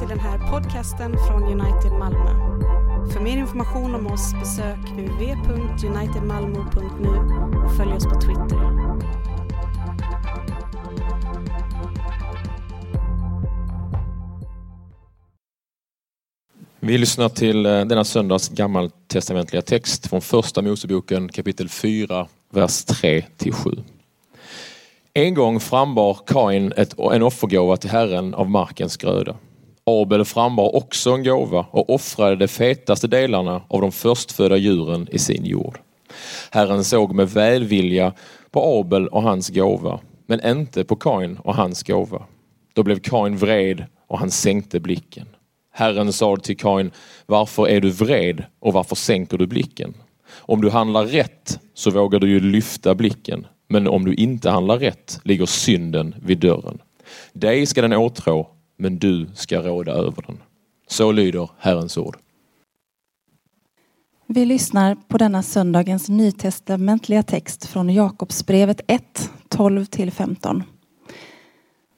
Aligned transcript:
till 0.00 0.08
den 0.08 0.20
här 0.20 0.38
podcasten 0.50 1.16
från 1.28 1.42
United 1.42 1.92
Malmö. 1.92 2.30
För 3.12 3.20
mer 3.20 3.36
information 3.36 3.94
om 3.94 4.06
oss 4.06 4.34
besök 4.40 4.78
www.unitedmalmo.nu 4.78 7.08
och 7.64 7.76
följ 7.76 7.92
oss 7.92 8.04
på 8.04 8.20
Twitter. 8.20 8.80
Vi 16.80 16.98
lyssnar 16.98 17.28
till 17.28 17.66
eh, 17.66 17.84
denna 17.84 18.04
söndags 18.04 18.48
gammaltestamentliga 18.48 19.62
text 19.62 20.06
från 20.06 20.20
första 20.20 20.62
Moseboken 20.62 21.28
kapitel 21.28 21.68
4, 21.68 22.26
vers 22.50 22.84
3 22.84 23.24
till 23.36 23.52
7. 23.52 23.70
En 25.14 25.34
gång 25.34 25.60
frambar 25.60 26.18
Kain 26.26 26.72
ett, 26.76 26.98
en 26.98 27.22
offergåva 27.22 27.76
till 27.76 27.90
Herren 27.90 28.34
av 28.34 28.50
markens 28.50 28.96
gröda. 28.96 29.36
Abel 29.84 30.24
frambar 30.24 30.76
också 30.76 31.10
en 31.10 31.24
gåva 31.24 31.66
och 31.70 31.90
offrade 31.94 32.36
de 32.36 32.48
fetaste 32.48 33.06
delarna 33.06 33.62
av 33.68 33.80
de 33.80 33.92
förstfödda 33.92 34.56
djuren 34.56 35.08
i 35.12 35.18
sin 35.18 35.44
jord. 35.44 35.78
Herren 36.50 36.84
såg 36.84 37.14
med 37.14 37.30
välvilja 37.30 38.12
på 38.50 38.80
Abel 38.80 39.08
och 39.08 39.22
hans 39.22 39.48
gåva, 39.48 40.00
men 40.26 40.46
inte 40.46 40.84
på 40.84 40.96
Kain 40.96 41.36
och 41.36 41.54
hans 41.54 41.82
gåva. 41.82 42.22
Då 42.74 42.82
blev 42.82 42.98
Kain 42.98 43.36
vred 43.36 43.84
och 44.06 44.18
han 44.18 44.30
sänkte 44.30 44.80
blicken. 44.80 45.26
Herren 45.72 46.12
sa 46.12 46.36
till 46.36 46.56
Kain, 46.56 46.90
varför 47.26 47.68
är 47.68 47.80
du 47.80 47.90
vred 47.90 48.44
och 48.60 48.72
varför 48.72 48.96
sänker 48.96 49.38
du 49.38 49.46
blicken? 49.46 49.94
Om 50.30 50.60
du 50.60 50.70
handlar 50.70 51.04
rätt 51.06 51.58
så 51.74 51.90
vågar 51.90 52.18
du 52.18 52.28
ju 52.28 52.40
lyfta 52.40 52.94
blicken, 52.94 53.46
men 53.68 53.88
om 53.88 54.04
du 54.04 54.14
inte 54.14 54.50
handlar 54.50 54.78
rätt 54.78 55.20
ligger 55.24 55.46
synden 55.46 56.14
vid 56.22 56.38
dörren. 56.38 56.78
Dig 57.32 57.66
ska 57.66 57.82
den 57.82 57.92
åtrå, 57.92 58.48
men 58.80 58.98
du 58.98 59.26
ska 59.34 59.62
råda 59.62 59.92
över 59.92 60.24
den. 60.26 60.38
Så 60.88 61.12
lyder 61.12 61.50
Herrens 61.58 61.96
ord. 61.96 62.16
Vi 64.26 64.44
lyssnar 64.44 64.94
på 64.94 65.18
denna 65.18 65.42
söndagens 65.42 66.08
nytestamentliga 66.08 67.22
text 67.22 67.66
från 67.66 67.90
Jakobsbrevet 67.90 68.80
1, 68.86 69.30
12-15. 69.48 70.62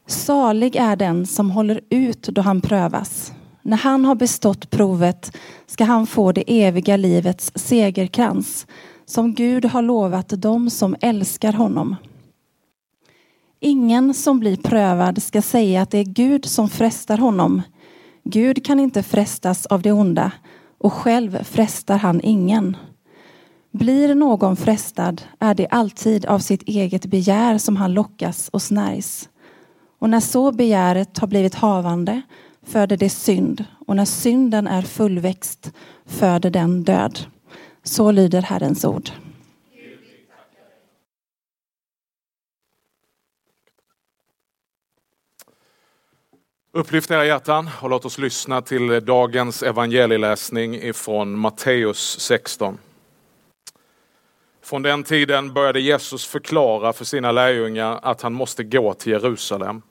Salig 0.06 0.76
är 0.76 0.96
den 0.96 1.26
som 1.26 1.50
håller 1.50 1.80
ut 1.90 2.22
då 2.22 2.42
han 2.42 2.60
prövas. 2.60 3.32
När 3.62 3.76
han 3.76 4.04
har 4.04 4.14
bestått 4.14 4.70
provet 4.70 5.36
ska 5.66 5.84
han 5.84 6.06
få 6.06 6.32
det 6.32 6.64
eviga 6.64 6.96
livets 6.96 7.52
segerkrans 7.54 8.66
som 9.04 9.34
Gud 9.34 9.64
har 9.64 9.82
lovat 9.82 10.28
dem 10.28 10.70
som 10.70 10.96
älskar 11.00 11.52
honom. 11.52 11.96
Ingen 13.64 14.14
som 14.14 14.40
blir 14.40 14.56
prövad 14.56 15.22
ska 15.22 15.42
säga 15.42 15.82
att 15.82 15.90
det 15.90 15.98
är 15.98 16.04
Gud 16.04 16.44
som 16.44 16.68
frestar 16.68 17.18
honom. 17.18 17.62
Gud 18.24 18.64
kan 18.64 18.80
inte 18.80 19.02
frestas 19.02 19.66
av 19.66 19.82
det 19.82 19.92
onda 19.92 20.32
och 20.78 20.92
själv 20.92 21.44
frestar 21.44 21.98
han 21.98 22.20
ingen. 22.20 22.76
Blir 23.70 24.14
någon 24.14 24.56
frestad 24.56 25.22
är 25.38 25.54
det 25.54 25.68
alltid 25.68 26.26
av 26.26 26.38
sitt 26.38 26.62
eget 26.62 27.06
begär 27.06 27.58
som 27.58 27.76
han 27.76 27.94
lockas 27.94 28.48
och 28.48 28.62
snärjs. 28.62 29.28
Och 29.98 30.10
när 30.10 30.20
så 30.20 30.52
begäret 30.52 31.18
har 31.18 31.26
blivit 31.26 31.54
havande 31.54 32.22
föder 32.66 32.96
det 32.96 33.10
synd 33.10 33.64
och 33.86 33.96
när 33.96 34.04
synden 34.04 34.66
är 34.66 34.82
fullväxt 34.82 35.72
föder 36.06 36.50
den 36.50 36.82
död. 36.82 37.18
Så 37.82 38.10
lyder 38.10 38.42
Herrens 38.42 38.84
ord. 38.84 39.10
Upplyft 46.74 47.10
era 47.10 47.26
hjärtan 47.26 47.70
och 47.80 47.90
låt 47.90 48.04
oss 48.04 48.18
lyssna 48.18 48.62
till 48.62 49.04
dagens 49.04 49.62
evangelieläsning 49.62 50.74
ifrån 50.74 51.38
Matteus 51.38 52.20
16. 52.20 52.78
Från 54.62 54.82
den 54.82 55.04
tiden 55.04 55.52
började 55.52 55.80
Jesus 55.80 56.26
förklara 56.26 56.92
för 56.92 57.04
sina 57.04 57.32
lärjungar 57.32 58.00
att 58.02 58.22
han 58.22 58.32
måste 58.32 58.64
gå 58.64 58.94
till 58.94 59.12
Jerusalem 59.12 59.82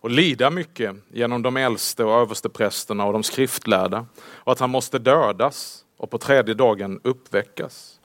och 0.00 0.10
lida 0.10 0.50
mycket 0.50 0.96
genom 1.12 1.42
de 1.42 1.56
äldste 1.56 2.04
och 2.04 2.20
översteprästerna 2.20 3.04
och 3.04 3.12
de 3.12 3.22
skriftlärda 3.22 4.06
och 4.18 4.52
att 4.52 4.60
han 4.60 4.70
måste 4.70 4.98
dödas 4.98 5.84
och 5.96 6.10
på 6.10 6.18
tredje 6.18 6.54
dagen 6.54 7.00
uppväckas. 7.04 8.00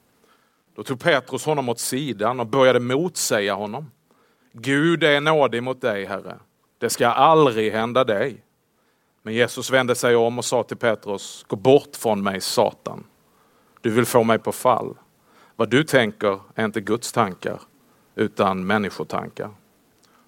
Då 0.75 0.83
tog 0.83 0.99
Petrus 0.99 1.45
honom 1.45 1.69
åt 1.69 1.79
sidan 1.79 2.39
och 2.39 2.47
började 2.47 2.79
motsäga 2.79 3.53
honom. 3.53 3.91
Gud 4.53 5.03
är 5.03 5.21
nådig 5.21 5.63
mot 5.63 5.81
dig, 5.81 6.05
Herre. 6.05 6.37
Det 6.81 6.89
ska 6.89 7.07
aldrig 7.07 7.71
hända 7.71 8.03
dig. 8.03 8.43
Men 9.23 9.33
Jesus 9.33 9.71
vände 9.71 9.95
sig 9.95 10.15
om 10.15 10.37
och 10.37 10.45
sa 10.45 10.63
till 10.63 10.77
Petrus, 10.77 11.45
gå 11.47 11.55
bort 11.55 11.95
från 11.95 12.23
mig 12.23 12.41
Satan. 12.41 13.03
Du 13.81 13.89
vill 13.89 14.05
få 14.05 14.23
mig 14.23 14.39
på 14.39 14.51
fall. 14.51 14.97
Vad 15.55 15.69
du 15.69 15.83
tänker 15.83 16.39
är 16.55 16.65
inte 16.65 16.81
Guds 16.81 17.11
tankar, 17.11 17.61
utan 18.15 18.67
människotankar. 18.67 19.49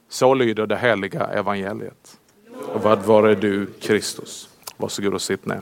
Så 0.09 0.33
lyder 0.33 0.67
det 0.67 0.77
heliga 0.77 1.27
evangeliet. 1.27 2.19
Och 2.73 2.81
vad 2.81 3.03
var 3.03 3.27
det 3.27 3.35
du 3.35 3.65
Kristus? 3.65 4.49
Varsågod 4.77 5.13
och 5.13 5.21
sitt 5.21 5.45
ner. 5.45 5.61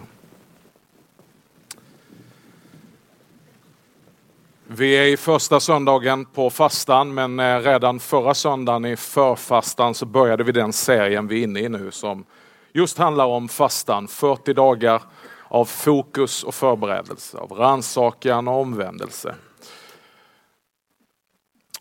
Vi 4.74 4.94
är 4.94 5.06
i 5.06 5.18
första 5.18 5.60
söndagen 5.60 6.26
på 6.26 6.50
fastan 6.50 7.14
men 7.14 7.40
eh, 7.40 7.60
redan 7.60 8.00
förra 8.00 8.34
söndagen 8.34 8.86
i 8.86 8.96
förfastan 8.96 9.94
så 9.94 10.06
började 10.06 10.44
vi 10.44 10.52
den 10.52 10.74
serien 10.74 11.28
vi 11.28 11.40
är 11.40 11.44
inne 11.44 11.60
i 11.60 11.70
nu 11.70 11.92
som 11.92 12.26
just 12.74 12.98
handlar 12.98 13.26
om 13.26 13.50
fastan. 13.50 14.08
40 14.08 14.54
dagar 14.54 15.02
av 15.48 15.66
fokus 15.66 16.44
och 16.44 16.56
förberedelse, 16.56 17.38
av 17.38 17.52
rannsakan 17.52 18.48
och 18.48 18.62
omvändelse. 18.62 19.36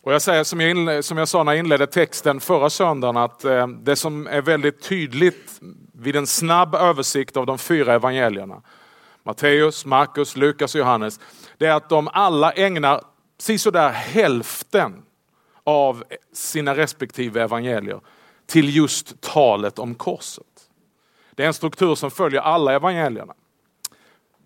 Och 0.01 0.13
jag 0.13 0.21
säger 0.21 0.43
som 0.43 0.61
jag, 0.61 1.03
som 1.03 1.17
jag 1.17 1.27
sa 1.27 1.43
när 1.43 1.51
jag 1.51 1.59
inledde 1.59 1.87
texten 1.87 2.39
förra 2.39 2.69
söndagen 2.69 3.17
att 3.17 3.45
eh, 3.45 3.67
det 3.67 3.95
som 3.95 4.27
är 4.27 4.41
väldigt 4.41 4.83
tydligt 4.83 5.59
vid 5.93 6.15
en 6.15 6.27
snabb 6.27 6.75
översikt 6.75 7.37
av 7.37 7.45
de 7.45 7.57
fyra 7.57 7.93
evangelierna, 7.93 8.61
Matteus, 9.23 9.85
Markus, 9.85 10.35
Lukas 10.35 10.75
och 10.75 10.79
Johannes, 10.79 11.19
det 11.57 11.65
är 11.65 11.73
att 11.73 11.89
de 11.89 12.07
alla 12.13 12.51
ägnar 12.51 13.01
sisådär 13.37 13.89
hälften 13.89 15.01
av 15.63 16.03
sina 16.33 16.75
respektive 16.75 17.43
evangelier 17.43 18.01
till 18.45 18.75
just 18.75 19.21
talet 19.21 19.79
om 19.79 19.95
korset. 19.95 20.45
Det 21.35 21.43
är 21.43 21.47
en 21.47 21.53
struktur 21.53 21.95
som 21.95 22.11
följer 22.11 22.41
alla 22.41 22.73
evangelierna. 22.73 23.33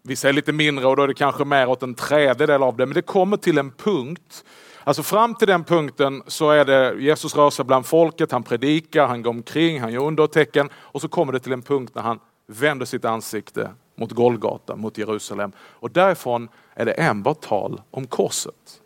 Vissa 0.03 0.29
är 0.29 0.33
lite 0.33 0.51
mindre 0.51 0.87
och 0.87 0.95
då 0.95 1.03
är 1.03 1.07
det 1.07 1.13
kanske 1.13 1.45
mer 1.45 1.69
åt 1.69 1.83
en 1.83 1.95
tredjedel 1.95 2.63
av 2.63 2.77
det, 2.77 2.85
men 2.85 2.93
det 2.93 3.01
kommer 3.01 3.37
till 3.37 3.57
en 3.57 3.71
punkt 3.71 4.43
Alltså 4.87 5.03
fram 5.03 5.35
till 5.35 5.47
den 5.47 5.63
punkten 5.63 6.23
så 6.27 6.49
är 6.51 6.65
det 6.65 6.95
Jesus 6.99 7.35
rör 7.35 7.49
sig 7.49 7.65
bland 7.65 7.85
folket, 7.85 8.31
han 8.31 8.43
predikar, 8.43 9.07
han 9.07 9.21
går 9.21 9.29
omkring, 9.29 9.81
han 9.81 9.93
gör 9.93 10.03
undertecken 10.03 10.69
och 10.75 11.01
så 11.01 11.07
kommer 11.07 11.33
det 11.33 11.39
till 11.39 11.51
en 11.51 11.61
punkt 11.61 11.91
när 11.95 12.01
han 12.01 12.19
vänder 12.47 12.85
sitt 12.85 13.05
ansikte 13.05 13.69
mot 13.95 14.11
Golgata, 14.11 14.75
mot 14.75 14.97
Jerusalem. 14.97 15.51
Och 15.59 15.91
därifrån 15.91 16.49
är 16.73 16.85
det 16.85 16.91
enbart 16.91 17.41
tal 17.41 17.81
om 17.91 18.07
korset. 18.07 18.81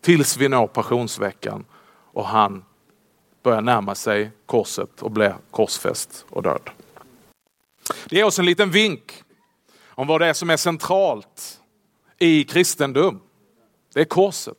Tills 0.00 0.36
vi 0.36 0.48
når 0.48 0.66
passionsveckan 0.66 1.64
och 2.12 2.26
han 2.26 2.64
börjar 3.42 3.60
närma 3.60 3.94
sig 3.94 4.30
korset 4.46 5.02
och 5.02 5.10
blir 5.10 5.34
korsfäst 5.50 6.26
och 6.30 6.42
död. 6.42 6.70
Det 8.08 8.16
ger 8.16 8.24
oss 8.24 8.38
en 8.38 8.44
liten 8.44 8.70
vink 8.70 9.22
om 9.88 10.06
vad 10.06 10.20
det 10.20 10.26
är 10.26 10.32
som 10.32 10.50
är 10.50 10.56
centralt 10.56 11.60
i 12.18 12.44
kristendom. 12.44 13.20
Det 13.94 14.00
är 14.00 14.04
korset. 14.04 14.56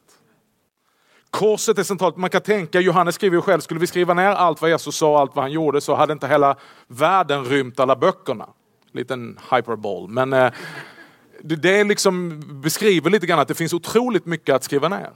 Korset 1.29 1.77
är 1.77 1.83
centralt. 1.83 2.17
Man 2.17 2.29
kan 2.29 2.41
tänka, 2.41 2.79
Johannes 2.79 3.15
skriver 3.15 3.35
ju 3.35 3.41
själv, 3.41 3.59
skulle 3.59 3.79
vi 3.79 3.87
skriva 3.87 4.13
ner 4.13 4.29
allt 4.29 4.61
vad 4.61 4.69
Jesus 4.69 4.95
sa, 4.95 5.19
allt 5.19 5.35
vad 5.35 5.43
han 5.43 5.51
gjorde 5.51 5.81
så 5.81 5.95
hade 5.95 6.13
inte 6.13 6.27
hela 6.27 6.55
världen 6.87 7.45
rymt 7.45 7.79
alla 7.79 7.95
böckerna. 7.95 8.49
Liten 8.95 9.39
hyperbol. 9.51 10.09
Men 10.09 10.33
eh, 10.33 10.53
det 11.41 11.83
liksom 11.83 12.41
beskriver 12.61 13.09
lite 13.09 13.27
grann 13.27 13.39
att 13.39 13.47
det 13.47 13.53
finns 13.53 13.73
otroligt 13.73 14.25
mycket 14.25 14.55
att 14.55 14.63
skriva 14.63 14.89
ner. 14.89 15.11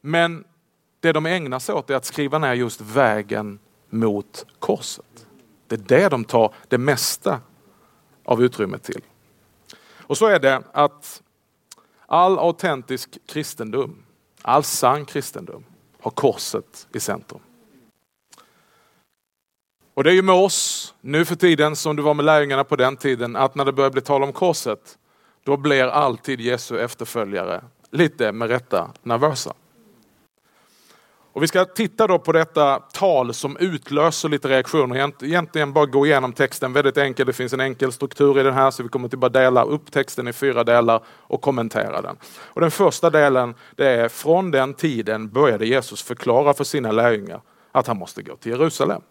Men 0.00 0.44
det 1.00 1.12
de 1.12 1.26
ägnar 1.26 1.58
sig 1.58 1.74
åt 1.74 1.90
är 1.90 1.94
att 1.94 2.04
skriva 2.04 2.38
ner 2.38 2.54
just 2.54 2.80
vägen 2.80 3.58
mot 3.90 4.46
korset. 4.58 5.26
Det 5.66 5.74
är 5.74 6.00
det 6.00 6.08
de 6.08 6.24
tar 6.24 6.54
det 6.68 6.78
mesta 6.78 7.40
av 8.24 8.42
utrymmet 8.42 8.82
till. 8.82 9.02
Och 9.96 10.18
så 10.18 10.26
är 10.26 10.40
det 10.40 10.62
att 10.72 11.22
all 12.06 12.38
autentisk 12.38 13.18
kristendom 13.26 14.02
All 14.42 14.64
sann 14.64 15.04
kristendom 15.04 15.64
har 16.00 16.10
korset 16.10 16.88
i 16.92 17.00
centrum. 17.00 17.40
Och 19.94 20.04
det 20.04 20.10
är 20.10 20.14
ju 20.14 20.22
med 20.22 20.34
oss 20.34 20.94
nu 21.00 21.24
för 21.24 21.34
tiden 21.34 21.76
som 21.76 21.96
det 21.96 22.02
var 22.02 22.14
med 22.14 22.24
lärjungarna 22.24 22.64
på 22.64 22.76
den 22.76 22.96
tiden 22.96 23.36
att 23.36 23.54
när 23.54 23.64
det 23.64 23.72
börjar 23.72 23.90
bli 23.90 24.00
tal 24.00 24.22
om 24.22 24.32
korset 24.32 24.98
då 25.44 25.56
blir 25.56 25.84
alltid 25.84 26.40
Jesu 26.40 26.78
efterföljare 26.78 27.64
lite 27.90 28.32
med 28.32 28.48
rätta 28.48 28.90
nervösa. 29.02 29.54
Och 31.34 31.42
vi 31.42 31.48
ska 31.48 31.64
titta 31.64 32.06
då 32.06 32.18
på 32.18 32.32
detta 32.32 32.78
tal 32.78 33.34
som 33.34 33.56
utlöser 33.56 34.28
lite 34.28 34.48
reaktioner. 34.48 35.12
Egentligen 35.24 35.72
bara 35.72 35.86
gå 35.86 36.06
igenom 36.06 36.32
texten 36.32 36.72
väldigt 36.72 36.98
enkelt. 36.98 37.26
Det 37.26 37.32
finns 37.32 37.52
en 37.52 37.60
enkel 37.60 37.92
struktur 37.92 38.40
i 38.40 38.42
den 38.42 38.54
här 38.54 38.70
så 38.70 38.82
vi 38.82 38.88
kommer 38.88 39.06
att 39.08 39.14
bara 39.14 39.28
dela 39.28 39.64
upp 39.64 39.92
texten 39.92 40.28
i 40.28 40.32
fyra 40.32 40.64
delar 40.64 41.02
och 41.06 41.40
kommentera 41.40 42.02
den. 42.02 42.16
Och 42.38 42.60
den 42.60 42.70
första 42.70 43.10
delen 43.10 43.54
det 43.76 43.88
är 43.88 44.08
från 44.08 44.50
den 44.50 44.74
tiden 44.74 45.28
började 45.28 45.66
Jesus 45.66 46.02
förklara 46.02 46.54
för 46.54 46.64
sina 46.64 46.92
lärjungar 46.92 47.40
att 47.72 47.86
han 47.86 47.98
måste 47.98 48.22
gå 48.22 48.36
till 48.36 48.52
Jerusalem. 48.52 49.02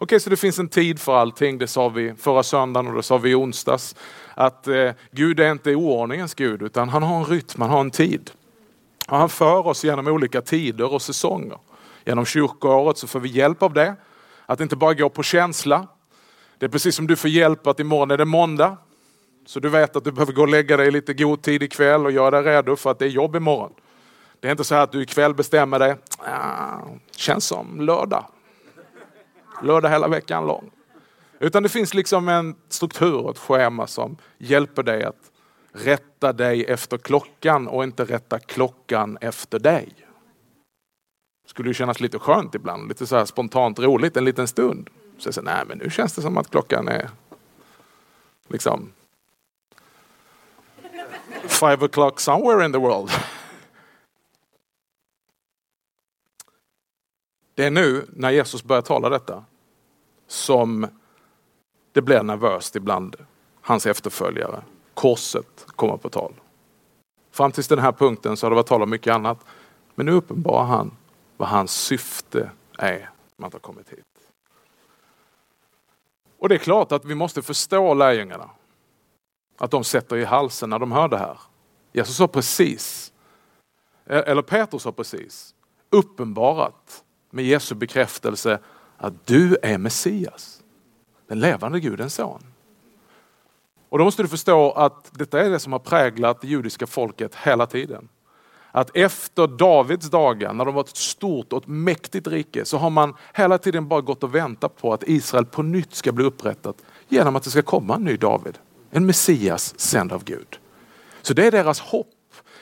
Okej, 0.00 0.20
så 0.20 0.30
det 0.30 0.36
finns 0.36 0.58
en 0.58 0.68
tid 0.68 1.00
för 1.00 1.16
allting. 1.16 1.58
Det 1.58 1.66
sa 1.66 1.88
vi 1.88 2.14
förra 2.14 2.42
söndagen 2.42 2.86
och 2.86 2.94
det 2.94 3.02
sa 3.02 3.18
vi 3.18 3.30
i 3.30 3.34
onsdags. 3.34 3.96
Att 4.34 4.68
eh, 4.68 4.90
Gud 5.10 5.40
är 5.40 5.52
inte 5.52 5.74
oordningens 5.74 6.34
Gud 6.34 6.62
utan 6.62 6.88
han 6.88 7.02
har 7.02 7.16
en 7.16 7.24
rytm, 7.24 7.60
han 7.60 7.70
har 7.70 7.80
en 7.80 7.90
tid. 7.90 8.30
Och 9.08 9.16
han 9.16 9.28
för 9.28 9.66
oss 9.66 9.84
genom 9.84 10.06
olika 10.06 10.40
tider 10.40 10.92
och 10.92 11.02
säsonger. 11.02 11.58
Genom 12.04 12.24
kyrkoåret 12.24 12.98
så 12.98 13.06
får 13.06 13.20
vi 13.20 13.28
hjälp 13.28 13.62
av 13.62 13.72
det. 13.72 13.96
Att 14.46 14.60
inte 14.60 14.76
bara 14.76 14.94
gå 14.94 15.08
på 15.08 15.22
känsla. 15.22 15.86
Det 16.58 16.66
är 16.66 16.70
precis 16.70 16.94
som 16.94 17.06
du 17.06 17.16
får 17.16 17.30
hjälp 17.30 17.66
att 17.66 17.80
imorgon 17.80 18.10
är 18.10 18.16
det 18.16 18.24
måndag. 18.24 18.76
Så 19.46 19.60
du 19.60 19.68
vet 19.68 19.96
att 19.96 20.04
du 20.04 20.12
behöver 20.12 20.32
gå 20.32 20.42
och 20.42 20.48
lägga 20.48 20.76
dig 20.76 20.90
lite 20.90 21.14
god 21.14 21.42
tid 21.42 21.62
ikväll 21.62 22.06
och 22.06 22.12
göra 22.12 22.42
dig 22.42 22.54
redo 22.54 22.76
för 22.76 22.90
att 22.90 22.98
det 22.98 23.04
är 23.04 23.08
jobb 23.08 23.36
imorgon. 23.36 23.72
Det 24.40 24.48
är 24.48 24.50
inte 24.50 24.64
så 24.64 24.74
att 24.74 24.92
du 24.92 25.02
ikväll 25.02 25.34
bestämmer 25.34 25.78
dig, 25.78 25.96
ah, 26.18 26.80
känns 27.16 27.44
som 27.44 27.80
lördag. 27.80 28.24
Lördag 29.62 29.88
hela 29.88 30.08
veckan 30.08 30.46
lång. 30.46 30.70
Utan 31.40 31.62
det 31.62 31.68
finns 31.68 31.94
liksom 31.94 32.28
en 32.28 32.56
struktur 32.68 33.14
och 33.14 33.30
ett 33.30 33.38
schema 33.38 33.86
som 33.86 34.16
hjälper 34.38 34.82
dig 34.82 35.04
att 35.04 35.30
rätta 35.72 36.32
dig 36.32 36.64
efter 36.64 36.98
klockan 36.98 37.68
och 37.68 37.84
inte 37.84 38.04
rätta 38.04 38.38
klockan 38.38 39.18
efter 39.20 39.58
dig. 39.58 39.88
Det 41.44 41.50
skulle 41.50 41.68
ju 41.70 41.74
kännas 41.74 42.00
lite 42.00 42.18
skönt 42.18 42.54
ibland, 42.54 42.88
lite 42.88 43.06
så 43.06 43.16
här 43.16 43.24
spontant 43.24 43.78
roligt 43.78 44.16
en 44.16 44.24
liten 44.24 44.48
stund. 44.48 44.90
Så 45.18 45.26
jag 45.26 45.34
säger, 45.34 45.44
nej 45.44 45.64
men 45.68 45.78
nu 45.78 45.90
känns 45.90 46.14
det 46.14 46.22
som 46.22 46.38
att 46.38 46.50
klockan 46.50 46.88
är 46.88 47.10
liksom 48.48 48.92
five 51.48 51.76
o'clock 51.76 52.20
somewhere 52.20 52.64
in 52.64 52.72
the 52.72 52.78
world. 52.78 53.10
Det 57.58 57.64
är 57.64 57.70
nu 57.70 58.06
när 58.12 58.30
Jesus 58.30 58.64
börjar 58.64 58.82
tala 58.82 59.08
detta 59.08 59.44
som 60.26 60.86
det 61.92 62.02
blir 62.02 62.22
nervöst 62.22 62.76
ibland 62.76 63.16
hans 63.60 63.86
efterföljare 63.86 64.62
korset 64.94 65.66
kommer 65.66 65.96
på 65.96 66.08
tal. 66.08 66.34
Fram 67.30 67.52
till 67.52 67.64
den 67.64 67.78
här 67.78 67.92
punkten 67.92 68.36
så 68.36 68.46
har 68.46 68.50
det 68.50 68.54
varit 68.54 68.66
tal 68.66 68.82
om 68.82 68.90
mycket 68.90 69.14
annat. 69.14 69.44
Men 69.94 70.06
nu 70.06 70.12
uppenbarar 70.12 70.64
han 70.64 70.96
vad 71.36 71.48
hans 71.48 71.72
syfte 71.72 72.50
är 72.78 73.10
med 73.36 73.46
att 73.46 73.52
ha 73.52 73.60
kommit 73.60 73.88
hit. 73.88 74.04
Och 76.38 76.48
det 76.48 76.54
är 76.54 76.58
klart 76.58 76.92
att 76.92 77.04
vi 77.04 77.14
måste 77.14 77.42
förstå 77.42 77.94
lärjungarna. 77.94 78.50
Att 79.56 79.70
de 79.70 79.84
sätter 79.84 80.16
i 80.16 80.24
halsen 80.24 80.70
när 80.70 80.78
de 80.78 80.92
hör 80.92 81.08
det 81.08 81.18
här. 81.18 81.38
Jesus 81.92 82.16
sa 82.16 82.28
precis, 82.28 83.12
eller 84.06 84.42
Petrus 84.42 84.82
sa 84.82 84.92
precis, 84.92 85.54
uppenbarat 85.90 87.04
med 87.30 87.44
Jesu 87.44 87.74
bekräftelse 87.74 88.58
att 88.96 89.26
du 89.26 89.56
är 89.62 89.78
Messias. 89.78 90.62
Den 91.28 91.40
levande 91.40 91.80
Gudens 91.80 92.14
son. 92.14 92.42
Och 93.88 93.98
då 93.98 94.04
måste 94.04 94.22
du 94.22 94.28
förstå 94.28 94.70
att 94.70 95.10
detta 95.12 95.40
är 95.40 95.50
det 95.50 95.58
som 95.58 95.72
har 95.72 95.78
präglat 95.78 96.40
det 96.40 96.46
judiska 96.46 96.86
folket 96.86 97.34
hela 97.34 97.66
tiden. 97.66 98.08
Att 98.72 98.96
efter 98.96 99.46
Davids 99.46 100.10
dagar, 100.10 100.52
när 100.52 100.64
de 100.64 100.74
var 100.74 100.82
ett 100.82 100.96
stort 100.96 101.52
och 101.52 101.62
ett 101.62 101.68
mäktigt 101.68 102.26
rike, 102.26 102.64
så 102.64 102.78
har 102.78 102.90
man 102.90 103.14
hela 103.34 103.58
tiden 103.58 103.88
bara 103.88 104.00
gått 104.00 104.22
och 104.22 104.34
väntat 104.34 104.76
på 104.76 104.92
att 104.92 105.02
Israel 105.06 105.44
på 105.44 105.62
nytt 105.62 105.94
ska 105.94 106.12
bli 106.12 106.24
upprättat 106.24 106.76
genom 107.08 107.36
att 107.36 107.42
det 107.42 107.50
ska 107.50 107.62
komma 107.62 107.94
en 107.94 108.04
ny 108.04 108.16
David. 108.16 108.58
En 108.90 109.06
Messias 109.06 109.78
sänd 109.78 110.12
av 110.12 110.24
Gud. 110.24 110.58
Så 111.22 111.34
det 111.34 111.46
är 111.46 111.50
deras 111.50 111.80
hopp 111.80 112.06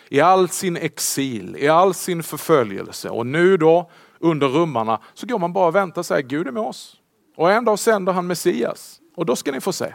i 0.08 0.20
all 0.20 0.48
sin 0.48 0.76
exil, 0.76 1.56
i 1.58 1.68
all 1.68 1.94
sin 1.94 2.22
förföljelse. 2.22 3.10
Och 3.10 3.26
nu 3.26 3.56
då 3.56 3.90
under 4.20 4.48
rummarna 4.48 5.00
så 5.14 5.26
går 5.26 5.38
man 5.38 5.52
bara 5.52 5.68
och 5.68 5.74
väntar 5.74 6.00
och 6.00 6.06
säger 6.06 6.22
Gud 6.22 6.46
är 6.46 6.52
med 6.52 6.62
oss. 6.62 6.96
Och 7.36 7.52
en 7.52 7.64
dag 7.64 7.78
sänder 7.78 8.12
han 8.12 8.26
Messias 8.26 9.00
och 9.16 9.26
då 9.26 9.36
ska 9.36 9.52
ni 9.52 9.60
få 9.60 9.72
se. 9.72 9.94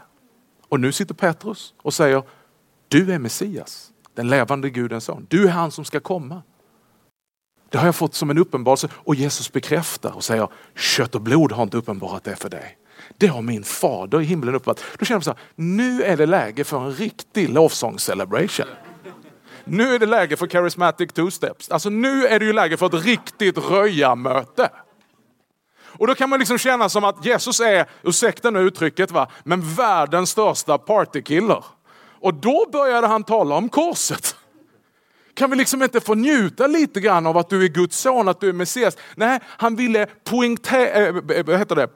Och 0.69 0.79
nu 0.79 0.91
sitter 0.91 1.13
Petrus 1.13 1.73
och 1.81 1.93
säger, 1.93 2.23
du 2.87 3.13
är 3.13 3.19
Messias, 3.19 3.91
den 4.13 4.29
levande 4.29 4.69
Gudens 4.69 5.03
son. 5.03 5.27
Du 5.29 5.47
är 5.47 5.51
han 5.51 5.71
som 5.71 5.85
ska 5.85 5.99
komma. 5.99 6.41
Det 7.69 7.77
har 7.77 7.85
jag 7.85 7.95
fått 7.95 8.13
som 8.13 8.29
en 8.29 8.37
uppenbarelse 8.37 8.89
och 8.93 9.15
Jesus 9.15 9.51
bekräftar 9.51 10.15
och 10.15 10.23
säger, 10.23 10.47
kött 10.75 11.15
och 11.15 11.21
blod 11.21 11.51
har 11.51 11.63
inte 11.63 11.77
uppenbarat 11.77 12.23
det 12.23 12.35
för 12.35 12.49
dig. 12.49 12.77
Det 13.17 13.27
har 13.27 13.41
min 13.41 13.63
fader 13.63 14.21
i 14.21 14.23
himlen 14.23 14.55
uppenbarat. 14.55 14.83
Då 14.99 15.05
känner 15.05 15.17
man 15.17 15.23
så 15.23 15.29
här, 15.29 15.39
nu 15.55 16.03
är 16.03 16.17
det 16.17 16.25
läge 16.25 16.63
för 16.63 16.85
en 16.85 16.93
riktig 16.93 17.49
lovsång-celebration. 17.49 18.67
Nu 19.71 19.95
är 19.95 19.99
det 19.99 20.05
läge 20.05 20.37
för 20.37 20.47
charismatic 20.47 21.09
two-steps. 21.09 21.73
Alltså 21.73 21.89
nu 21.89 22.27
är 22.27 22.39
det 22.39 22.45
ju 22.45 22.53
läge 22.53 22.77
för 22.77 22.85
ett 22.85 23.05
riktigt 23.05 23.57
röja-möte. 23.57 24.69
Och 25.83 26.07
då 26.07 26.15
kan 26.15 26.29
man 26.29 26.39
liksom 26.39 26.57
känna 26.57 26.89
som 26.89 27.03
att 27.03 27.25
Jesus 27.25 27.59
är, 27.59 27.85
ursäkta 28.03 28.49
nu 28.49 28.59
uttrycket, 28.59 29.11
va, 29.11 29.27
men 29.43 29.73
världens 29.75 30.29
största 30.29 30.77
partykiller. 30.77 31.63
Och 32.19 32.33
då 32.33 32.69
började 32.71 33.07
han 33.07 33.23
tala 33.23 33.55
om 33.55 33.69
korset. 33.69 34.35
Kan 35.33 35.49
vi 35.49 35.55
liksom 35.55 35.83
inte 35.83 36.01
få 36.01 36.15
njuta 36.15 36.67
lite 36.67 36.99
grann 36.99 37.27
av 37.27 37.37
att 37.37 37.49
du 37.49 37.63
är 37.63 37.69
Guds 37.69 37.97
son, 37.97 38.27
att 38.27 38.39
du 38.39 38.49
är 38.49 38.53
Messias? 38.53 38.97
Nej, 39.15 39.39
han 39.45 39.75
ville 39.75 40.05
poängtera, 40.05 41.07
äh, 41.07 41.43
vad 41.45 41.59
heter 41.59 41.75
det? 41.75 41.87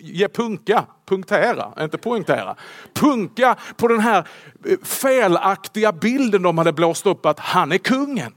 Ge 0.00 0.28
punka, 0.28 0.86
punktera, 1.06 1.72
inte 1.80 1.98
poängtera. 1.98 2.56
Punka 2.92 3.56
på 3.76 3.88
den 3.88 4.00
här 4.00 4.28
eh, 4.64 4.78
felaktiga 4.82 5.92
bilden 5.92 6.42
de 6.42 6.58
hade 6.58 6.72
blåst 6.72 7.06
upp 7.06 7.26
att 7.26 7.38
han 7.38 7.72
är 7.72 7.78
kungen 7.78 8.32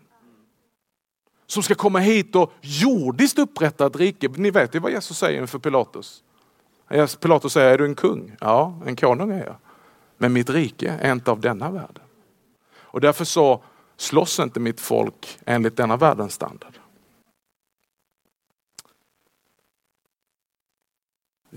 som 1.48 1.64
ska 1.64 1.76
komma 1.76 2.00
hit 2.00 2.36
och 2.36 2.54
jordiskt 2.62 3.40
upprätta 3.40 3.86
ett 3.86 3.96
rike. 3.96 4.30
Ni 4.36 4.52
vet 4.52 4.76
ju 4.76 4.80
vad 4.80 4.92
Jesus 4.92 5.18
säger 5.18 5.42
inför 5.42 5.60
Pilatus. 5.60 6.24
Pilatus 7.20 7.54
säger, 7.54 7.74
är 7.74 7.78
du 7.78 7.86
en 7.86 7.96
kung? 7.96 8.36
Ja, 8.40 8.82
en 8.86 8.96
konung 8.96 9.32
är 9.32 9.46
jag. 9.46 9.56
Men 10.18 10.34
mitt 10.34 10.50
rike 10.50 11.00
är 11.02 11.12
inte 11.12 11.32
av 11.32 11.40
denna 11.40 11.72
världen. 11.72 12.04
Och 12.76 13.02
därför 13.02 13.26
så 13.26 13.64
slåss 13.98 14.40
inte 14.40 14.60
mitt 14.60 14.82
folk 14.82 15.40
enligt 15.46 15.78
denna 15.78 15.98
världens 15.98 16.34
standard. 16.34 16.74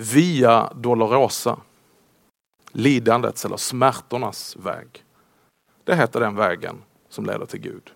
Via 0.00 0.73
Dolorosa, 0.75 1.56
lidandets 2.72 3.44
eller 3.44 3.56
smärtornas 3.56 4.56
väg. 4.56 5.05
Det 5.84 5.96
heter 5.96 6.20
den 6.20 6.37
vägen 6.37 6.77
som 7.08 7.27
leder 7.27 7.46
till 7.46 7.61
Gud. 7.61 7.91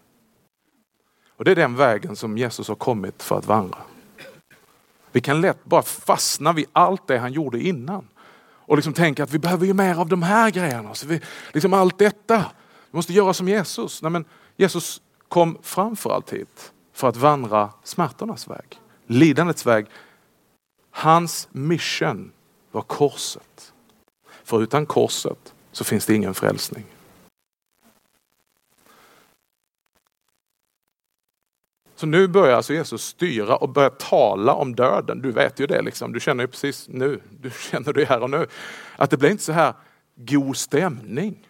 Och 1.36 1.44
Det 1.44 1.50
är 1.50 1.56
den 1.56 1.76
vägen 1.76 2.16
som 2.16 2.38
Jesus 2.38 2.68
har 2.68 2.74
kommit 2.74 3.22
för 3.22 3.38
att 3.38 3.46
vandra. 3.46 3.78
Vi 5.12 5.20
kan 5.20 5.40
lätt 5.40 5.64
bara 5.64 5.82
fastna 5.82 6.52
vid 6.52 6.66
allt 6.72 7.06
det 7.06 7.18
han 7.18 7.32
gjorde 7.32 7.60
innan. 7.60 8.08
Och 8.44 8.76
liksom 8.76 8.92
tänka 8.92 9.22
att 9.22 9.32
vi 9.32 9.38
behöver 9.38 9.66
ju 9.66 9.74
mer 9.74 10.00
av 10.00 10.08
de 10.08 10.22
här 10.22 10.50
grejerna. 10.50 10.94
Så 10.94 11.06
vi, 11.06 11.20
liksom 11.52 11.72
allt 11.72 11.98
detta. 11.98 12.38
Vi 12.90 12.96
måste 12.96 13.12
göra 13.12 13.34
som 13.34 13.48
Jesus. 13.48 14.02
Nej, 14.02 14.10
men 14.10 14.24
Jesus 14.56 15.02
kom 15.28 15.58
framför 15.62 16.10
allt 16.10 16.32
hit 16.32 16.72
för 16.92 17.08
att 17.08 17.16
vandra 17.16 17.70
smärtornas 17.84 18.48
väg. 18.48 18.80
Lidandets 19.06 19.66
väg. 19.66 19.86
Hans 20.94 21.48
mission 21.52 22.32
var 22.70 22.82
korset. 22.82 23.72
För 24.44 24.62
utan 24.62 24.86
korset 24.86 25.54
så 25.72 25.84
finns 25.84 26.06
det 26.06 26.14
ingen 26.14 26.34
frälsning. 26.34 26.84
Så 32.02 32.06
nu 32.06 32.28
börjar 32.28 32.56
alltså 32.56 32.74
Jesus 32.74 33.04
styra 33.04 33.56
och 33.56 33.68
börja 33.68 33.90
tala 33.90 34.54
om 34.54 34.74
döden. 34.74 35.22
Du 35.22 35.32
vet 35.32 35.60
ju 35.60 35.66
det, 35.66 35.82
liksom. 35.82 36.12
du 36.12 36.20
känner 36.20 36.44
ju 36.44 36.48
precis 36.48 36.88
nu, 36.88 37.20
du 37.40 37.50
känner 37.70 37.92
det 37.92 38.04
här 38.04 38.22
och 38.22 38.30
nu. 38.30 38.46
Att 38.96 39.10
det 39.10 39.16
blir 39.16 39.30
inte 39.30 39.42
så 39.42 39.52
här 39.52 39.74
god 40.14 40.56
stämning 40.56 41.48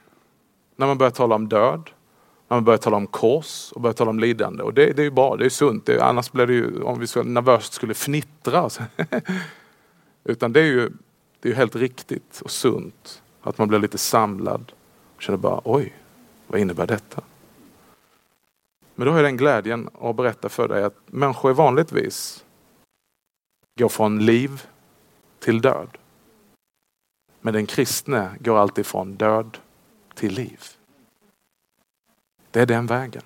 när 0.76 0.86
man 0.86 0.98
börjar 0.98 1.10
tala 1.10 1.34
om 1.34 1.48
död, 1.48 1.90
man 2.54 2.64
börjar 2.64 2.78
tala 2.78 2.96
om 2.96 3.06
kors 3.06 3.72
och 3.72 3.80
börjar 3.80 3.94
tala 3.94 4.10
om 4.10 4.20
lidande. 4.20 4.62
Och 4.62 4.74
det, 4.74 4.92
det 4.92 5.02
är 5.02 5.04
ju 5.04 5.10
bra, 5.10 5.36
det 5.36 5.44
är 5.44 5.48
sunt. 5.48 5.86
Det, 5.86 6.00
annars 6.00 6.32
blir 6.32 6.46
det 6.46 6.52
ju, 6.52 6.82
om 6.82 6.98
vi 6.98 7.06
skulle, 7.06 7.30
nervöst 7.30 7.72
skulle 7.72 7.94
fnittra. 7.94 8.70
Utan 10.24 10.52
det 10.52 10.60
är 10.60 10.64
ju 10.64 10.90
det 11.40 11.48
är 11.50 11.54
helt 11.54 11.76
riktigt 11.76 12.40
och 12.44 12.50
sunt 12.50 13.22
att 13.42 13.58
man 13.58 13.68
blir 13.68 13.78
lite 13.78 13.98
samlad 13.98 14.72
och 15.16 15.22
känner 15.22 15.38
bara 15.38 15.60
oj, 15.64 15.92
vad 16.46 16.60
innebär 16.60 16.86
detta? 16.86 17.22
Men 18.94 19.06
då 19.06 19.12
har 19.12 19.18
jag 19.18 19.26
den 19.26 19.36
glädjen 19.36 19.88
att 20.00 20.16
berätta 20.16 20.48
för 20.48 20.68
dig 20.68 20.84
att 20.84 20.96
människor 21.06 21.52
vanligtvis 21.52 22.44
går 23.78 23.88
från 23.88 24.26
liv 24.26 24.62
till 25.38 25.60
död. 25.60 25.98
Men 27.40 27.54
den 27.54 27.66
kristne 27.66 28.30
går 28.40 28.58
alltid 28.58 28.86
från 28.86 29.14
död 29.14 29.58
till 30.14 30.34
liv. 30.34 30.60
Det 32.52 32.60
är 32.60 32.66
den 32.66 32.86
vägen. 32.86 33.22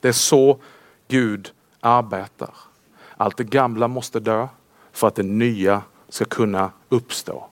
Det 0.00 0.08
är 0.08 0.12
så 0.12 0.60
Gud 1.08 1.52
arbetar. 1.80 2.54
Allt 3.16 3.36
det 3.36 3.44
gamla 3.44 3.88
måste 3.88 4.20
dö 4.20 4.48
för 4.92 5.08
att 5.08 5.14
det 5.14 5.22
nya 5.22 5.82
ska 6.08 6.24
kunna 6.24 6.72
uppstå. 6.88 7.46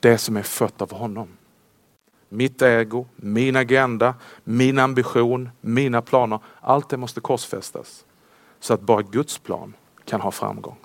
Det 0.00 0.18
som 0.18 0.36
är 0.36 0.42
fött 0.42 0.82
av 0.82 0.92
honom. 0.92 1.28
Mitt 2.28 2.62
ego, 2.62 3.06
min 3.16 3.56
agenda, 3.56 4.14
min 4.44 4.78
ambition, 4.78 5.50
mina 5.60 6.02
planer. 6.02 6.38
Allt 6.60 6.88
det 6.88 6.96
måste 6.96 7.20
korsfästas. 7.20 8.04
Så 8.60 8.74
att 8.74 8.80
bara 8.80 9.02
Guds 9.02 9.38
plan 9.38 9.74
kan 10.04 10.20
ha 10.20 10.30
framgång. 10.30 10.76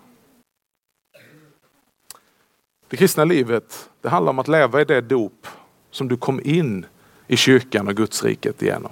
Det 2.88 2.98
kristna 2.98 3.26
livet 3.26 3.90
det 4.02 4.10
handlar 4.10 4.30
om 4.30 4.40
att 4.40 4.48
leva 4.48 4.82
i 4.82 4.86
det 4.86 5.02
dop 5.02 5.48
som 5.92 6.08
du 6.08 6.18
kom 6.18 6.42
in 6.44 6.86
i 7.34 7.38
kyrkan 7.38 7.88
och 7.88 7.96
Guds 7.96 8.24
riket 8.24 8.62
igenom. 8.62 8.92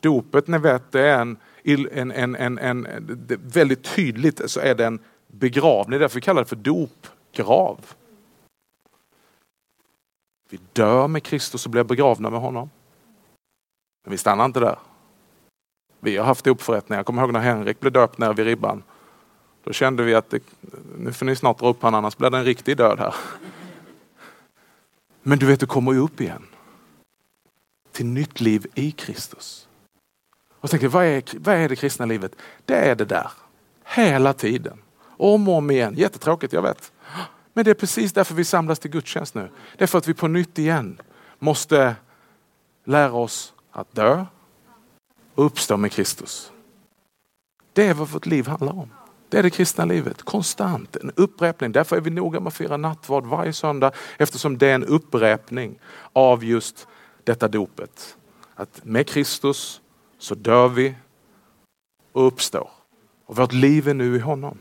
Dopet, 0.00 0.48
ni 0.48 0.58
vet, 0.58 0.92
det 0.92 1.00
är 1.00 1.20
en, 1.20 1.36
en, 1.64 2.10
en, 2.10 2.34
en, 2.36 2.58
en 2.58 2.86
väldigt 3.28 3.82
tydligt 3.82 4.50
så 4.50 4.60
är 4.60 4.74
det 4.74 4.86
en 4.86 4.98
begravning. 5.26 5.90
Det 5.90 5.96
är 5.96 6.00
därför 6.00 6.14
vi 6.14 6.20
kallar 6.20 6.42
det 6.42 6.48
för 6.48 6.56
dopgrav. 6.56 7.80
Vi 10.50 10.58
dör 10.72 11.08
med 11.08 11.22
Kristus 11.22 11.66
och 11.66 11.70
blir 11.70 11.84
begravna 11.84 12.30
med 12.30 12.40
honom. 12.40 12.70
Men 14.04 14.10
vi 14.10 14.18
stannar 14.18 14.44
inte 14.44 14.60
där. 14.60 14.78
Vi 16.00 16.16
har 16.16 16.24
haft 16.24 16.46
uppförrättningar. 16.46 16.98
Jag 16.98 17.06
kommer 17.06 17.22
ihåg 17.22 17.32
när 17.32 17.40
Henrik 17.40 17.80
blev 17.80 17.92
döpt 17.92 18.18
ner 18.18 18.32
vid 18.32 18.46
ribban. 18.46 18.82
Då 19.64 19.72
kände 19.72 20.02
vi 20.02 20.14
att 20.14 20.30
det, 20.30 20.42
nu 20.98 21.12
får 21.12 21.26
ni 21.26 21.36
snart 21.36 21.58
dra 21.58 21.68
upp 21.68 21.82
honom 21.82 21.98
annars 21.98 22.16
blir 22.16 22.30
det 22.30 22.38
en 22.38 22.44
riktig 22.44 22.76
död 22.76 22.98
här. 22.98 23.14
Men 25.22 25.38
du 25.38 25.46
vet, 25.46 25.60
du 25.60 25.66
kommer 25.66 25.92
ju 25.92 25.98
upp 25.98 26.20
igen. 26.20 26.46
Till 27.94 28.06
nytt 28.06 28.40
liv 28.40 28.66
i 28.74 28.90
Kristus. 28.90 29.68
Och 30.50 30.70
tänker, 30.70 30.88
vad 30.88 31.04
är, 31.04 31.22
vad 31.38 31.54
är 31.54 31.68
det 31.68 31.76
kristna 31.76 32.06
livet? 32.06 32.32
Det 32.64 32.76
är 32.76 32.94
det 32.94 33.04
där. 33.04 33.30
Hela 33.84 34.32
tiden. 34.32 34.78
Om 35.02 35.48
och 35.48 35.54
om 35.54 35.70
igen. 35.70 35.94
Jättetråkigt, 35.94 36.52
jag 36.52 36.62
vet. 36.62 36.92
Men 37.52 37.64
det 37.64 37.70
är 37.70 37.74
precis 37.74 38.12
därför 38.12 38.34
vi 38.34 38.44
samlas 38.44 38.78
till 38.78 38.90
gudstjänst 38.90 39.34
nu. 39.34 39.48
Det 39.76 39.84
är 39.84 39.88
för 39.88 39.98
att 39.98 40.08
vi 40.08 40.14
på 40.14 40.28
nytt 40.28 40.58
igen 40.58 41.00
måste 41.38 41.96
lära 42.84 43.12
oss 43.12 43.54
att 43.70 43.94
dö 43.94 44.24
och 45.34 45.46
uppstå 45.46 45.76
med 45.76 45.92
Kristus. 45.92 46.52
Det 47.72 47.86
är 47.86 47.94
vad 47.94 48.08
vårt 48.08 48.26
liv 48.26 48.46
handlar 48.46 48.72
om. 48.72 48.90
Det 49.28 49.38
är 49.38 49.42
det 49.42 49.50
kristna 49.50 49.84
livet, 49.84 50.22
konstant, 50.22 50.96
en 50.96 51.12
upprepning. 51.16 51.72
Därför 51.72 51.96
är 51.96 52.00
vi 52.00 52.10
noga 52.10 52.40
med 52.40 52.48
att 52.48 52.54
fira 52.54 52.76
nattvard 52.76 53.26
varje 53.26 53.52
söndag 53.52 53.92
eftersom 54.18 54.58
det 54.58 54.66
är 54.66 54.74
en 54.74 54.84
upprepning 54.84 55.78
av 56.12 56.44
just 56.44 56.88
detta 57.24 57.48
dopet. 57.48 58.16
Att 58.54 58.84
med 58.84 59.08
Kristus 59.08 59.80
så 60.18 60.34
dör 60.34 60.68
vi 60.68 60.94
och 62.12 62.26
uppstår. 62.26 62.70
Och 63.26 63.36
vårt 63.36 63.52
liv 63.52 63.88
är 63.88 63.94
nu 63.94 64.16
i 64.16 64.18
honom. 64.18 64.58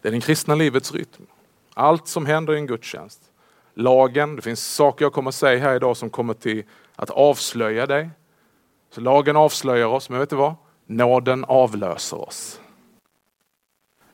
Det 0.00 0.08
är 0.08 0.12
det 0.12 0.20
kristna 0.20 0.54
livets 0.54 0.92
rytm. 0.92 1.26
Allt 1.74 2.08
som 2.08 2.26
händer 2.26 2.54
i 2.54 2.56
en 2.56 2.66
gudstjänst. 2.66 3.20
Lagen, 3.74 4.36
det 4.36 4.42
finns 4.42 4.74
saker 4.74 5.04
jag 5.04 5.12
kommer 5.12 5.28
att 5.28 5.34
säga 5.34 5.58
här 5.58 5.76
idag 5.76 5.96
som 5.96 6.10
kommer 6.10 6.34
till 6.34 6.64
att 6.96 7.10
avslöja 7.10 7.86
dig. 7.86 8.10
Så 8.90 9.00
lagen 9.00 9.36
avslöjar 9.36 9.86
oss, 9.86 10.10
men 10.10 10.18
vet 10.18 10.30
du 10.30 10.36
vad? 10.36 10.54
Nåden 10.86 11.44
avlöser 11.44 12.20
oss. 12.28 12.60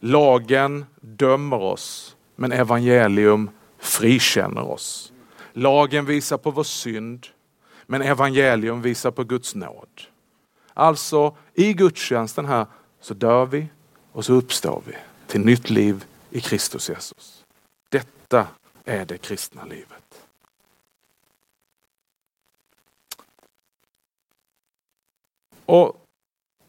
Lagen 0.00 0.86
dömer 1.00 1.60
oss, 1.60 2.16
men 2.36 2.52
evangelium 2.52 3.50
frikänner 3.78 4.70
oss. 4.70 5.12
Lagen 5.52 6.04
visar 6.04 6.38
på 6.38 6.50
vår 6.50 6.62
synd, 6.62 7.26
men 7.86 8.02
evangelium 8.02 8.82
visar 8.82 9.10
på 9.10 9.24
Guds 9.24 9.54
nåd. 9.54 9.88
Alltså 10.74 11.36
i 11.54 11.72
gudstjänsten 11.72 12.46
här 12.46 12.66
så 13.00 13.14
dör 13.14 13.46
vi 13.46 13.66
och 14.12 14.24
så 14.24 14.32
uppstår 14.32 14.82
vi 14.86 14.94
till 15.26 15.40
nytt 15.40 15.70
liv 15.70 16.04
i 16.30 16.40
Kristus 16.40 16.88
Jesus. 16.88 17.44
Detta 17.88 18.46
är 18.84 19.04
det 19.04 19.18
kristna 19.18 19.64
livet. 19.64 20.26
Och 25.66 26.00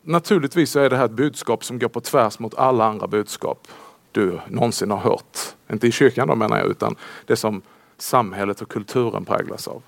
Naturligtvis 0.03 0.75
är 0.75 0.89
det 0.89 0.97
här 0.97 1.05
ett 1.05 1.11
budskap 1.11 1.63
som 1.63 1.79
går 1.79 1.87
på 1.87 2.01
tvärs 2.01 2.39
mot 2.39 2.55
alla 2.55 2.85
andra 2.85 3.07
budskap 3.07 3.67
du 4.11 4.39
någonsin 4.47 4.91
har 4.91 4.97
hört. 4.97 5.37
Inte 5.71 5.87
i 5.87 5.91
kyrkan 5.91 6.27
då 6.27 6.35
menar 6.35 6.57
jag, 6.57 6.67
utan 6.67 6.95
det 7.25 7.35
som 7.35 7.61
samhället 8.01 8.61
och 8.61 8.69
kulturen 8.69 9.25
präglas 9.25 9.67
av. 9.67 9.83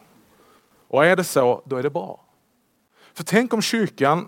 Och 0.88 1.06
är 1.06 1.16
det 1.16 1.24
så, 1.24 1.62
då 1.66 1.76
är 1.76 1.84
det 1.84 1.90
bra. 1.90 2.26
För 3.14 3.24
tänk 3.24 3.54
om 3.54 3.62
kyrkan 3.62 4.28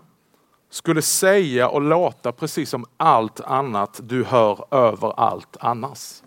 skulle 0.70 1.01
säga 1.01 1.70
och 1.70 1.82
låta 1.82 2.32
precis 2.32 2.70
som 2.70 2.86
allt 2.98 3.39
annat 3.39 4.00
du 4.04 4.24
hör 4.24 4.65
överallt 4.72 5.58
annars. 5.60 6.24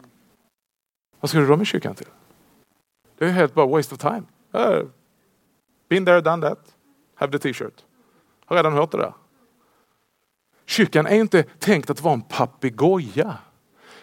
Vad 1.21 1.31
ska 1.31 1.38
du 1.38 1.47
då 1.47 1.57
med 1.57 1.67
kyrkan 1.67 1.95
till? 1.95 2.07
Det 3.19 3.25
är 3.25 3.29
helt 3.29 3.55
bara 3.55 3.67
waste 3.67 3.95
of 3.95 4.00
time. 4.00 4.23
Been 5.88 6.05
there, 6.05 6.21
done 6.21 6.49
that. 6.49 6.77
Have 7.15 7.33
the 7.33 7.38
t-shirt. 7.38 7.85
Har 8.45 8.57
redan 8.57 8.73
hört 8.73 8.91
det 8.91 8.99
där. 8.99 9.12
Kyrkan 10.67 11.07
är 11.07 11.15
inte 11.15 11.43
tänkt 11.43 11.91
att 11.91 12.00
vara 12.00 12.15
en 12.15 12.23
papegoja 12.23 13.37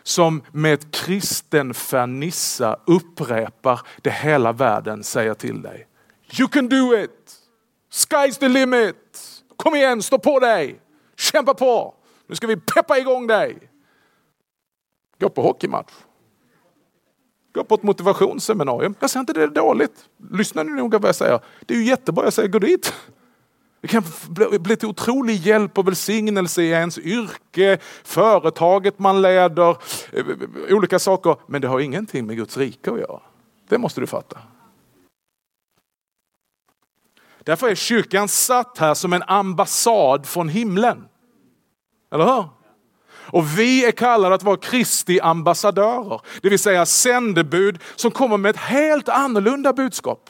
som 0.07 0.41
med 0.51 0.91
kristen 0.91 1.73
fernissa 1.73 2.79
upprepar 2.85 3.81
det 4.01 4.09
hela 4.09 4.51
världen 4.51 5.03
säger 5.03 5.33
till 5.33 5.61
dig. 5.61 5.87
You 6.39 6.47
can 6.47 6.69
do 6.69 6.97
it! 6.97 7.35
Sky's 7.91 8.39
the 8.39 8.47
limit! 8.47 8.95
Kom 9.55 9.75
igen, 9.75 10.01
stå 10.01 10.19
på 10.19 10.39
dig! 10.39 10.79
Kämpa 11.17 11.53
på! 11.53 11.95
Nu 12.27 12.35
ska 12.35 12.47
vi 12.47 12.57
peppa 12.57 12.97
igång 12.97 13.27
dig! 13.27 13.69
Gå 15.19 15.29
på 15.29 15.41
hockeymatch. 15.41 15.93
Gå 17.53 17.63
på 17.63 17.75
ett 17.75 17.83
motivationsseminarium. 17.83 18.95
Jag 18.99 19.09
säger 19.09 19.19
inte 19.21 19.33
det 19.33 19.43
är 19.43 19.47
dåligt. 19.47 20.09
Lyssna 20.31 20.63
nu 20.63 20.75
noga 20.75 20.99
vad 20.99 21.09
jag 21.09 21.15
säger. 21.15 21.39
Det 21.65 21.73
är 21.73 21.77
ju 21.77 21.85
jättebra, 21.85 22.23
jag 22.23 22.33
säger 22.33 22.49
gå 22.49 22.59
dit. 22.59 22.93
Det 23.85 23.89
kan 23.89 24.03
bli 24.59 24.75
till 24.75 24.87
otrolig 24.87 25.35
hjälp 25.35 25.77
och 25.77 25.87
välsignelse 25.87 26.61
i 26.61 26.69
ens 26.69 26.97
yrke, 26.97 27.77
företaget 28.03 28.99
man 28.99 29.21
leder, 29.21 29.77
eh, 30.11 30.25
olika 30.69 30.99
saker. 30.99 31.35
Men 31.47 31.61
det 31.61 31.67
har 31.67 31.79
ingenting 31.79 32.25
med 32.25 32.35
Guds 32.35 32.57
rike 32.57 32.91
att 32.91 32.99
göra. 32.99 33.19
Det 33.69 33.77
måste 33.77 34.01
du 34.01 34.07
fatta. 34.07 34.39
Därför 37.43 37.69
är 37.69 37.75
kyrkan 37.75 38.27
satt 38.27 38.77
här 38.77 38.93
som 38.93 39.13
en 39.13 39.23
ambassad 39.23 40.25
från 40.25 40.49
himlen. 40.49 41.05
Eller 42.11 42.25
hur? 42.25 42.45
Och 43.11 43.59
vi 43.59 43.85
är 43.85 43.91
kallade 43.91 44.35
att 44.35 44.43
vara 44.43 44.57
Kristi 44.57 45.19
ambassadörer, 45.19 46.21
det 46.41 46.49
vill 46.49 46.59
säga 46.59 46.85
sändebud 46.85 47.79
som 47.95 48.11
kommer 48.11 48.37
med 48.37 48.49
ett 48.49 48.61
helt 48.61 49.09
annorlunda 49.09 49.73
budskap. 49.73 50.29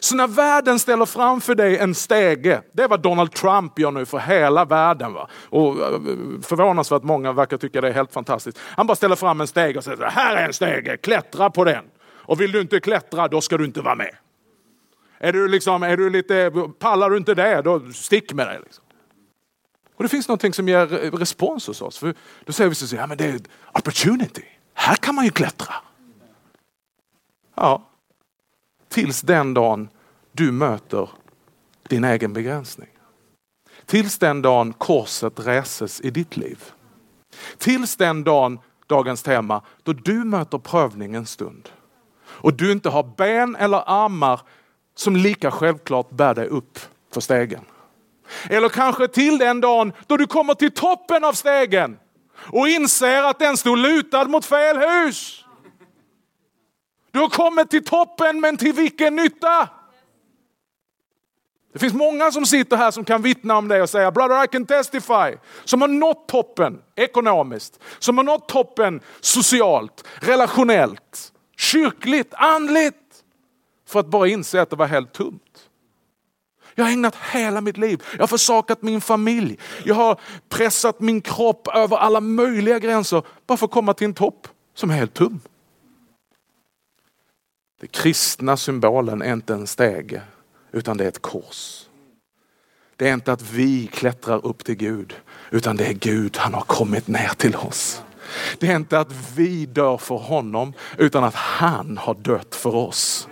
Så 0.00 0.16
när 0.16 0.26
världen 0.26 0.78
ställer 0.78 1.06
framför 1.06 1.54
dig 1.54 1.78
en 1.78 1.94
stege, 1.94 2.62
det 2.72 2.82
är 2.82 2.88
vad 2.88 3.00
Donald 3.00 3.32
Trump 3.32 3.78
gör 3.78 3.90
nu 3.90 4.06
för 4.06 4.18
hela 4.18 4.64
världen. 4.64 5.12
Va? 5.12 5.28
Och 5.48 5.80
eh, 5.80 6.00
förvånansvärt 6.42 7.02
många 7.02 7.32
verkar 7.32 7.56
tycka 7.56 7.80
det 7.80 7.88
är 7.88 7.92
helt 7.92 8.12
fantastiskt. 8.12 8.58
Han 8.62 8.86
bara 8.86 8.96
ställer 8.96 9.16
fram 9.16 9.40
en 9.40 9.46
stege 9.46 9.78
och 9.78 9.84
säger, 9.84 10.02
här 10.02 10.36
är 10.36 10.46
en 10.46 10.52
stege, 10.52 10.96
klättra 10.96 11.50
på 11.50 11.64
den. 11.64 11.84
Och 12.08 12.40
vill 12.40 12.52
du 12.52 12.60
inte 12.60 12.80
klättra, 12.80 13.28
då 13.28 13.40
ska 13.40 13.58
du 13.58 13.64
inte 13.64 13.80
vara 13.80 13.94
med. 13.94 14.16
Är 15.18 15.32
du, 15.32 15.48
liksom, 15.48 15.82
är 15.82 15.96
du 15.96 16.10
lite, 16.10 16.52
pallar 16.78 17.10
du 17.10 17.16
inte 17.16 17.34
det, 17.34 17.62
då 17.62 17.80
stick 17.92 18.32
med 18.32 18.46
dig. 18.46 18.58
Liksom. 18.64 18.84
Och 19.96 20.02
det 20.02 20.08
finns 20.08 20.28
någonting 20.28 20.52
som 20.52 20.68
ger 20.68 20.86
respons 21.18 21.66
hos 21.66 21.82
oss. 21.82 21.98
För 21.98 22.14
då 22.44 22.52
säger 22.52 22.68
vi 22.68 22.74
så 22.74 22.96
ja 22.96 23.06
men 23.06 23.18
det 23.18 23.24
är 23.24 23.40
opportunity. 23.72 24.44
Här 24.74 24.94
kan 24.96 25.14
man 25.14 25.24
ju 25.24 25.30
klättra. 25.30 25.74
Ja, 27.54 27.90
tills 28.96 29.20
den 29.20 29.54
dagen 29.54 29.88
du 30.32 30.52
möter 30.52 31.08
din 31.88 32.04
egen 32.04 32.32
begränsning. 32.32 32.88
Tills 33.86 34.18
den 34.18 34.42
dagen 34.42 34.72
korset 34.72 35.46
reses 35.46 36.00
i 36.00 36.10
ditt 36.10 36.36
liv. 36.36 36.64
Tills 37.58 37.96
den 37.96 38.24
dagen, 38.24 38.58
dagens 38.86 39.22
tema, 39.22 39.62
då 39.82 39.92
du 39.92 40.24
möter 40.24 40.58
prövning 40.58 41.14
en 41.14 41.26
stund. 41.26 41.68
Och 42.24 42.54
du 42.54 42.72
inte 42.72 42.88
har 42.88 43.02
ben 43.02 43.56
eller 43.56 43.82
armar 43.86 44.40
som 44.94 45.16
lika 45.16 45.50
självklart 45.50 46.10
bär 46.10 46.34
dig 46.34 46.46
upp 46.46 46.78
för 47.12 47.20
stegen. 47.20 47.64
Eller 48.50 48.68
kanske 48.68 49.08
till 49.08 49.38
den 49.38 49.60
dagen 49.60 49.92
då 50.06 50.16
du 50.16 50.26
kommer 50.26 50.54
till 50.54 50.72
toppen 50.72 51.24
av 51.24 51.32
stegen 51.32 51.98
och 52.36 52.68
inser 52.68 53.22
att 53.22 53.38
den 53.38 53.56
stod 53.56 53.78
lutad 53.78 54.24
mot 54.24 54.44
fel 54.44 54.76
hus. 54.76 55.45
Du 57.16 57.20
har 57.20 57.28
kommit 57.28 57.70
till 57.70 57.84
toppen, 57.84 58.40
men 58.40 58.56
till 58.56 58.72
vilken 58.72 59.16
nytta? 59.16 59.68
Det 61.72 61.78
finns 61.78 61.94
många 61.94 62.32
som 62.32 62.46
sitter 62.46 62.76
här 62.76 62.90
som 62.90 63.04
kan 63.04 63.22
vittna 63.22 63.56
om 63.56 63.68
det 63.68 63.82
och 63.82 63.90
säga, 63.90 64.10
brother 64.10 64.44
I 64.44 64.48
can 64.48 64.66
testify. 64.66 65.36
Som 65.64 65.80
har 65.80 65.88
nått 65.88 66.28
toppen 66.28 66.78
ekonomiskt, 66.96 67.80
som 67.98 68.16
har 68.16 68.24
nått 68.24 68.48
toppen 68.48 69.00
socialt, 69.20 70.04
relationellt, 70.20 71.32
kyrkligt, 71.56 72.34
andligt. 72.34 73.24
För 73.88 74.00
att 74.00 74.06
bara 74.06 74.28
inse 74.28 74.62
att 74.62 74.70
det 74.70 74.76
var 74.76 74.86
helt 74.86 75.12
tomt. 75.12 75.68
Jag 76.74 76.84
har 76.84 76.92
ägnat 76.92 77.16
hela 77.32 77.60
mitt 77.60 77.76
liv. 77.76 78.02
Jag 78.12 78.20
har 78.22 78.26
försakat 78.26 78.82
min 78.82 79.00
familj. 79.00 79.58
Jag 79.84 79.94
har 79.94 80.20
pressat 80.48 81.00
min 81.00 81.20
kropp 81.20 81.68
över 81.74 81.96
alla 81.96 82.20
möjliga 82.20 82.78
gränser 82.78 83.22
bara 83.46 83.56
för 83.56 83.66
att 83.66 83.72
komma 83.72 83.94
till 83.94 84.04
en 84.04 84.14
topp 84.14 84.48
som 84.74 84.90
är 84.90 84.94
helt 84.94 85.14
tom. 85.14 85.40
Den 87.80 87.88
kristna 87.88 88.56
symbolen 88.56 89.22
är 89.22 89.32
inte 89.32 89.54
en 89.54 89.66
stege 89.66 90.22
utan 90.72 90.96
det 90.96 91.04
är 91.04 91.08
ett 91.08 91.22
kors. 91.22 91.82
Det 92.96 93.08
är 93.08 93.14
inte 93.14 93.32
att 93.32 93.50
vi 93.50 93.86
klättrar 93.86 94.46
upp 94.46 94.64
till 94.64 94.74
Gud 94.74 95.14
utan 95.50 95.76
det 95.76 95.86
är 95.86 95.92
Gud, 95.92 96.36
han 96.36 96.54
har 96.54 96.60
kommit 96.60 97.08
ner 97.08 97.28
till 97.36 97.56
oss. 97.56 98.02
Det 98.58 98.68
är 98.68 98.76
inte 98.76 98.98
att 98.98 99.12
vi 99.36 99.66
dör 99.66 99.96
för 99.96 100.14
honom 100.14 100.72
utan 100.98 101.24
att 101.24 101.34
han 101.34 101.98
har 101.98 102.14
dött 102.14 102.54
för 102.54 102.74
oss. 102.74 103.28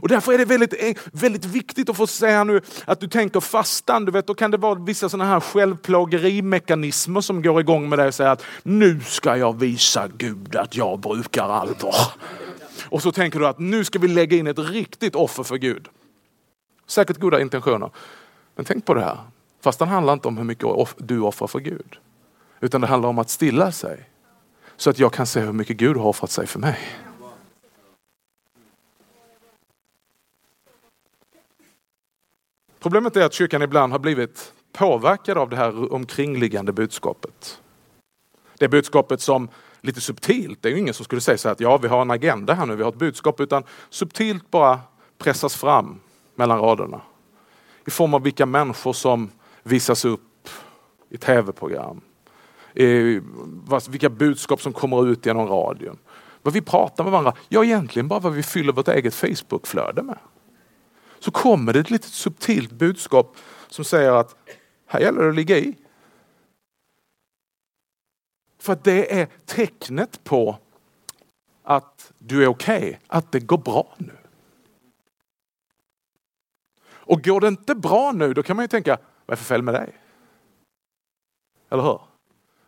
Och 0.00 0.08
därför 0.08 0.32
är 0.32 0.38
det 0.38 0.44
väldigt, 0.44 0.74
eh, 0.82 0.96
väldigt 1.12 1.44
viktigt 1.44 1.88
att 1.88 1.96
få 1.96 2.06
säga 2.06 2.44
nu 2.44 2.60
att 2.84 3.00
du 3.00 3.08
tänker 3.08 3.40
fastan. 3.40 4.04
Du 4.04 4.12
vet, 4.12 4.26
då 4.26 4.34
kan 4.34 4.50
det 4.50 4.56
vara 4.56 4.74
vissa 4.74 5.08
sådana 5.08 5.30
här 5.30 5.40
självplågerimekanismer 5.40 7.20
som 7.20 7.42
går 7.42 7.60
igång 7.60 7.88
med 7.88 7.98
dig 7.98 8.08
och 8.08 8.14
säger 8.14 8.30
att 8.30 8.42
nu 8.62 9.00
ska 9.00 9.36
jag 9.36 9.58
visa 9.58 10.08
Gud 10.08 10.56
att 10.56 10.76
jag 10.76 11.00
brukar 11.00 11.48
allvar. 11.48 11.96
Och 12.88 13.02
så 13.02 13.12
tänker 13.12 13.38
du 13.38 13.46
att 13.46 13.58
nu 13.58 13.84
ska 13.84 13.98
vi 13.98 14.08
lägga 14.08 14.36
in 14.36 14.46
ett 14.46 14.58
riktigt 14.58 15.14
offer 15.14 15.42
för 15.42 15.56
Gud. 15.56 15.88
Säkert 16.86 17.16
goda 17.18 17.40
intentioner. 17.40 17.90
Men 18.54 18.64
tänk 18.64 18.84
på 18.84 18.94
det 18.94 19.00
här. 19.00 19.18
Fast 19.60 19.78
det 19.78 19.84
handlar 19.84 20.12
inte 20.12 20.28
om 20.28 20.36
hur 20.36 20.44
mycket 20.44 20.68
du 20.96 21.20
offrar 21.20 21.48
för 21.48 21.60
Gud. 21.60 21.98
Utan 22.60 22.80
det 22.80 22.86
handlar 22.86 23.08
om 23.08 23.18
att 23.18 23.30
stilla 23.30 23.72
sig. 23.72 24.10
Så 24.76 24.90
att 24.90 24.98
jag 24.98 25.12
kan 25.12 25.26
se 25.26 25.40
hur 25.40 25.52
mycket 25.52 25.76
Gud 25.76 25.96
har 25.96 26.06
offrat 26.06 26.30
sig 26.30 26.46
för 26.46 26.58
mig. 26.58 26.78
Problemet 32.78 33.16
är 33.16 33.24
att 33.24 33.32
kyrkan 33.32 33.62
ibland 33.62 33.92
har 33.92 33.98
blivit 33.98 34.52
påverkad 34.72 35.38
av 35.38 35.50
det 35.50 35.56
här 35.56 35.92
omkringliggande 35.92 36.72
budskapet. 36.72 37.60
Det 38.58 38.68
budskapet 38.68 39.20
som 39.20 39.48
lite 39.86 40.00
subtilt, 40.00 40.62
det 40.62 40.68
är 40.68 40.72
ju 40.72 40.78
ingen 40.78 40.94
som 40.94 41.04
skulle 41.04 41.20
säga 41.20 41.38
så 41.38 41.48
att 41.48 41.60
ja 41.60 41.76
vi 41.76 41.88
har 41.88 42.02
en 42.02 42.10
agenda 42.10 42.54
här 42.54 42.66
nu, 42.66 42.76
vi 42.76 42.82
har 42.82 42.90
ett 42.90 42.98
budskap, 42.98 43.40
utan 43.40 43.62
subtilt 43.90 44.50
bara 44.50 44.80
pressas 45.18 45.56
fram 45.56 46.00
mellan 46.34 46.60
raderna. 46.60 47.00
I 47.86 47.90
form 47.90 48.14
av 48.14 48.22
vilka 48.22 48.46
människor 48.46 48.92
som 48.92 49.30
visas 49.62 50.04
upp 50.04 50.48
i 51.10 51.16
tv-program. 51.16 52.00
Vilka 53.88 54.08
budskap 54.08 54.62
som 54.62 54.72
kommer 54.72 55.08
ut 55.08 55.26
genom 55.26 55.48
radion. 55.48 55.98
Vad 56.42 56.54
vi 56.54 56.60
pratar 56.60 57.04
med 57.04 57.10
varandra, 57.10 57.34
ja 57.48 57.64
egentligen 57.64 58.08
bara 58.08 58.20
vad 58.20 58.32
vi 58.32 58.42
fyller 58.42 58.72
vårt 58.72 58.88
eget 58.88 59.14
Facebookflöde 59.14 60.02
med 60.02 60.18
så 61.18 61.30
kommer 61.30 61.72
det 61.72 61.80
ett 61.80 61.90
litet 61.90 62.10
subtilt 62.12 62.72
budskap 62.72 63.36
som 63.68 63.84
säger 63.84 64.12
att 64.12 64.36
här 64.86 65.00
gäller 65.00 65.22
det 65.22 65.28
att 65.28 65.34
ligga 65.34 65.58
i. 65.58 65.74
För 68.66 68.72
att 68.72 68.84
det 68.84 69.20
är 69.20 69.28
tecknet 69.44 70.24
på 70.24 70.58
att 71.62 72.12
du 72.18 72.42
är 72.42 72.46
okej, 72.46 72.78
okay, 72.78 72.96
att 73.06 73.32
det 73.32 73.40
går 73.40 73.58
bra 73.58 73.94
nu. 73.96 74.16
Och 76.88 77.24
går 77.24 77.40
det 77.40 77.48
inte 77.48 77.74
bra 77.74 78.12
nu, 78.12 78.34
då 78.34 78.42
kan 78.42 78.56
man 78.56 78.64
ju 78.64 78.68
tänka, 78.68 78.98
vad 79.26 79.32
är 79.32 79.36
för 79.36 79.44
fel 79.44 79.62
med 79.62 79.74
dig? 79.74 79.94
Eller 81.70 81.82
hur? 81.82 82.00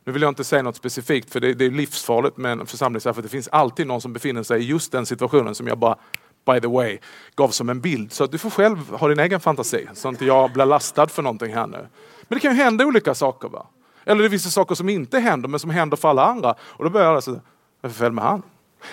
Nu 0.04 0.12
vill 0.12 0.22
jag 0.22 0.30
inte 0.30 0.44
säga 0.44 0.62
något 0.62 0.76
specifikt 0.76 1.30
för 1.30 1.40
det, 1.40 1.64
är 1.64 1.70
livsfarligt 1.70 2.36
med 2.36 2.52
en 2.52 2.66
församling 2.66 3.00
för 3.00 3.22
det 3.22 3.28
finns 3.28 3.48
alltid 3.48 3.86
någon 3.86 4.00
som 4.00 4.12
befinner 4.12 4.42
sig 4.42 4.60
i 4.60 4.64
just 4.64 4.92
den 4.92 5.06
situationen 5.06 5.54
som 5.54 5.66
jag 5.66 5.78
bara 5.78 5.98
by 6.46 6.60
the 6.60 6.68
way, 6.68 6.98
gav 7.36 7.48
som 7.48 7.68
en 7.68 7.80
bild. 7.80 8.12
Så 8.12 8.24
att 8.24 8.32
du 8.32 8.38
får 8.38 8.50
själv 8.50 8.92
ha 8.92 9.08
din 9.08 9.20
egen 9.20 9.40
fantasi, 9.40 9.88
så 9.94 10.08
att 10.08 10.12
inte 10.12 10.24
jag 10.24 10.52
blir 10.52 10.64
lastad 10.64 11.06
för 11.06 11.22
någonting 11.22 11.54
här 11.54 11.66
nu. 11.66 11.88
Men 12.28 12.36
det 12.36 12.40
kan 12.40 12.56
ju 12.56 12.62
hända 12.62 12.86
olika 12.86 13.14
saker. 13.14 13.48
va? 13.48 13.66
Eller 14.08 14.20
det 14.20 14.26
är 14.26 14.30
vissa 14.30 14.50
saker 14.50 14.74
som 14.74 14.88
inte 14.88 15.18
händer, 15.18 15.48
men 15.48 15.60
som 15.60 15.70
händer 15.70 15.96
för 15.96 16.08
alla 16.08 16.24
andra. 16.24 16.54
Och 16.60 16.84
då 16.84 16.90
börjar 16.90 17.12
jag 17.12 17.22
säga, 17.22 17.40
vad 17.80 17.90
är 17.90 17.94
för 17.94 18.04
fel 18.04 18.12
med 18.12 18.24
han? 18.24 18.42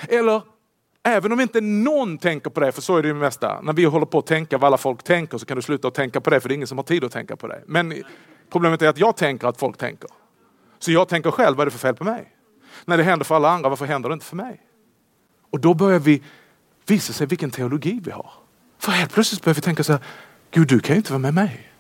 Eller, 0.09 0.41
även 1.03 1.31
om 1.31 1.39
inte 1.39 1.61
någon 1.61 2.17
tänker 2.17 2.49
på 2.49 2.59
det, 2.59 2.71
för 2.71 2.81
så 2.81 2.97
är 2.97 3.01
det 3.01 3.07
ju 3.07 3.13
mesta. 3.13 3.61
När 3.61 3.73
vi 3.73 3.85
håller 3.85 4.05
på 4.05 4.19
att 4.19 4.25
tänka 4.25 4.57
vad 4.57 4.67
alla 4.67 4.77
folk 4.77 5.03
tänker 5.03 5.37
så 5.37 5.45
kan 5.45 5.55
du 5.55 5.61
sluta 5.61 5.87
att 5.87 5.93
tänka 5.93 6.21
på 6.21 6.29
det, 6.29 6.39
för 6.39 6.49
det 6.49 6.53
är 6.53 6.55
ingen 6.55 6.67
som 6.67 6.77
har 6.77 6.83
tid 6.83 7.03
att 7.03 7.11
tänka 7.11 7.35
på 7.35 7.47
det. 7.47 7.63
Men 7.67 8.03
problemet 8.51 8.81
är 8.81 8.87
att 8.87 8.97
jag 8.97 9.17
tänker 9.17 9.47
att 9.47 9.57
folk 9.57 9.77
tänker. 9.77 10.09
Så 10.79 10.91
jag 10.91 11.07
tänker 11.07 11.31
själv, 11.31 11.57
vad 11.57 11.63
är 11.63 11.65
det 11.65 11.71
för 11.71 11.87
fel 11.87 11.95
på 11.95 12.03
mig? 12.03 12.31
När 12.85 12.97
det 12.97 13.03
händer 13.03 13.25
för 13.25 13.35
alla 13.35 13.49
andra, 13.49 13.69
varför 13.69 13.85
händer 13.85 14.09
det 14.09 14.13
inte 14.13 14.25
för 14.25 14.35
mig? 14.35 14.61
Och 15.51 15.59
då 15.59 15.73
börjar 15.73 15.99
vi 15.99 16.23
visa 16.87 17.13
sig 17.13 17.27
vilken 17.27 17.51
teologi 17.51 18.01
vi 18.05 18.11
har. 18.11 18.31
För 18.79 18.91
helt 18.91 19.13
plötsligt 19.13 19.43
börjar 19.43 19.55
vi 19.55 19.61
tänka 19.61 19.83
så 19.83 19.91
här, 19.91 20.01
Gud 20.51 20.67
du 20.67 20.79
kan 20.79 20.93
ju 20.95 20.97
inte 20.97 21.11
vara 21.11 21.19
med 21.19 21.33
mig. 21.33 21.71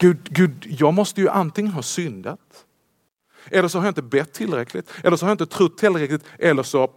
Gud, 0.00 0.18
Gud, 0.30 0.66
jag 0.78 0.94
måste 0.94 1.20
ju 1.20 1.28
antingen 1.28 1.72
ha 1.72 1.82
syndat, 1.82 2.66
eller 3.46 3.68
så 3.68 3.78
har 3.78 3.84
jag 3.84 3.90
inte 3.90 4.02
bett 4.02 4.32
tillräckligt, 4.32 4.90
eller 5.04 5.16
så 5.16 5.26
har 5.26 5.30
jag 5.30 5.34
inte 5.34 5.54
trott 5.54 5.78
tillräckligt, 5.78 6.24
eller 6.38 6.62
så 6.62 6.90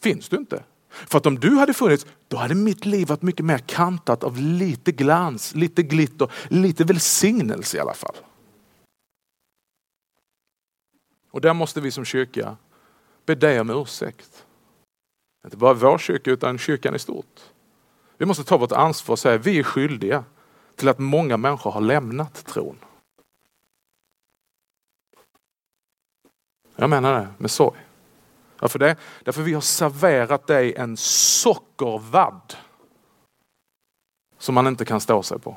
finns 0.00 0.28
du 0.28 0.36
inte. 0.36 0.64
För 0.88 1.18
att 1.18 1.26
om 1.26 1.40
du 1.40 1.56
hade 1.56 1.74
funnits, 1.74 2.06
då 2.28 2.36
hade 2.36 2.54
mitt 2.54 2.86
liv 2.86 3.08
varit 3.08 3.22
mycket 3.22 3.44
mer 3.44 3.58
kantat 3.58 4.24
av 4.24 4.38
lite 4.38 4.92
glans, 4.92 5.54
lite 5.54 5.82
glitter, 5.82 6.32
lite 6.48 6.84
välsignelse 6.84 7.76
i 7.76 7.80
alla 7.80 7.94
fall. 7.94 8.16
Och 11.30 11.40
där 11.40 11.54
måste 11.54 11.80
vi 11.80 11.90
som 11.90 12.04
kyrka 12.04 12.56
be 13.26 13.34
dig 13.34 13.60
om 13.60 13.70
ursäkt. 13.70 14.44
Inte 15.44 15.56
bara 15.56 15.74
vår 15.74 15.98
kyrka 15.98 16.30
utan 16.30 16.58
kyrkan 16.58 16.94
i 16.94 16.98
stort. 16.98 17.40
Vi 18.18 18.26
måste 18.26 18.44
ta 18.44 18.58
vårt 18.58 18.72
ansvar 18.72 19.12
och 19.12 19.18
säga 19.18 19.34
att 19.34 19.46
vi 19.46 19.58
är 19.58 19.62
skyldiga 19.62 20.24
till 20.76 20.88
att 20.88 20.98
många 20.98 21.36
människor 21.36 21.70
har 21.70 21.80
lämnat 21.80 22.46
tron. 22.46 22.78
Jag 26.76 26.90
menar 26.90 27.20
det 27.20 27.28
med 27.38 27.50
sorg. 27.50 27.80
Varför 28.58 28.78
det? 28.78 28.96
Därför 29.24 29.42
vi 29.42 29.54
har 29.54 29.60
serverat 29.60 30.46
dig 30.46 30.74
en 30.74 30.96
sockervadd 30.96 32.54
som 34.38 34.54
man 34.54 34.66
inte 34.66 34.84
kan 34.84 35.00
stå 35.00 35.22
sig 35.22 35.38
på. 35.38 35.56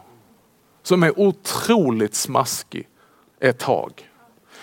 Som 0.82 1.04
är 1.04 1.20
otroligt 1.20 2.16
smaskig 2.16 2.90
ett 3.40 3.60
tag. 3.60 4.10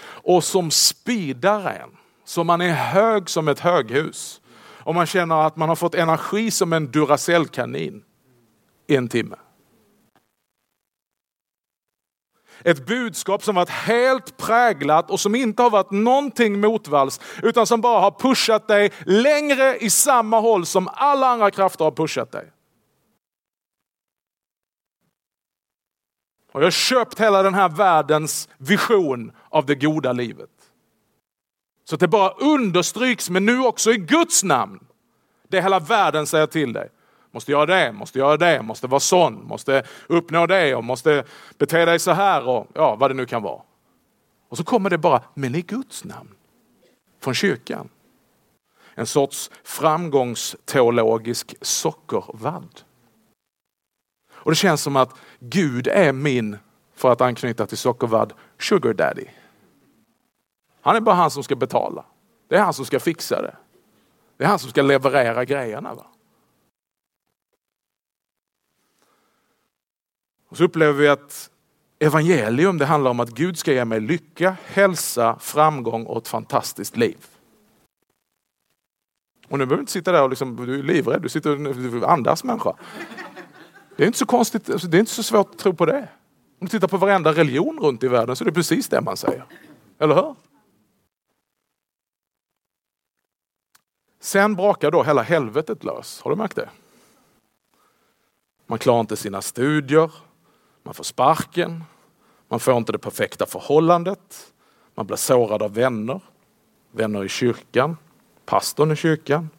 Och 0.05 0.45
som 0.45 0.71
spidar 0.71 1.71
en. 1.71 1.97
Så 2.25 2.45
man 2.45 2.61
är 2.61 2.73
hög 2.73 3.31
som 3.31 3.49
ett 3.49 3.61
höghus 3.61 4.41
och 4.87 4.95
man 4.95 5.07
känner 5.07 5.47
att 5.47 5.57
man 5.57 5.69
har 5.69 5.77
fått 5.77 5.95
energi 5.95 6.51
som 6.51 6.73
en 6.73 6.93
Duracell-kanin 6.93 8.05
i 8.87 8.97
en 8.97 9.09
timme. 9.09 9.37
Ett 12.67 12.87
budskap 12.87 13.45
som 13.45 13.55
varit 13.55 13.69
helt 13.69 14.37
präglat 14.37 15.11
och 15.11 15.21
som 15.21 15.35
inte 15.35 15.63
har 15.63 15.71
varit 15.71 15.91
någonting 15.91 16.61
motvalls 16.61 17.21
utan 17.43 17.67
som 17.67 17.81
bara 17.81 18.01
har 18.01 18.11
pushat 18.11 18.69
dig 18.69 18.93
längre 19.05 19.77
i 19.77 19.91
samma 19.91 20.41
håll 20.41 20.67
som 20.67 20.89
alla 20.93 21.27
andra 21.27 21.51
krafter 21.51 21.85
har 21.85 21.93
pushat 21.93 22.33
dig. 22.33 22.53
Och 26.53 26.61
jag 26.61 26.67
har 26.67 26.71
köpt 26.71 27.21
hela 27.21 27.43
den 27.43 27.55
här 27.55 27.69
världens 27.69 28.49
vision 28.59 29.33
av 29.49 29.67
det 29.67 29.75
goda 29.75 30.13
livet. 30.13 30.51
Så 31.85 31.95
att 31.95 32.01
det 32.01 32.09
bara 32.09 32.31
understryks, 32.31 33.31
men 33.31 33.47
nu 33.47 33.61
också 33.61 33.93
i 33.93 33.97
Guds 33.97 34.45
namn. 34.45 34.87
Det 35.49 35.61
hela 35.61 35.81
världen 35.81 36.27
säger 36.27 36.47
till 36.47 36.73
dig. 36.73 36.89
Måste 37.37 37.53
göra 37.53 37.67
det, 37.67 37.93
måste 37.93 38.19
göra 38.19 38.37
det, 38.37 38.63
måste 38.63 38.87
vara 38.87 39.01
sån, 39.01 39.47
måste 39.47 39.83
uppnå 40.07 40.47
det 40.47 40.75
och 40.75 40.85
måste 40.85 41.25
bete 41.59 41.85
dig 41.85 41.99
så 41.99 42.11
här 42.11 42.49
och 42.49 42.67
ja, 42.75 42.97
vad 42.97 43.11
det 43.11 43.15
nu 43.15 43.27
kan 43.27 43.43
vara. 43.43 43.63
Och 44.49 44.57
så 44.57 44.65
kommer 44.65 44.91
det 44.91 44.99
bara, 44.99 45.23
men 45.35 45.55
i 45.55 45.63
Guds 45.63 46.05
namn. 46.05 46.35
Från 47.21 47.35
kyrkan. 47.35 47.89
En 48.95 49.07
sorts 49.07 49.51
framgångsteologisk 49.65 51.55
sockervadd. 51.61 52.81
Och 54.33 54.51
det 54.51 54.57
känns 54.57 54.83
som 54.83 54.97
att 54.97 55.15
Gud 55.41 55.87
är 55.87 56.13
min, 56.13 56.59
för 56.95 57.13
att 57.13 57.21
anknyta 57.21 57.67
till 57.67 57.79
sockervadd, 57.79 58.33
sugar 58.59 58.93
daddy. 58.93 59.27
Han 60.81 60.97
är 60.97 61.01
bara 61.01 61.15
han 61.15 61.31
som 61.31 61.43
ska 61.43 61.57
betala. 61.57 62.05
Det 62.49 62.57
är 62.57 62.61
han 62.61 62.75
som 62.75 62.85
ska 62.85 63.01
fixa 63.01 63.43
det. 63.43 63.57
Det 64.37 64.45
är 64.45 64.49
han 64.49 64.59
som 64.59 64.71
ska 64.71 64.83
leverera 64.83 65.45
grejerna. 65.45 65.95
Va? 65.95 66.07
Och 70.57 70.59
så 70.59 70.65
upplever 70.65 70.93
vi 70.93 71.09
att 71.09 71.51
evangelium 71.99 72.79
det 72.79 72.87
handlar 72.87 73.11
om 73.11 73.21
att 73.21 73.31
Gud 73.31 73.59
ska 73.59 73.73
ge 73.73 73.85
mig 73.85 74.01
lycka, 74.01 74.57
hälsa, 74.65 75.39
framgång 75.41 76.07
och 76.07 76.19
ett 76.19 76.29
fantastiskt 76.29 76.97
liv. 76.97 77.27
Och 79.49 79.59
nu 79.59 79.67
behöver 79.67 79.77
du 79.77 79.81
inte 79.81 79.93
sitta 79.93 80.13
där 80.13 80.23
och 80.23 80.31
liksom, 80.31 80.67
du 80.67 80.79
är 80.79 80.83
livrädd, 80.83 81.23
du 81.23 81.29
sitter 81.29 82.03
och 82.03 82.13
andas 82.13 82.45
människa. 82.45 82.77
Det 83.97 84.03
är 84.03 84.07
inte 84.07 84.19
så 84.19 84.27
konstigt, 84.27 84.71
alltså, 84.71 84.89
det 84.89 84.97
är 84.97 84.99
inte 84.99 85.13
så 85.13 85.23
svårt 85.23 85.51
att 85.51 85.59
tro 85.59 85.75
på 85.75 85.87
det. 85.87 86.09
Om 86.61 86.67
du 86.67 86.69
tittar 86.69 86.89
på 86.89 86.97
varenda 86.97 87.33
religion 87.33 87.79
runt 87.81 88.03
i 88.03 88.09
världen 88.09 88.37
så 88.37 88.45
är 88.45 88.47
det 88.47 88.53
precis 88.53 88.89
det 88.89 89.01
man 89.01 89.17
säger. 89.17 89.45
Eller 89.99 90.15
hur? 90.15 90.35
Sen 94.21 94.55
brakar 94.55 94.91
då 94.91 95.03
hela 95.03 95.23
helvetet 95.23 95.85
lös. 95.85 96.21
Har 96.21 96.31
du 96.31 96.37
märkt 96.37 96.57
det? 96.57 96.69
Man 98.67 98.79
klarar 98.79 99.01
inte 99.01 99.17
sina 99.17 99.43
studier. 99.43 100.26
Man 100.87 100.95
får 100.95 101.05
sparken, 101.05 101.85
man 102.49 102.61
får 102.61 102.77
inte 102.77 102.93
det 102.93 102.99
perfekta 102.99 103.47
förhållandet, 103.47 104.53
man 104.95 105.07
blir 105.07 105.17
sårad 105.17 105.63
av 105.63 105.75
vänner, 105.75 106.21
vänner 106.93 107.25
i 107.25 107.29
kyrkan, 107.29 107.97
pastorn 108.45 108.93
i 108.93 108.97
kyrkan. 108.97 109.51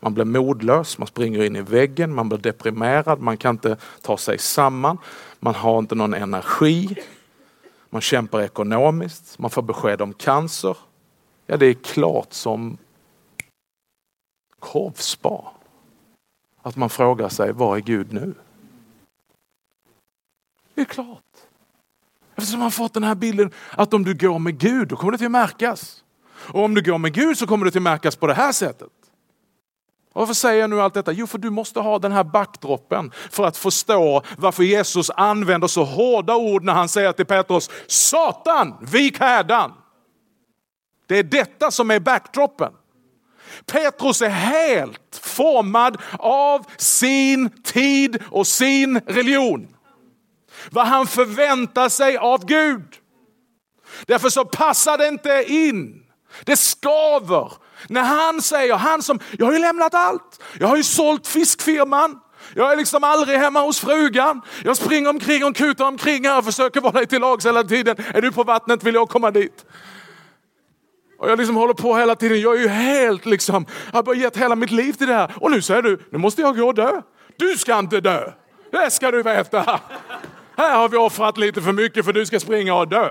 Man 0.00 0.14
blir 0.14 0.24
modlös, 0.24 0.98
man 0.98 1.06
springer 1.06 1.44
in 1.44 1.56
i 1.56 1.62
väggen, 1.62 2.14
man 2.14 2.28
blir 2.28 2.38
deprimerad, 2.38 3.20
man 3.20 3.36
kan 3.36 3.54
inte 3.54 3.76
ta 4.02 4.16
sig 4.16 4.38
samman, 4.38 4.98
man 5.40 5.54
har 5.54 5.78
inte 5.78 5.94
någon 5.94 6.14
energi, 6.14 6.96
man 7.90 8.00
kämpar 8.00 8.40
ekonomiskt, 8.40 9.38
man 9.38 9.50
får 9.50 9.62
besked 9.62 10.02
om 10.02 10.12
cancer. 10.12 10.76
Ja, 11.46 11.56
det 11.56 11.66
är 11.66 11.74
klart 11.74 12.32
som 12.32 12.78
korvspad 14.58 15.44
Att 16.62 16.76
man 16.76 16.90
frågar 16.90 17.28
sig, 17.28 17.52
var 17.52 17.76
är 17.76 17.80
Gud 17.80 18.12
nu? 18.12 18.34
Det 20.74 20.80
är 20.80 20.84
klart. 20.84 21.22
Eftersom 22.36 22.60
man 22.60 22.70
fått 22.70 22.94
den 22.94 23.04
här 23.04 23.14
bilden 23.14 23.50
att 23.70 23.94
om 23.94 24.04
du 24.04 24.14
går 24.14 24.38
med 24.38 24.58
Gud, 24.58 24.88
då 24.88 24.96
kommer 24.96 25.12
det 25.12 25.18
till 25.18 25.26
att 25.26 25.30
märkas. 25.30 26.04
Och 26.34 26.64
om 26.64 26.74
du 26.74 26.82
går 26.82 26.98
med 26.98 27.14
Gud 27.14 27.38
så 27.38 27.46
kommer 27.46 27.64
det 27.64 27.70
till 27.70 27.78
att 27.78 27.82
märkas 27.82 28.16
på 28.16 28.26
det 28.26 28.34
här 28.34 28.52
sättet. 28.52 28.90
Och 30.12 30.20
varför 30.20 30.34
säger 30.34 30.60
jag 30.60 30.70
nu 30.70 30.80
allt 30.80 30.94
detta? 30.94 31.12
Jo, 31.12 31.26
för 31.26 31.38
du 31.38 31.50
måste 31.50 31.80
ha 31.80 31.98
den 31.98 32.12
här 32.12 32.24
backdroppen 32.24 33.12
för 33.30 33.44
att 33.44 33.56
förstå 33.56 34.22
varför 34.38 34.62
Jesus 34.62 35.10
använder 35.10 35.68
så 35.68 35.84
hårda 35.84 36.36
ord 36.36 36.64
när 36.64 36.72
han 36.72 36.88
säger 36.88 37.12
till 37.12 37.26
Petrus, 37.26 37.70
Satan, 37.86 38.74
vik 38.80 39.20
hädan. 39.20 39.72
Det 41.06 41.18
är 41.18 41.22
detta 41.22 41.70
som 41.70 41.90
är 41.90 42.00
backdroppen. 42.00 42.72
Petrus 43.66 44.22
är 44.22 44.28
helt 44.28 45.20
formad 45.22 46.00
av 46.18 46.66
sin 46.76 47.50
tid 47.62 48.22
och 48.30 48.46
sin 48.46 49.00
religion. 49.00 49.73
Vad 50.70 50.86
han 50.86 51.06
förväntar 51.06 51.88
sig 51.88 52.16
av 52.16 52.44
Gud. 52.46 52.96
Därför 54.06 54.28
så 54.28 54.44
passar 54.44 54.98
det 54.98 55.08
inte 55.08 55.44
in. 55.46 56.02
Det 56.44 56.56
skaver. 56.56 57.52
När 57.88 58.02
han 58.02 58.42
säger, 58.42 58.74
han 58.74 59.02
som, 59.02 59.20
jag 59.38 59.46
har 59.46 59.52
ju 59.52 59.58
lämnat 59.58 59.94
allt. 59.94 60.42
Jag 60.58 60.68
har 60.68 60.76
ju 60.76 60.82
sålt 60.82 61.26
fiskfirman. 61.26 62.20
Jag 62.54 62.72
är 62.72 62.76
liksom 62.76 63.04
aldrig 63.04 63.38
hemma 63.38 63.60
hos 63.60 63.80
frugan. 63.80 64.40
Jag 64.64 64.76
springer 64.76 65.10
omkring 65.10 65.44
och 65.44 65.56
kutar 65.56 65.84
omkring 65.84 66.24
här 66.24 66.38
och 66.38 66.44
försöker 66.44 66.80
vara 66.80 66.92
dig 66.92 67.06
till 67.06 67.20
lags 67.20 67.46
hela 67.46 67.64
tiden. 67.64 67.96
Är 68.14 68.22
du 68.22 68.32
på 68.32 68.44
vattnet 68.44 68.82
vill 68.82 68.94
jag 68.94 69.08
komma 69.08 69.30
dit. 69.30 69.64
Och 71.18 71.30
jag 71.30 71.38
liksom 71.38 71.56
håller 71.56 71.74
på 71.74 71.96
hela 71.96 72.14
tiden. 72.14 72.40
Jag 72.40 72.56
är 72.56 72.60
ju 72.60 72.68
helt 72.68 73.26
liksom, 73.26 73.66
jag 73.86 73.98
har 73.98 74.02
bara 74.02 74.16
gett 74.16 74.36
hela 74.36 74.54
mitt 74.54 74.70
liv 74.70 74.92
till 74.92 75.06
det 75.06 75.14
här. 75.14 75.34
Och 75.40 75.50
nu 75.50 75.62
säger 75.62 75.82
du, 75.82 75.98
nu 76.10 76.18
måste 76.18 76.42
jag 76.42 76.56
gå 76.56 76.66
och 76.66 76.74
dö. 76.74 77.02
Du 77.36 77.56
ska 77.56 77.78
inte 77.78 78.00
dö. 78.00 78.32
Det 78.72 78.90
ska 78.90 79.10
du 79.10 79.22
veta. 79.22 79.80
Här 80.56 80.76
har 80.76 80.88
vi 80.88 80.96
offrat 80.96 81.38
lite 81.38 81.62
för 81.62 81.72
mycket 81.72 82.04
för 82.04 82.12
du 82.12 82.26
ska 82.26 82.40
springa 82.40 82.74
och 82.74 82.88
dö. 82.88 83.10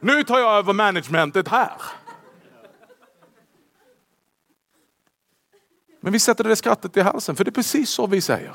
Nu 0.00 0.24
tar 0.24 0.38
jag 0.38 0.58
över 0.58 0.72
managementet 0.72 1.48
här. 1.48 1.72
Men 6.00 6.12
vi 6.12 6.18
sätter 6.18 6.44
det 6.44 6.56
skrattet 6.56 6.96
i 6.96 7.00
halsen 7.00 7.36
för 7.36 7.44
det 7.44 7.48
är 7.48 7.52
precis 7.52 7.90
så 7.90 8.06
vi 8.06 8.20
säger. 8.20 8.54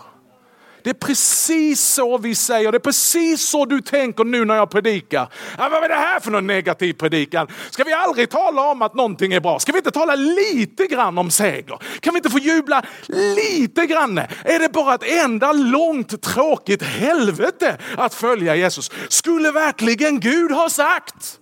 Det 0.88 0.92
är 0.92 1.08
precis 1.08 1.82
så 1.82 2.18
vi 2.18 2.36
säger, 2.36 2.72
det 2.72 2.78
är 2.78 2.80
precis 2.80 3.42
så 3.42 3.66
du 3.66 3.82
tänker 3.82 4.24
nu 4.24 4.46
när 4.46 4.56
jag 4.56 4.70
predikar. 4.70 5.30
Ja, 5.58 5.70
vad 5.70 5.84
är 5.84 5.90
det 5.90 5.96
här 5.96 6.20
för 6.20 6.32
någon 6.32 6.48
negativ 6.48 6.94
predikan? 6.94 7.48
Ska 7.70 7.84
vi 7.84 7.94
aldrig 7.94 8.30
tala 8.30 8.72
om 8.72 8.82
att 8.82 8.96
någonting 8.96 9.34
är 9.34 9.40
bra? 9.40 9.60
Ska 9.60 9.72
vi 9.72 9.78
inte 9.78 9.92
tala 9.92 10.16
lite 10.16 10.88
grann 10.88 11.18
om 11.18 11.32
seger? 11.32 11.80
Kan 12.00 12.14
vi 12.14 12.18
inte 12.18 12.30
få 12.30 12.40
jubla 12.40 12.86
lite 13.08 13.86
grann? 13.86 14.18
Är 14.18 14.60
det 14.60 14.74
bara 14.74 14.96
ett 14.96 15.04
enda 15.04 15.54
långt 15.54 16.22
tråkigt 16.22 16.84
helvete 16.84 17.78
att 17.98 18.14
följa 18.14 18.56
Jesus? 18.56 18.92
Skulle 19.10 19.52
verkligen 19.52 20.20
Gud 20.20 20.52
ha 20.52 20.70
sagt? 20.70 21.40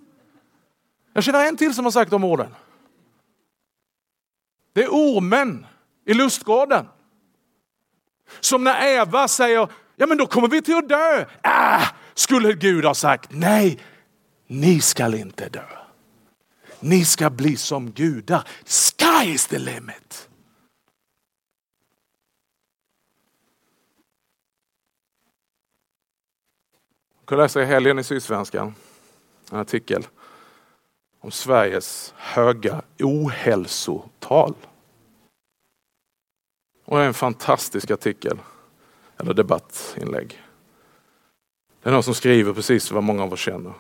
Jag 1.14 1.24
känner 1.24 1.46
en 1.46 1.58
till 1.58 1.74
som 1.74 1.86
har 1.86 1.92
sagt 1.92 2.12
de 2.12 2.24
orden. 2.24 2.56
Det 4.74 4.84
är 4.84 4.90
ormen 4.90 5.66
i 6.06 6.14
lustgården. 6.14 6.86
Som 8.40 8.64
när 8.64 8.88
Eva 8.88 9.28
säger, 9.28 9.68
ja 9.96 10.08
men 10.08 10.18
då 10.18 10.28
kommer 10.28 10.48
vi 10.48 10.62
till 10.62 10.76
att 10.76 10.90
dö. 10.90 11.26
Äh, 11.44 11.88
skulle 12.14 12.54
Gud 12.54 12.86
ha 12.86 12.94
sagt, 12.94 13.32
nej, 13.32 13.80
ni 14.48 14.82
skall 14.82 15.16
inte 15.16 15.50
dö. 15.50 15.66
Ni 16.80 17.06
ska 17.06 17.30
bli 17.30 17.58
som 17.58 17.92
gudar. 17.92 18.48
Sky 18.66 19.30
is 19.30 19.48
the 19.48 19.60
limit. 19.60 20.30
Jag 27.20 27.28
kunde 27.28 27.44
läsa 27.44 27.62
i 27.62 27.66
helgen 27.66 28.00
i 28.00 28.04
Sydsvenskan 28.04 28.76
en 29.52 29.58
artikel 29.60 30.08
om 31.20 31.32
Sveriges 31.32 32.14
höga 32.18 32.82
ohälsotal. 33.00 34.56
Och 36.86 36.98
det 36.98 37.04
är 37.04 37.08
en 37.08 37.14
fantastisk 37.14 37.92
artikel, 37.92 38.40
eller 39.18 39.34
debattinlägg. 39.34 40.42
Det 41.84 41.90
är 41.90 41.94
någon 41.94 42.04
som 42.04 42.14
skriver 42.14 42.54
precis 42.54 42.92
vad 42.92 43.04
många 43.04 43.24
av 43.24 43.34
oss 43.34 43.40
känner. 43.40 43.74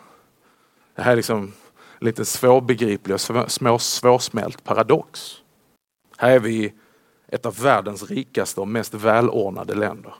Det 0.95 1.01
här 1.01 1.11
är 1.11 1.15
liksom 1.15 1.53
lite 1.99 2.25
svårbegriplig 2.25 3.13
och 3.15 3.51
små, 3.51 3.79
svårsmält 3.79 4.63
paradox. 4.63 5.35
Här 6.17 6.31
är 6.31 6.39
vi 6.39 6.65
i 6.65 6.73
ett 7.27 7.45
av 7.45 7.59
världens 7.59 8.09
rikaste 8.09 8.61
och 8.61 8.67
mest 8.67 8.93
välordnade 8.93 9.75
länder. 9.75 10.13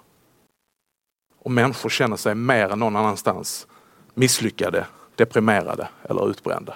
Och 1.40 1.52
människor 1.52 1.90
känner 1.90 2.18
sig 2.18 2.36
mer 2.36 2.70
än 2.70 2.80
någon 2.80 2.96
annanstans 2.96 3.68
misslyckade, 4.14 4.88
deprimerade 5.16 5.90
eller 6.04 6.30
utbrända. 6.30 6.76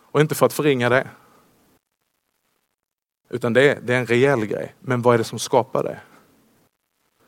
Och 0.00 0.20
inte 0.20 0.34
för 0.34 0.46
att 0.46 0.52
förringa 0.52 0.88
det. 0.88 1.08
Utan 3.30 3.52
det 3.52 3.70
är, 3.70 3.80
det 3.80 3.94
är 3.94 3.98
en 3.98 4.06
rejäl 4.06 4.46
grej. 4.46 4.74
Men 4.80 5.02
vad 5.02 5.14
är 5.14 5.18
det 5.18 5.24
som 5.24 5.38
skapar 5.38 5.82
det? 5.82 6.00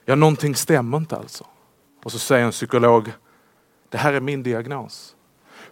Ja, 0.05 0.15
någonting 0.15 0.55
stämmer 0.55 0.97
inte 0.97 1.17
alltså. 1.17 1.47
Och 2.05 2.12
så 2.12 2.19
säger 2.19 2.45
en 2.45 2.53
psykolog, 2.53 3.12
det 3.88 3.99
här 3.99 4.12
är 4.12 4.21
min 4.21 4.43
diagnos. 4.43 5.17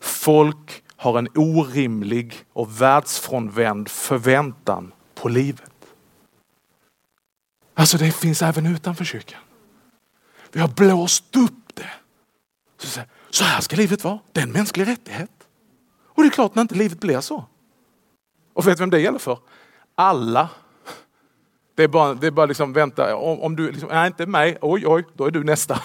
Folk 0.01 0.85
har 0.97 1.19
en 1.19 1.29
orimlig 1.35 2.45
och 2.53 2.81
världsfrånvänd 2.81 3.89
förväntan 3.89 4.93
på 5.15 5.29
livet. 5.29 5.73
Alltså 7.75 7.99
det 7.99 8.13
finns 8.13 8.43
även 8.43 8.67
utanför 8.67 9.05
kyrkan. 9.05 9.41
Vi 10.53 10.61
har 10.61 10.69
blåst 10.69 11.37
upp 11.37 11.75
det. 11.75 11.91
Så, 12.79 13.01
så 13.31 13.45
här 13.45 13.61
ska 13.61 13.77
livet 13.77 14.05
vara. 14.05 14.19
Det 14.33 14.41
är 14.41 14.45
en 14.45 14.53
mänsklig 14.53 14.87
rättighet. 14.87 15.31
Och 16.05 16.23
det 16.23 16.29
är 16.29 16.31
klart 16.31 16.55
när 16.55 16.63
inte 16.63 16.75
livet 16.75 17.01
blir 17.01 17.21
så. 17.21 17.45
Och 18.53 18.67
vet 18.67 18.81
vem 18.81 18.91
det 18.91 19.01
gäller 19.01 19.19
för? 19.19 19.39
Alla. 20.01 20.49
Det 21.75 21.83
är 21.85 21.89
bara, 21.89 22.15
det 22.15 22.27
är 22.27 22.31
bara 22.31 22.47
liksom, 22.47 22.73
vänta, 22.73 23.17
om, 23.17 23.41
om 23.41 23.57
du, 23.57 23.71
liksom, 23.71 23.89
nej 23.89 24.07
inte 24.07 24.27
mig, 24.27 24.59
oj 24.61 24.87
oj, 24.87 25.05
då 25.15 25.27
är 25.27 25.31
du 25.31 25.45
nästa. 25.45 25.83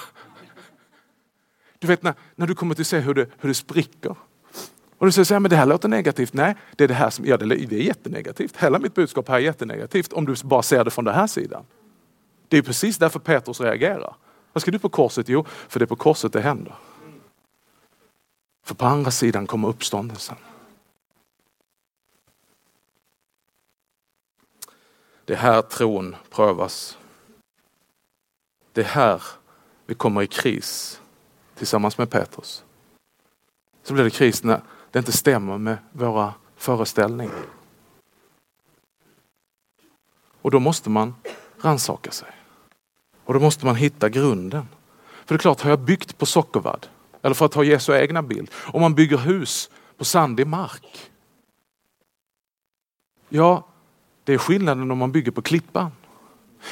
Du 1.80 1.88
vet 1.88 2.04
när, 2.04 2.14
när 2.36 2.48
du 2.48 2.56
kommer 2.56 2.76
till 2.76 2.86
se 2.86 3.00
hur 3.00 3.14
det, 3.14 3.30
hur 3.40 3.50
det 3.50 3.56
spricker. 3.56 4.16
Och 4.98 5.06
du 5.06 5.12
säger 5.12 5.26
så 5.26 5.34
här, 5.34 5.40
men 5.40 5.50
det 5.50 5.56
här 5.56 5.66
låter 5.66 5.90
negativt. 5.90 6.34
Nej, 6.34 6.56
det 6.76 6.84
är 6.84 6.88
det 6.88 6.94
här 6.94 7.10
som, 7.10 7.26
ja, 7.26 7.38
det, 7.38 7.46
det 7.46 7.76
är 7.76 7.82
jättenegativt. 7.82 8.58
Hela 8.58 8.80
mitt 8.80 8.94
budskap 8.94 9.28
här 9.28 9.36
är 9.36 9.40
jättenegativt 9.40 10.14
om 10.14 10.26
du 10.26 10.36
bara 10.44 10.62
ser 10.62 10.84
det 10.84 10.92
från 10.92 11.06
den 11.06 11.16
här 11.16 11.28
sidan. 11.28 11.66
Det 12.48 12.58
är 12.58 12.62
precis 12.62 12.98
därför 12.98 13.20
Petrus 13.20 13.62
reagerar. 13.62 14.16
Vad 14.54 14.62
ska 14.62 14.72
du 14.72 14.80
på 14.80 14.90
korset? 14.90 15.30
Jo, 15.30 15.46
för 15.68 15.80
det 15.80 15.86
är 15.86 15.88
på 15.88 15.96
korset 15.96 16.34
det 16.34 16.42
händer. 16.42 16.74
För 18.64 18.76
på 18.76 18.86
andra 18.86 19.12
sidan 19.12 19.48
kommer 19.48 19.68
uppståndelsen. 19.68 20.36
Det 25.26 25.34
är 25.34 25.38
här 25.38 25.62
tron 25.62 26.16
prövas. 26.30 26.98
Det 28.74 28.82
är 28.82 28.86
här 28.86 29.22
vi 29.86 29.96
kommer 29.96 30.22
i 30.22 30.28
kris 30.28 31.02
tillsammans 31.56 31.98
med 31.98 32.10
Petrus. 32.10 32.64
Så 33.84 33.94
blir 33.94 34.04
det 34.04 34.10
kris 34.10 34.44
när 34.44 34.62
det 34.92 35.00
inte 35.00 35.12
stämmer 35.12 35.58
med 35.58 35.78
våra 35.92 36.34
föreställningar. 36.56 37.46
Och 40.42 40.52
då 40.52 40.60
måste 40.60 40.90
man 40.90 41.16
ransaka 41.62 42.12
sig. 42.12 42.32
Och 43.24 43.34
då 43.34 43.40
måste 43.40 43.66
man 43.66 43.76
hitta 43.76 44.10
grunden. 44.10 44.68
För 45.26 45.36
det 45.36 45.38
är 45.38 45.42
klart, 45.42 45.62
har 45.62 45.70
jag 45.70 45.80
byggt 45.80 46.18
på 46.18 46.26
sockervadd, 46.26 46.88
eller 47.22 47.36
för 47.36 47.46
att 47.46 47.52
ta 47.52 47.64
Jesu 47.64 47.94
egna 47.94 48.22
bild, 48.22 48.52
om 48.74 48.82
man 48.82 48.96
bygger 48.96 49.18
hus 49.18 49.70
på 49.98 50.06
sandig 50.06 50.48
mark. 50.48 51.12
Ja, 53.30 53.68
det 54.26 54.34
är 54.34 54.38
skillnaden 54.38 54.92
om 54.92 54.98
man 54.98 55.12
bygger 55.12 55.32
på 55.32 55.42
klippan. 55.42 55.92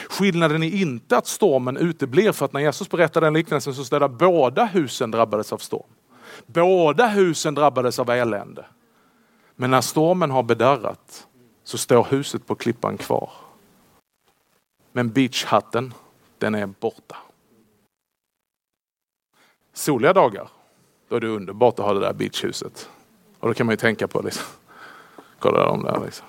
Skillnaden 0.10 0.64
är 0.64 0.76
inte 0.76 1.18
att 1.18 1.28
stormen 1.28 1.78
uteblir 1.78 2.32
för 2.32 2.46
att 2.46 2.54
när 2.54 2.62
Jesus 2.62 2.90
berättar 2.90 3.22
den 3.22 3.34
liknelsen 3.34 3.76
så 3.76 3.86
står 3.86 4.00
det 4.00 4.06
att 4.06 4.18
båda 4.18 4.66
husen 4.66 5.12
drabbades 5.12 5.54
av 5.54 5.58
storm. 5.58 5.90
Båda 6.46 7.08
husen 7.08 7.56
drabbades 7.56 8.00
av 8.00 8.10
elände. 8.10 8.66
Men 9.56 9.72
när 9.72 9.82
stormen 9.82 10.32
har 10.32 10.44
bedarrat 10.44 11.28
så 11.64 11.78
står 11.78 12.04
huset 12.04 12.48
på 12.48 12.56
klippan 12.56 12.98
kvar. 12.98 13.32
Men 14.92 15.10
beachhatten, 15.10 15.94
den 16.38 16.56
är 16.56 16.66
borta. 16.66 17.18
Soliga 19.74 20.14
dagar, 20.14 20.50
då 21.10 21.16
är 21.16 21.20
det 21.20 21.28
underbart 21.28 21.80
att 21.80 21.86
ha 21.86 21.94
det 21.94 22.00
där 22.00 22.14
beachhuset. 22.14 22.90
Och 23.40 23.48
då 23.48 23.54
kan 23.54 23.66
man 23.66 23.74
ju 23.74 23.78
tänka 23.78 24.08
på 24.08 24.22
liksom. 24.22 24.46
Kolla 25.40 25.66
de 25.66 25.84
där 25.84 26.02
liksom. 26.06 26.28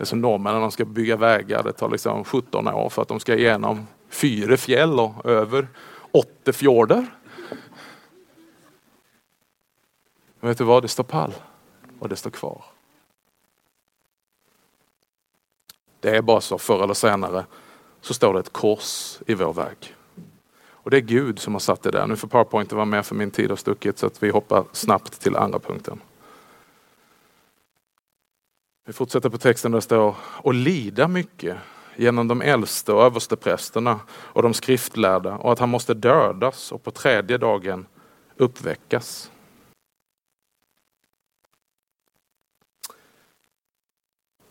Det 0.00 0.04
är 0.04 0.06
som 0.06 0.20
norrmännen, 0.20 0.60
de 0.60 0.70
ska 0.70 0.84
bygga 0.84 1.16
vägar. 1.16 1.62
Det 1.62 1.72
tar 1.72 1.88
liksom 1.88 2.24
17 2.24 2.68
år 2.68 2.88
för 2.88 3.02
att 3.02 3.08
de 3.08 3.20
ska 3.20 3.34
igenom 3.34 3.86
fyra 4.08 4.56
fjäll 4.56 5.00
och 5.00 5.26
över 5.26 5.68
åtta 6.12 6.52
fjorder. 6.52 7.06
Men 10.40 10.48
vet 10.48 10.58
du 10.58 10.64
vad? 10.64 10.82
Det 10.82 10.88
står 10.88 11.04
pall 11.04 11.34
och 11.98 12.08
det 12.08 12.16
står 12.16 12.30
kvar. 12.30 12.64
Det 16.00 16.16
är 16.16 16.22
bara 16.22 16.40
så 16.40 16.58
förr 16.58 16.84
eller 16.84 16.94
senare 16.94 17.46
så 18.00 18.14
står 18.14 18.34
det 18.34 18.40
ett 18.40 18.52
kors 18.52 19.18
i 19.26 19.34
vår 19.34 19.52
väg. 19.52 19.94
Och 20.68 20.90
det 20.90 20.96
är 20.96 21.00
Gud 21.00 21.38
som 21.38 21.52
har 21.52 21.60
satt 21.60 21.82
det 21.82 21.90
där. 21.90 22.06
Nu 22.06 22.16
får 22.16 22.28
powerpointen 22.28 22.76
vara 22.76 22.86
med 22.86 23.06
för 23.06 23.14
min 23.14 23.30
tid 23.30 23.50
har 23.50 23.56
stuckit 23.56 23.98
så 23.98 24.06
att 24.06 24.22
vi 24.22 24.30
hoppar 24.30 24.64
snabbt 24.72 25.20
till 25.20 25.36
andra 25.36 25.58
punkten. 25.58 26.00
Vi 28.90 28.94
fortsätter 28.94 29.28
på 29.28 29.38
texten 29.38 29.70
där 29.70 29.76
det 29.76 29.82
står 29.82 30.16
och 30.22 30.54
lida 30.54 31.08
mycket 31.08 31.56
genom 31.96 32.28
de 32.28 32.42
äldste 32.42 32.92
och 32.92 33.02
översteprästerna 33.02 34.00
och 34.10 34.42
de 34.42 34.54
skriftlärda 34.54 35.36
och 35.36 35.52
att 35.52 35.58
han 35.58 35.68
måste 35.68 35.94
dödas 35.94 36.72
och 36.72 36.82
på 36.82 36.90
tredje 36.90 37.38
dagen 37.38 37.86
uppväckas. 38.36 39.30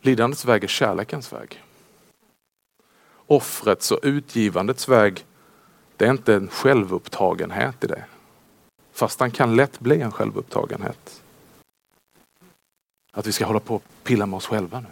Lidandets 0.02 0.46
väg 0.46 0.64
är 0.64 0.68
kärlekens 0.68 1.34
väg. 1.34 1.64
Offrets 3.28 3.92
och 3.92 4.00
utgivandets 4.04 4.90
väg, 4.90 5.26
det 5.98 6.06
är 6.06 6.12
inte 6.12 6.36
en 6.36 6.48
självupptagenhet 6.48 7.84
i 7.84 7.88
det. 7.88 8.06
Fast 8.92 9.20
han 9.20 9.32
kan 9.32 9.56
lätt 9.56 9.80
bli 9.80 10.02
en 10.02 10.12
självupptagenhet. 10.12 11.24
Att 13.12 13.28
vi 13.28 13.32
ska 13.32 13.46
hålla 13.46 13.60
på 13.60 13.76
och 13.76 13.84
pilla 14.04 14.26
med 14.26 14.38
oss 14.38 14.46
själva 14.46 14.80
nu. 14.80 14.90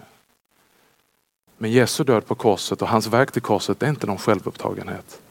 Men 1.58 1.71
Jesu 1.71 2.03
död 2.03 2.25
på 2.25 2.36
korset 2.36 2.82
och 2.82 2.88
hans 2.88 3.08
väg 3.08 3.34
till 3.34 3.41
korset, 3.41 3.84
är 3.84 3.89
inte 3.89 4.08
någon 4.08 4.17
självupptagenhet. 4.17 5.21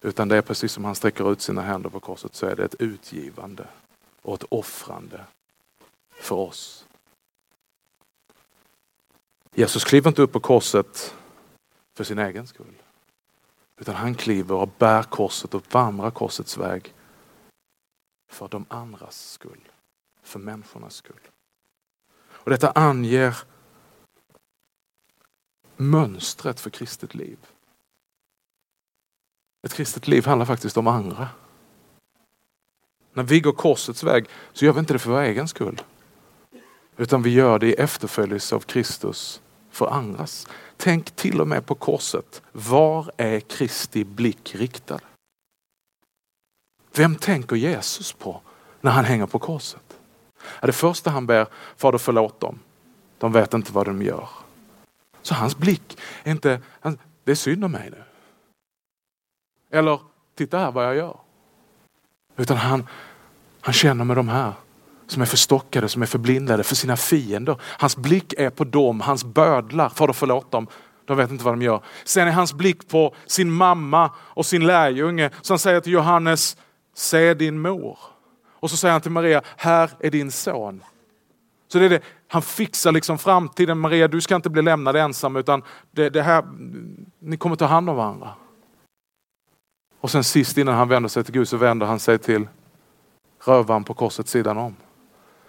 Utan 0.00 0.28
det 0.28 0.36
är 0.36 0.42
precis 0.42 0.72
som 0.72 0.84
han 0.84 0.94
sträcker 0.94 1.32
ut 1.32 1.40
sina 1.40 1.62
händer 1.62 1.90
på 1.90 2.00
korset 2.00 2.34
så 2.34 2.46
är 2.46 2.56
det 2.56 2.64
ett 2.64 2.74
utgivande 2.78 3.66
och 4.22 4.34
ett 4.34 4.44
offrande 4.48 5.24
för 6.10 6.36
oss. 6.36 6.86
Jesus 9.54 9.84
kliver 9.84 10.10
inte 10.10 10.22
upp 10.22 10.32
på 10.32 10.40
korset 10.40 11.14
för 11.94 12.04
sin 12.04 12.18
egen 12.18 12.46
skull. 12.46 12.74
Utan 13.76 13.94
han 13.94 14.14
kliver 14.14 14.54
och 14.54 14.68
bär 14.78 15.02
korset 15.02 15.54
och 15.54 15.62
vandrar 15.70 16.10
korsets 16.10 16.58
väg 16.58 16.94
för 18.30 18.48
de 18.48 18.64
andras 18.68 19.30
skull. 19.30 19.68
För 20.22 20.38
människornas 20.38 20.94
skull. 20.94 21.20
Och 22.44 22.50
detta 22.50 22.70
anger 22.70 23.36
mönstret 25.76 26.60
för 26.60 26.70
kristet 26.70 27.14
liv. 27.14 27.38
Ett 29.62 29.74
kristet 29.74 30.08
liv 30.08 30.26
handlar 30.26 30.46
faktiskt 30.46 30.76
om 30.76 30.86
andra. 30.86 31.28
När 33.12 33.22
vi 33.22 33.40
går 33.40 33.52
korsets 33.52 34.02
väg 34.02 34.28
så 34.52 34.64
gör 34.64 34.72
vi 34.72 34.80
inte 34.80 34.92
det 34.92 34.98
för 34.98 35.10
vår 35.10 35.20
egen 35.20 35.48
skull. 35.48 35.82
Utan 36.96 37.22
vi 37.22 37.30
gör 37.30 37.58
det 37.58 37.66
i 37.66 37.74
efterföljelse 37.74 38.54
av 38.54 38.60
Kristus 38.60 39.42
för 39.70 39.86
andras. 39.86 40.48
Tänk 40.76 41.10
till 41.10 41.40
och 41.40 41.48
med 41.48 41.66
på 41.66 41.74
korset. 41.74 42.42
Var 42.52 43.12
är 43.16 43.40
Kristi 43.40 44.04
blick 44.04 44.54
riktad? 44.54 45.00
Vem 46.96 47.16
tänker 47.16 47.56
Jesus 47.56 48.12
på 48.12 48.40
när 48.80 48.90
han 48.90 49.04
hänger 49.04 49.26
på 49.26 49.38
korset? 49.38 49.89
Det 50.62 50.72
första 50.72 51.10
han 51.10 51.26
ber, 51.26 51.46
Fader 51.76 51.98
förlåt 51.98 52.40
dem. 52.40 52.58
De 53.18 53.32
vet 53.32 53.54
inte 53.54 53.72
vad 53.72 53.86
de 53.86 54.02
gör. 54.02 54.28
Så 55.22 55.34
hans 55.34 55.56
blick 55.56 55.98
är 56.22 56.30
inte, 56.30 56.60
det 57.24 57.30
är 57.30 57.34
synd 57.34 57.64
om 57.64 57.72
mig 57.72 57.90
nu. 57.90 58.02
Eller, 59.78 60.00
titta 60.36 60.58
här 60.58 60.70
vad 60.70 60.84
jag 60.84 60.96
gör. 60.96 61.16
Utan 62.36 62.56
han, 62.56 62.86
han 63.60 63.74
känner 63.74 64.04
med 64.04 64.16
de 64.16 64.28
här 64.28 64.52
som 65.06 65.22
är 65.22 65.26
förstockade, 65.26 65.88
som 65.88 66.02
är 66.02 66.06
förblindade 66.06 66.62
för 66.62 66.74
sina 66.74 66.96
fiender. 66.96 67.56
Hans 67.62 67.96
blick 67.96 68.32
är 68.32 68.50
på 68.50 68.64
dem, 68.64 69.00
hans 69.00 69.24
bödlar. 69.24 69.88
Fader 69.88 70.12
förlåt 70.12 70.50
dem, 70.50 70.66
de 71.04 71.16
vet 71.16 71.30
inte 71.30 71.44
vad 71.44 71.54
de 71.54 71.62
gör. 71.62 71.82
Sen 72.04 72.28
är 72.28 72.32
hans 72.32 72.52
blick 72.52 72.88
på 72.88 73.14
sin 73.26 73.50
mamma 73.50 74.10
och 74.18 74.46
sin 74.46 74.66
lärjunge. 74.66 75.30
Så 75.42 75.52
han 75.52 75.58
säger 75.58 75.80
till 75.80 75.92
Johannes, 75.92 76.56
se 76.94 77.34
din 77.34 77.60
mor. 77.60 77.98
Och 78.60 78.70
så 78.70 78.76
säger 78.76 78.92
han 78.92 79.00
till 79.00 79.10
Maria, 79.10 79.42
här 79.56 79.90
är 80.00 80.10
din 80.10 80.30
son. 80.30 80.82
Så 81.68 81.78
det 81.78 81.84
är 81.84 81.90
det, 81.90 82.02
han 82.28 82.42
fixar 82.42 82.92
liksom 82.92 83.18
framtiden. 83.18 83.78
Maria, 83.78 84.08
du 84.08 84.20
ska 84.20 84.34
inte 84.34 84.50
bli 84.50 84.62
lämnad 84.62 84.96
ensam 84.96 85.36
utan 85.36 85.62
det, 85.90 86.10
det 86.10 86.22
här, 86.22 86.44
ni 87.18 87.36
kommer 87.36 87.56
ta 87.56 87.66
hand 87.66 87.90
om 87.90 87.96
varandra. 87.96 88.34
Och 90.00 90.10
sen 90.10 90.24
sist 90.24 90.58
innan 90.58 90.74
han 90.74 90.88
vänder 90.88 91.08
sig 91.08 91.24
till 91.24 91.34
Gud 91.34 91.48
så 91.48 91.56
vänder 91.56 91.86
han 91.86 92.00
sig 92.00 92.18
till 92.18 92.48
rövaren 93.44 93.84
på 93.84 93.94
korset 93.94 94.28
sidan 94.28 94.58
om. 94.58 94.76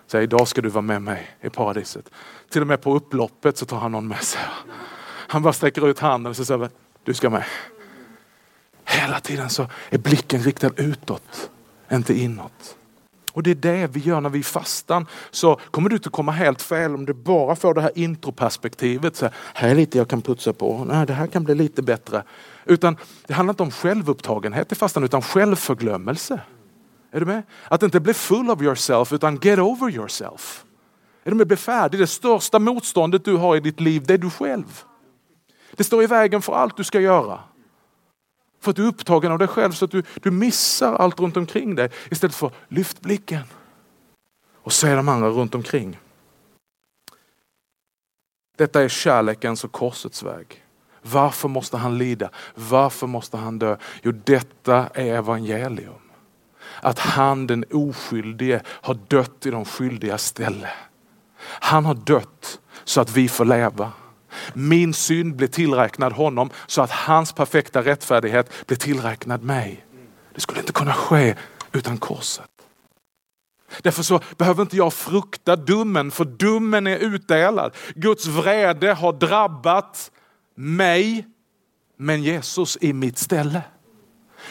Säger 0.08 0.24
idag 0.24 0.48
ska 0.48 0.62
du 0.62 0.70
vara 0.70 0.82
med 0.82 1.02
mig 1.02 1.38
i 1.42 1.50
paradiset. 1.50 2.10
Till 2.50 2.62
och 2.62 2.68
med 2.68 2.82
på 2.82 2.96
upploppet 2.96 3.58
så 3.58 3.66
tar 3.66 3.78
han 3.78 3.92
någon 3.92 4.08
med 4.08 4.24
sig. 4.24 4.42
Han 5.28 5.42
bara 5.42 5.54
sträcker 5.54 5.88
ut 5.88 6.00
handen 6.00 6.30
och 6.30 6.36
säger 6.36 6.70
du 7.04 7.14
ska 7.14 7.30
med. 7.30 7.44
Hela 8.86 9.20
tiden 9.20 9.50
så 9.50 9.68
är 9.90 9.98
blicken 9.98 10.42
riktad 10.42 10.72
utåt, 10.78 11.52
inte 11.92 12.14
inåt. 12.20 12.78
Och 13.34 13.44
det 13.44 13.52
är 13.52 13.56
det 13.56 13.88
vi 13.88 14.00
gör 14.00 14.22
när 14.22 14.30
vi 14.30 14.44
fastar. 14.44 15.06
Så 15.32 15.60
kommer 15.72 15.90
du 15.90 15.96
inte 15.96 16.10
komma 16.10 16.32
helt 16.32 16.62
fel 16.62 16.96
om 16.96 17.06
du 17.06 17.14
bara 17.14 17.56
får 17.56 17.74
det 17.74 17.82
här 17.82 17.92
introperspektivet. 17.96 19.16
Så 19.16 19.30
här 19.54 19.70
är 19.70 19.76
lite 19.76 19.98
jag 19.98 20.08
kan 20.08 20.22
putsa 20.22 20.54
på. 20.54 20.86
Nej, 20.86 21.06
det 21.06 21.14
här 21.14 21.28
kan 21.28 21.44
bli 21.44 21.56
lite 21.56 21.82
bättre. 21.82 22.24
Utan 22.66 22.98
det 23.28 23.34
handlar 23.34 23.54
inte 23.54 23.64
om 23.64 23.72
självupptagenhet 23.72 24.72
i 24.72 24.76
fastan 24.76 25.04
utan 25.04 25.22
självförglömmelse. 25.22 26.40
Är 27.12 27.20
du 27.20 27.26
med? 27.26 27.44
Att 27.68 27.84
inte 27.84 28.00
bli 28.00 28.14
full 28.14 28.50
of 28.50 28.62
yourself 28.62 29.14
utan 29.14 29.40
get 29.42 29.60
over 29.60 29.90
yourself. 29.90 30.64
Är 31.24 31.32
du 31.32 31.38
med? 31.38 31.48
Bli 31.48 31.58
färdig. 31.58 32.00
Det 32.00 32.08
största 32.08 32.60
motståndet 32.60 33.26
du 33.26 33.38
har 33.38 33.56
i 33.56 33.60
ditt 33.60 33.80
liv 33.80 34.04
det 34.06 34.14
är 34.14 34.18
du 34.18 34.30
själv. 34.30 34.84
Det 35.76 35.84
står 35.84 36.04
i 36.04 36.08
vägen 36.08 36.42
för 36.42 36.54
allt 36.54 36.78
du 36.78 36.84
ska 36.84 37.00
göra. 37.00 37.40
För 38.62 38.72
att 38.72 38.76
du 38.76 38.84
är 38.84 38.88
upptagen 38.88 39.32
av 39.32 39.40
dig 39.40 39.48
själv 39.48 39.72
så 39.72 39.86
att 39.86 39.92
du, 39.92 40.04
du 40.22 40.32
missar 40.32 40.94
allt 40.94 41.20
runt 41.20 41.38
omkring 41.38 41.76
dig. 41.76 41.90
Istället 42.12 42.36
för 42.36 42.52
lyft 42.68 43.02
blicken 43.02 43.44
och 44.56 44.74
se 44.74 44.96
de 44.96 45.10
andra 45.10 45.30
runt 45.30 45.56
omkring. 45.56 46.00
Detta 48.58 48.84
är 48.84 48.90
kärlekens 48.90 49.64
och 49.64 49.72
korsets 49.72 50.24
väg. 50.24 50.64
Varför 51.02 51.50
måste 51.50 51.78
han 51.78 51.98
lida? 51.98 52.30
Varför 52.56 53.08
måste 53.08 53.38
han 53.38 53.60
dö? 53.60 53.78
Jo, 54.04 54.12
detta 54.12 54.88
är 54.94 55.16
evangelium. 55.16 56.02
Att 56.82 57.00
han 57.00 57.48
den 57.48 57.66
oskyldige 57.72 58.62
har 58.66 58.98
dött 59.08 59.46
i 59.46 59.52
de 59.52 59.66
skyldigas 59.66 60.26
ställe. 60.26 60.70
Han 61.44 61.86
har 61.86 61.94
dött 61.94 62.60
så 62.84 63.02
att 63.02 63.12
vi 63.12 63.30
får 63.30 63.46
leva. 63.46 63.92
Min 64.54 64.94
synd 64.94 65.36
blir 65.36 65.48
tillräknad 65.48 66.14
honom 66.14 66.50
så 66.68 66.82
att 66.82 66.92
hans 66.92 67.34
perfekta 67.34 67.82
rättfärdighet 67.82 68.68
blir 68.68 68.78
tillräknad 68.78 69.44
mig. 69.44 69.86
Det 70.36 70.42
skulle 70.42 70.60
inte 70.60 70.74
kunna 70.74 70.94
ske 70.94 71.36
utan 71.72 71.98
korset. 71.98 72.46
Därför 73.82 74.04
så 74.04 74.20
behöver 74.38 74.62
inte 74.62 74.78
jag 74.78 74.94
frukta 74.94 75.56
domen, 75.56 76.12
för 76.12 76.26
domen 76.26 76.88
är 76.88 76.98
utdelad. 76.98 77.76
Guds 77.96 78.26
vrede 78.26 78.94
har 78.94 79.14
drabbat 79.14 80.12
mig, 80.56 81.28
men 81.98 82.24
Jesus 82.24 82.78
i 82.82 82.94
mitt 82.94 83.18
ställe. 83.18 83.62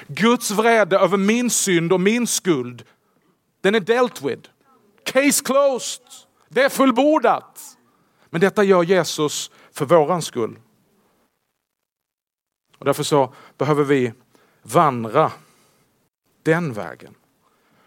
Guds 0.06 0.50
vrede 0.50 0.98
över 0.98 1.16
min 1.16 1.50
synd 1.50 1.92
och 1.92 2.00
min 2.00 2.26
skuld, 2.26 2.82
den 3.60 3.74
är 3.74 3.80
dealt 3.80 4.22
with. 4.22 4.48
Case 5.04 5.44
closed. 5.44 6.02
Det 6.48 6.62
är 6.62 6.68
fullbordat. 6.68 7.76
Men 8.30 8.40
detta 8.40 8.64
gör 8.64 8.82
Jesus 8.82 9.50
för 9.72 9.87
våran 9.87 10.22
skull. 10.22 10.59
Och 12.78 12.85
därför 12.85 13.02
så 13.02 13.35
behöver 13.59 13.85
vi 13.85 14.12
vandra 14.62 15.33
den 16.42 16.72
vägen. 16.72 17.14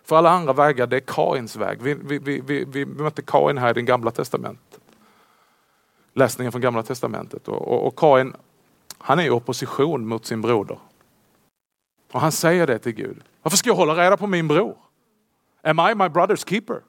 För 0.03 0.15
alla 0.15 0.29
andra 0.29 0.53
vägar, 0.53 0.87
det 0.87 0.95
är 0.95 0.99
Kains 0.99 1.55
väg. 1.55 1.81
Vi, 1.81 1.93
vi, 1.93 2.39
vi, 2.39 2.65
vi, 2.65 2.85
mötte 2.85 3.21
Kain 3.21 3.57
här 3.57 3.69
i 3.69 3.73
det 3.73 3.81
gamla 3.81 4.11
testamentet. 4.11 4.81
Läsningen 6.13 6.51
från 6.51 6.61
gamla 6.61 6.83
testamentet. 6.83 7.47
Och, 7.47 7.67
och, 7.67 7.87
och 7.87 7.95
Kain, 7.95 8.35
han 8.97 9.19
är 9.19 9.23
i 9.23 9.29
opposition 9.29 10.07
mot 10.07 10.25
sin 10.25 10.41
broder. 10.41 10.79
Och 12.11 12.21
han 12.21 12.31
säger 12.31 12.67
det 12.67 12.79
till 12.79 12.91
Gud. 12.91 13.23
Varför 13.41 13.57
ska 13.57 13.69
jag 13.69 13.75
hålla 13.75 13.95
reda 13.95 14.17
på 14.17 14.27
min 14.27 14.47
bror? 14.47 14.77
Am 15.61 15.79
I 15.79 15.95
my 15.95 16.03
brother's 16.03 16.49
keeper? 16.49 16.81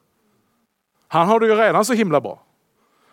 Han 1.07 1.27
har 1.27 1.39
det 1.39 1.47
ju 1.47 1.55
redan 1.55 1.85
så 1.85 1.93
himla 1.93 2.21
bra. 2.21 2.44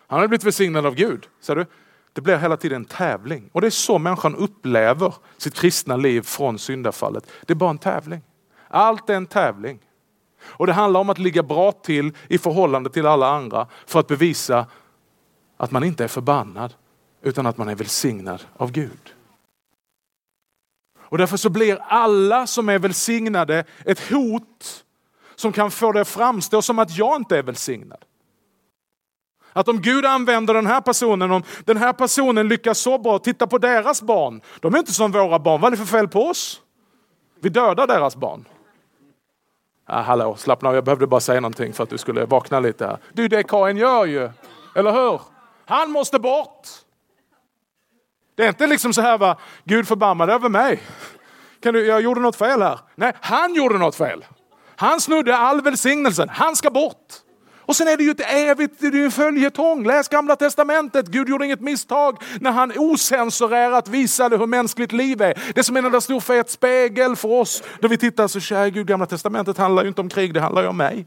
Han 0.07 0.19
har 0.19 0.27
blivit 0.27 0.45
välsignad 0.45 0.85
av 0.85 0.95
Gud. 0.95 1.27
Ser 1.39 1.55
du? 1.55 1.65
Det 2.13 2.21
blir 2.21 2.37
hela 2.37 2.57
tiden 2.57 2.75
en 2.75 2.85
tävling. 2.85 3.49
Och 3.51 3.61
det 3.61 3.67
är 3.67 3.71
så 3.71 3.97
människan 3.97 4.35
upplever 4.35 5.13
sitt 5.37 5.53
kristna 5.53 5.95
liv 5.95 6.21
från 6.21 6.59
syndafallet. 6.59 7.27
Det 7.45 7.53
är 7.53 7.55
bara 7.55 7.69
en 7.69 7.77
tävling. 7.77 8.21
Allt 8.67 9.09
är 9.09 9.15
en 9.15 9.25
tävling. 9.25 9.79
Och 10.43 10.67
det 10.67 10.73
handlar 10.73 10.99
om 10.99 11.09
att 11.09 11.19
ligga 11.19 11.43
bra 11.43 11.71
till 11.71 12.13
i 12.27 12.37
förhållande 12.37 12.89
till 12.89 13.05
alla 13.05 13.27
andra 13.27 13.67
för 13.85 13.99
att 13.99 14.07
bevisa 14.07 14.65
att 15.57 15.71
man 15.71 15.83
inte 15.83 16.03
är 16.03 16.07
förbannad 16.07 16.73
utan 17.21 17.45
att 17.45 17.57
man 17.57 17.69
är 17.69 17.75
välsignad 17.75 18.43
av 18.57 18.71
Gud. 18.71 19.13
Och 20.97 21.17
därför 21.17 21.37
så 21.37 21.49
blir 21.49 21.79
alla 21.81 22.47
som 22.47 22.69
är 22.69 22.79
välsignade 22.79 23.63
ett 23.85 24.11
hot 24.11 24.85
som 25.35 25.51
kan 25.51 25.71
få 25.71 25.91
det 25.91 26.01
att 26.01 26.07
framstå 26.07 26.61
som 26.61 26.79
att 26.79 26.97
jag 26.97 27.15
inte 27.15 27.37
är 27.37 27.43
välsignad. 27.43 28.05
Att 29.53 29.67
om 29.67 29.81
Gud 29.81 30.05
använder 30.05 30.53
den 30.53 30.67
här 30.67 30.81
personen, 30.81 31.31
om 31.31 31.43
den 31.65 31.77
här 31.77 31.93
personen 31.93 32.47
lyckas 32.47 32.79
så 32.79 32.97
bra, 32.97 33.19
titta 33.19 33.47
på 33.47 33.57
deras 33.57 34.01
barn. 34.01 34.41
De 34.59 34.73
är 34.73 34.79
inte 34.79 34.93
som 34.93 35.11
våra 35.11 35.39
barn, 35.39 35.61
vad 35.61 35.73
är 35.73 35.77
det 35.77 35.85
för 35.85 35.97
fel 35.97 36.07
på 36.07 36.27
oss? 36.27 36.61
Vi 37.41 37.49
dödar 37.49 37.87
deras 37.87 38.15
barn. 38.15 38.45
Ah, 39.85 40.01
hallå, 40.01 40.35
slappna 40.35 40.69
av, 40.69 40.75
jag 40.75 40.83
behövde 40.83 41.07
bara 41.07 41.19
säga 41.19 41.39
någonting 41.39 41.73
för 41.73 41.83
att 41.83 41.89
du 41.89 41.97
skulle 41.97 42.25
vakna 42.25 42.59
lite 42.59 42.85
här. 42.85 42.97
Det 43.13 43.21
är 43.21 43.23
ju 43.23 43.27
det 43.27 43.43
Kain 43.43 43.77
gör 43.77 44.05
ju, 44.05 44.29
eller 44.75 44.91
hur? 44.91 45.21
Han 45.65 45.91
måste 45.91 46.19
bort. 46.19 46.67
Det 48.35 48.43
är 48.43 48.47
inte 48.47 48.67
liksom 48.67 48.93
så 48.93 49.01
här, 49.01 49.17
va? 49.17 49.37
Gud 49.63 49.87
förbarmade 49.87 50.33
över 50.33 50.49
mig. 50.49 50.81
Kan 51.63 51.73
du, 51.73 51.85
jag 51.85 52.01
gjorde 52.01 52.21
något 52.21 52.35
fel 52.35 52.61
här. 52.61 52.79
Nej, 52.95 53.13
han 53.21 53.53
gjorde 53.55 53.77
något 53.77 53.95
fel. 53.95 54.25
Han 54.75 55.01
snudde 55.01 55.37
all 55.37 55.61
välsignelsen, 55.61 56.29
han 56.29 56.55
ska 56.55 56.69
bort. 56.69 57.13
Och 57.65 57.75
sen 57.75 57.87
är 57.87 57.97
det 57.97 58.03
ju 58.03 58.11
ett 58.11 58.31
evigt, 58.33 58.79
det 58.79 58.87
är 58.87 59.05
en 59.05 59.11
följetong. 59.11 59.85
Läs 59.85 60.07
gamla 60.07 60.35
testamentet. 60.35 61.07
Gud 61.07 61.29
gjorde 61.29 61.45
inget 61.45 61.61
misstag 61.61 62.17
när 62.39 62.51
han 62.51 62.73
osensurerat 62.77 63.87
visade 63.87 64.37
hur 64.37 64.47
mänskligt 64.47 64.91
liv 64.91 65.21
är. 65.21 65.33
Det 65.53 65.59
är 65.59 65.63
som 65.63 65.77
en 65.77 65.85
enda 65.85 66.01
stor 66.01 66.19
fet 66.19 66.49
spegel 66.49 67.15
för 67.15 67.29
oss. 67.29 67.63
Då 67.79 67.87
vi 67.87 67.97
tittar 67.97 68.27
så, 68.27 68.39
kära 68.39 68.69
Gud, 68.69 68.87
gamla 68.87 69.05
testamentet 69.05 69.57
handlar 69.57 69.83
ju 69.83 69.87
inte 69.89 70.01
om 70.01 70.09
krig, 70.09 70.33
det 70.33 70.41
handlar 70.41 70.61
ju 70.61 70.67
om 70.67 70.77
mig. 70.77 71.05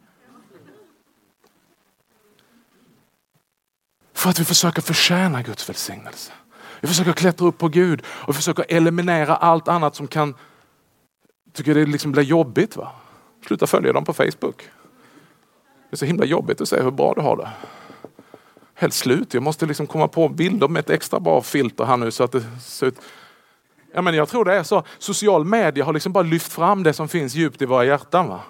För 4.15 4.31
att 4.31 4.39
vi 4.39 4.45
försöker 4.45 4.83
förtjäna 4.83 5.43
Guds 5.43 5.69
välsignelse. 5.69 6.33
Vi 6.81 6.89
försöker 6.89 7.13
klättra 7.13 7.47
upp 7.47 7.59
på 7.59 7.69
Gud 7.69 8.03
och 8.07 8.29
vi 8.29 8.33
försöker 8.37 8.65
eliminera 8.69 9.37
allt 9.37 9.69
annat 9.69 9.95
som 9.95 10.07
kan 10.07 10.35
tycker 11.53 11.75
det 11.75 11.87
liksom 11.87 12.13
blir 12.13 12.23
jobbigt. 12.23 12.77
Va? 12.77 12.93
Sluta 13.47 13.67
följa 13.67 13.93
dem 13.93 14.05
på 14.05 14.13
Facebook. 14.13 14.71
Det 15.97 15.99
är 15.99 16.07
så 16.07 16.07
himla 16.07 16.25
jobbigt 16.25 16.61
att 16.61 16.69
se 16.69 16.83
hur 16.83 16.91
bra 16.91 17.15
du 17.15 17.21
har 17.21 17.37
det. 17.37 17.49
Helt 18.75 18.95
slut. 18.95 19.35
Jag 19.35 19.43
måste 19.43 19.67
liksom 19.67 19.87
komma 19.87 20.09
på 20.09 20.29
bilder 20.29 20.69
med 20.69 20.81
ett 20.81 20.91
extra 20.91 21.21
bra 21.21 21.43
filter 21.43 21.85
här 21.85 21.97
nu 21.97 22.11
så 22.11 22.25
att 22.25 22.33
det 22.33 22.45
ser 22.61 22.87
ut. 22.87 23.01
Ja, 23.95 24.03
men 24.03 24.15
jag 24.15 24.29
tror 24.29 24.45
det 24.45 24.55
är 24.55 24.63
så. 24.63 24.83
Social 24.99 25.45
media 25.45 25.85
har 25.85 25.93
liksom 25.93 26.13
bara 26.13 26.25
lyft 26.25 26.53
fram 26.53 26.83
det 26.83 26.93
som 26.93 27.09
finns 27.09 27.35
djupt 27.35 27.63
i 27.63 27.67
våra 27.67 27.85
hjärtan. 27.85 28.29
Va? 28.29 28.41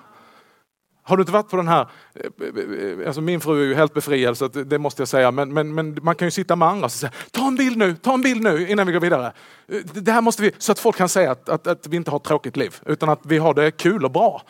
Har 1.02 1.16
du 1.16 1.20
inte 1.20 1.32
varit 1.32 1.48
på 1.48 1.56
den 1.56 1.68
här, 1.68 1.86
alltså 3.06 3.20
min 3.20 3.40
fru 3.40 3.62
är 3.62 3.66
ju 3.66 3.74
helt 3.74 3.94
befriad 3.94 4.38
så 4.38 4.48
det 4.48 4.78
måste 4.78 5.00
jag 5.02 5.08
säga, 5.08 5.30
men, 5.30 5.52
men, 5.52 5.74
men 5.74 5.98
man 6.02 6.14
kan 6.14 6.26
ju 6.26 6.30
sitta 6.30 6.56
med 6.56 6.68
andra 6.68 6.84
och 6.84 6.92
säga 6.92 7.12
ta 7.30 7.46
en 7.46 7.56
bild 7.56 7.76
nu, 7.76 7.96
ta 7.96 8.14
en 8.14 8.22
bild 8.22 8.42
nu 8.42 8.68
innan 8.68 8.86
vi 8.86 8.92
går 8.92 9.00
vidare. 9.00 9.32
Det 9.92 10.12
här 10.12 10.20
måste 10.20 10.42
vi, 10.42 10.52
så 10.58 10.72
att 10.72 10.78
folk 10.78 10.96
kan 10.96 11.08
säga 11.08 11.30
att, 11.30 11.48
att, 11.48 11.66
att 11.66 11.86
vi 11.86 11.96
inte 11.96 12.10
har 12.10 12.16
ett 12.16 12.24
tråkigt 12.24 12.56
liv, 12.56 12.76
utan 12.86 13.08
att 13.08 13.20
vi 13.22 13.38
har 13.38 13.54
det 13.54 13.70
kul 13.70 14.04
och 14.04 14.10
bra. 14.10 14.42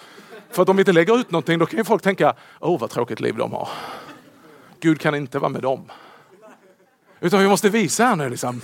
För 0.50 0.62
att 0.62 0.68
om 0.68 0.76
vi 0.76 0.80
inte 0.80 0.92
lägger 0.92 1.18
ut 1.18 1.30
någonting 1.30 1.58
då 1.58 1.66
kan 1.66 1.78
ju 1.78 1.84
folk 1.84 2.02
tänka, 2.02 2.34
åh 2.60 2.74
oh, 2.74 2.80
vad 2.80 2.90
tråkigt 2.90 3.20
liv 3.20 3.36
de 3.36 3.52
har. 3.52 3.68
Gud 4.80 5.00
kan 5.00 5.14
inte 5.14 5.38
vara 5.38 5.48
med 5.48 5.62
dem. 5.62 5.92
Utan 7.20 7.40
vi 7.40 7.48
måste 7.48 7.68
visa 7.68 8.04
här 8.04 8.16
nu 8.16 8.28
liksom. 8.28 8.60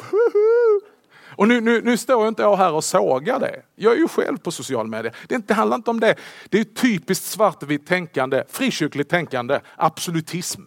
Och 1.37 1.49
nu, 1.49 1.61
nu, 1.61 1.83
nu 1.83 1.97
står 1.97 2.29
inte 2.29 2.43
jag 2.43 2.57
här 2.57 2.73
och 2.73 2.85
sågar 2.85 3.41
det. 3.41 3.63
Jag 3.75 3.93
är 3.93 3.97
ju 3.97 4.09
själv 4.09 4.39
på 4.39 4.51
social 4.51 4.87
media. 4.87 5.13
Det, 5.29 5.35
inte, 5.35 5.49
det 5.49 5.55
handlar 5.55 5.77
inte 5.77 5.91
om 5.91 6.01
det. 6.01 6.15
Det 6.49 6.61
är 6.61 6.65
typiskt 6.65 7.25
svartvitt 7.25 7.87
tänkande, 7.87 8.45
frikyrkligt 8.49 9.11
tänkande, 9.11 9.61
absolutism. 9.77 10.65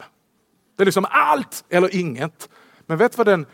Det 0.75 0.83
är 0.83 0.85
liksom 0.85 1.05
allt 1.09 1.63
eller 1.69 1.95
inget. 1.95 2.49
Men 2.85 2.97
vet 2.97 3.17
vad 3.17 3.27
den 3.27 3.45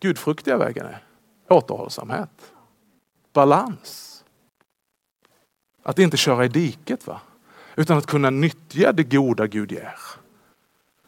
gudfruktiga 0.00 0.56
vägen 0.56 0.86
är? 0.86 1.04
Återhållsamhet. 1.48 2.52
Balans. 3.32 4.15
Att 5.86 5.98
inte 5.98 6.16
köra 6.16 6.44
i 6.44 6.48
diket. 6.48 7.06
va? 7.06 7.20
Utan 7.76 7.98
att 7.98 8.06
kunna 8.06 8.30
nyttja 8.30 8.92
det 8.92 9.04
goda 9.04 9.46
Gud 9.46 9.72
ger. 9.72 9.98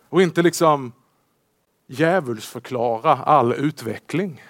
Och 0.09 0.23
inte 0.23 0.43
liksom 0.43 0.93
djävulsförklara 1.87 3.17
all 3.17 3.53
utveckling. 3.53 4.43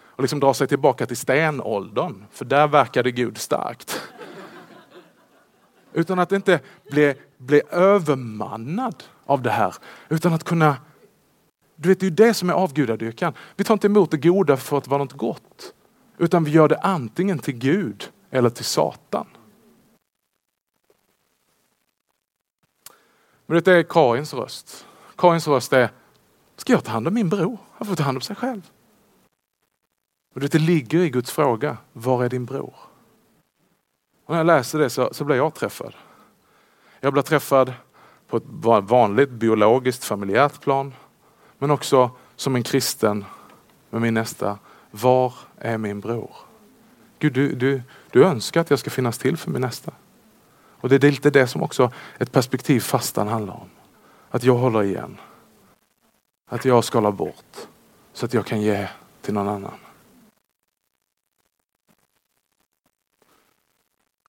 Och 0.00 0.22
liksom 0.22 0.40
dra 0.40 0.54
sig 0.54 0.68
tillbaka 0.68 1.06
till 1.06 1.16
stenåldern. 1.16 2.24
För 2.30 2.44
där 2.44 2.68
verkade 2.68 3.10
Gud 3.10 3.38
starkt. 3.38 4.02
Utan 5.92 6.18
att 6.18 6.32
inte 6.32 6.60
bli, 6.90 7.14
bli 7.36 7.62
övermannad 7.70 9.04
av 9.26 9.42
det 9.42 9.50
här. 9.50 9.74
Utan 10.08 10.32
att 10.32 10.44
kunna 10.44 10.76
du 11.76 11.88
vet, 11.88 12.00
det 12.00 12.06
är 12.06 12.10
ju 12.10 12.16
det 12.16 12.34
som 12.34 12.50
är 12.50 12.54
avgudadyrkan. 12.54 13.32
Vi 13.56 13.64
tar 13.64 13.74
inte 13.74 13.86
emot 13.86 14.10
det 14.10 14.16
goda 14.16 14.56
för 14.56 14.78
att 14.78 14.88
vara 14.88 15.04
något 15.04 15.12
gott. 15.12 15.74
Utan 16.18 16.44
vi 16.44 16.50
gör 16.50 16.68
det 16.68 16.78
antingen 16.78 17.38
till 17.38 17.54
Gud 17.54 18.10
eller 18.30 18.50
till 18.50 18.64
Satan. 18.64 19.26
Men 23.50 23.62
det 23.62 23.72
är 23.72 23.82
Karins 23.82 24.34
röst. 24.34 24.86
Karins 25.16 25.48
röst 25.48 25.72
är, 25.72 25.90
ska 26.56 26.72
jag 26.72 26.84
ta 26.84 26.90
hand 26.90 27.08
om 27.08 27.14
min 27.14 27.28
bror? 27.28 27.58
Han 27.72 27.86
får 27.86 27.96
ta 27.96 28.02
hand 28.02 28.16
om 28.16 28.22
sig 28.22 28.36
själv. 28.36 28.70
Och 30.34 30.40
det 30.40 30.54
ligger 30.54 30.98
i 30.98 31.10
Guds 31.10 31.30
fråga, 31.30 31.76
var 31.92 32.24
är 32.24 32.28
din 32.28 32.44
bror? 32.44 32.74
Och 34.24 34.30
när 34.30 34.36
jag 34.36 34.46
läser 34.46 34.78
det 34.78 34.90
så, 34.90 35.08
så 35.12 35.24
blir 35.24 35.36
jag 35.36 35.54
träffad. 35.54 35.94
Jag 37.00 37.12
blir 37.12 37.22
träffad 37.22 37.72
på 38.28 38.36
ett 38.36 38.44
vanligt 38.82 39.30
biologiskt 39.30 40.04
familjärt 40.04 40.60
plan. 40.60 40.94
Men 41.58 41.70
också 41.70 42.10
som 42.36 42.56
en 42.56 42.62
kristen 42.62 43.24
med 43.90 44.00
min 44.00 44.14
nästa. 44.14 44.58
Var 44.90 45.34
är 45.58 45.78
min 45.78 46.00
bror? 46.00 46.36
Gud, 47.18 47.32
du, 47.32 47.54
du, 47.54 47.82
du 48.10 48.24
önskar 48.24 48.60
att 48.60 48.70
jag 48.70 48.78
ska 48.78 48.90
finnas 48.90 49.18
till 49.18 49.36
för 49.36 49.50
min 49.50 49.62
nästa. 49.62 49.92
Och 50.80 50.88
det 50.88 51.04
är 51.04 51.10
lite 51.10 51.30
det 51.30 51.46
som 51.46 51.62
också 51.62 51.92
ett 52.18 52.32
perspektiv 52.32 52.80
fastan 52.80 53.28
handlar 53.28 53.54
om. 53.54 53.70
Att 54.30 54.44
jag 54.44 54.54
håller 54.54 54.82
igen. 54.82 55.20
Att 56.50 56.64
jag 56.64 56.84
skalar 56.84 57.12
bort 57.12 57.56
så 58.12 58.26
att 58.26 58.34
jag 58.34 58.46
kan 58.46 58.60
ge 58.60 58.88
till 59.20 59.34
någon 59.34 59.48
annan. 59.48 59.78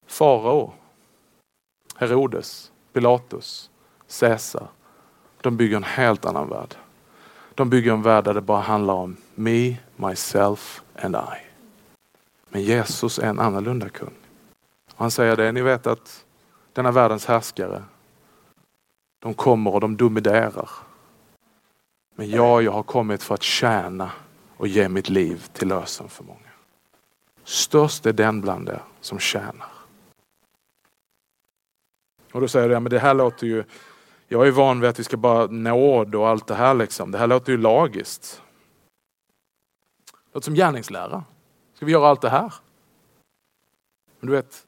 Farao, 0.07 0.73
Herodes, 1.95 2.71
Pilatus, 2.93 3.69
Caesar. 4.19 4.67
De 5.41 5.57
bygger 5.57 5.77
en 5.77 5.83
helt 5.83 6.25
annan 6.25 6.49
värld. 6.49 6.75
De 7.55 7.69
bygger 7.69 7.93
en 7.93 8.01
värld 8.01 8.23
där 8.23 8.33
det 8.33 8.41
bara 8.41 8.61
handlar 8.61 8.93
om 8.93 9.17
me, 9.35 9.77
myself 9.95 10.81
and 10.95 11.15
I. 11.15 11.49
Men 12.49 12.61
Jesus 12.61 13.19
är 13.19 13.27
en 13.27 13.39
annorlunda 13.39 13.89
kung. 13.89 14.13
Han 14.95 15.11
säger 15.11 15.35
det, 15.35 15.51
ni 15.51 15.61
vet 15.61 15.87
att 15.87 16.25
denna 16.79 16.91
världens 16.91 17.25
härskare. 17.25 17.83
De 19.19 19.33
kommer 19.33 19.73
och 19.73 19.81
de 19.81 19.97
dominerar. 19.97 20.69
Men 22.15 22.29
jag, 22.29 22.63
jag 22.63 22.71
har 22.71 22.83
kommit 22.83 23.23
för 23.23 23.33
att 23.33 23.43
tjäna 23.43 24.11
och 24.57 24.67
ge 24.67 24.89
mitt 24.89 25.09
liv 25.09 25.47
till 25.53 25.67
lösen 25.67 26.09
för 26.09 26.23
många. 26.23 26.49
Störst 27.43 28.05
är 28.05 28.13
den 28.13 28.41
bland 28.41 28.69
er 28.69 28.83
som 29.01 29.19
tjänar. 29.19 29.67
Och 32.31 32.41
då 32.41 32.47
säger 32.47 32.67
du, 32.67 32.73
ja, 32.73 32.79
men 32.79 32.89
det 32.89 32.99
här 32.99 33.13
låter 33.13 33.47
ju, 33.47 33.63
jag 34.27 34.47
är 34.47 34.51
van 34.51 34.79
vid 34.79 34.89
att 34.89 34.99
vi 34.99 35.03
ska 35.03 35.17
bara 35.17 35.45
nåd 35.47 36.15
och 36.15 36.27
allt 36.27 36.47
det 36.47 36.55
här 36.55 36.73
liksom. 36.73 37.11
Det 37.11 37.17
här 37.17 37.27
låter 37.27 37.51
ju 37.51 37.57
lagiskt. 37.57 38.41
Det 40.11 40.33
låter 40.33 40.45
som 40.45 40.55
gärningslära. 40.55 41.23
Ska 41.73 41.85
vi 41.85 41.91
göra 41.91 42.07
allt 42.07 42.21
det 42.21 42.29
här? 42.29 42.53
Men 44.19 44.29
du 44.29 44.35
vet, 44.35 44.65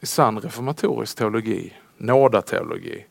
i 0.00 0.06
sann 0.06 0.40
reformatorisk 0.40 1.16
teologi, 1.16 1.72
nådateologi, 1.96 3.04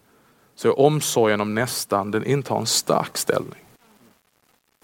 så 0.55 0.67
är 0.67 0.79
omsorgen 0.79 1.41
om 1.41 1.55
nästan, 1.55 2.11
den 2.11 2.25
intar 2.25 2.59
en 2.59 2.65
stark 2.65 3.17
ställning. 3.17 3.65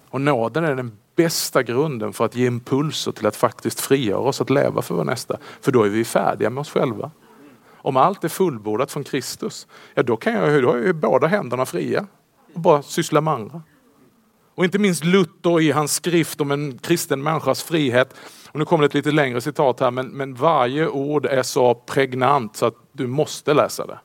Och 0.10 0.22
nåden 0.22 0.64
är 0.64 0.76
den 0.76 0.98
bästa 1.16 1.64
grunden 1.64 2.14
för 2.14 2.26
att 2.26 2.36
ge 2.36 2.48
impulser 2.48 3.12
till 3.12 3.28
att 3.28 3.36
faktiskt 3.36 3.80
frigöra 3.80 4.20
oss 4.20 4.42
att 4.42 4.50
leva 4.50 4.82
för 4.82 4.96
vår 4.96 5.04
nästa. 5.04 5.38
För 5.62 5.72
då 5.72 5.84
är 5.84 5.90
vi 5.90 6.06
färdiga 6.06 6.50
med 6.50 6.62
oss 6.62 6.70
själva. 6.70 7.12
Om 7.72 7.98
allt 7.98 8.24
är 8.24 8.30
fullbordat 8.30 8.92
från 8.92 9.04
Kristus, 9.04 9.68
ja 9.94 10.04
då, 10.04 10.18
kan 10.18 10.34
jag, 10.34 10.64
då 10.64 10.70
har 10.70 10.78
jag 10.78 10.86
ju 10.86 10.94
båda 10.94 11.28
händerna 11.28 11.66
fria 11.66 12.08
och 12.54 12.60
bara 12.60 12.82
syssla 12.82 13.22
med 13.22 13.34
andra. 13.34 13.62
Och 14.56 14.66
inte 14.66 14.80
minst 14.80 15.04
Luther 15.04 15.62
i 15.62 15.72
hans 15.72 15.94
skrift 15.94 16.42
om 16.42 16.52
en 16.52 16.78
kristen 16.78 17.24
människas 17.24 17.64
frihet 17.64 18.16
och 18.54 18.60
nu 18.60 18.66
kommer 18.66 18.82
det 18.82 18.86
ett 18.86 18.94
lite 18.94 19.12
längre 19.12 19.42
citat 19.42 19.80
här, 19.80 19.92
men, 19.92 20.08
men 20.08 20.34
varje 20.34 20.88
ord 20.88 21.26
är 21.26 21.44
så 21.44 21.76
pregnant 21.76 22.56
så 22.56 22.66
att 22.66 22.76
du 22.92 23.08
måste 23.08 23.54
läsa 23.54 23.86
det. 23.86 24.00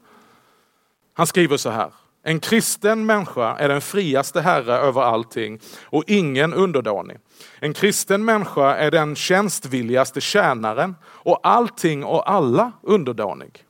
Han 1.14 1.26
skriver 1.26 1.56
så 1.56 1.70
här. 1.70 1.92
En 2.22 2.40
kristen 2.40 3.06
människa 3.06 3.56
är 3.56 3.68
den 3.68 3.80
friaste 3.80 4.40
herre 4.40 4.74
över 4.74 5.02
allting 5.02 5.60
och 5.84 6.04
ingen 6.06 6.54
underdånig. 6.54 7.18
En 7.60 7.74
kristen 7.74 8.24
människa 8.24 8.74
är 8.74 8.90
den 8.90 9.16
tjänstvilligaste 9.16 10.20
tjänaren 10.20 10.96
och 11.04 11.40
allting 11.42 12.04
och 12.04 12.30
alla 12.30 12.72
underdånig. 12.82 13.64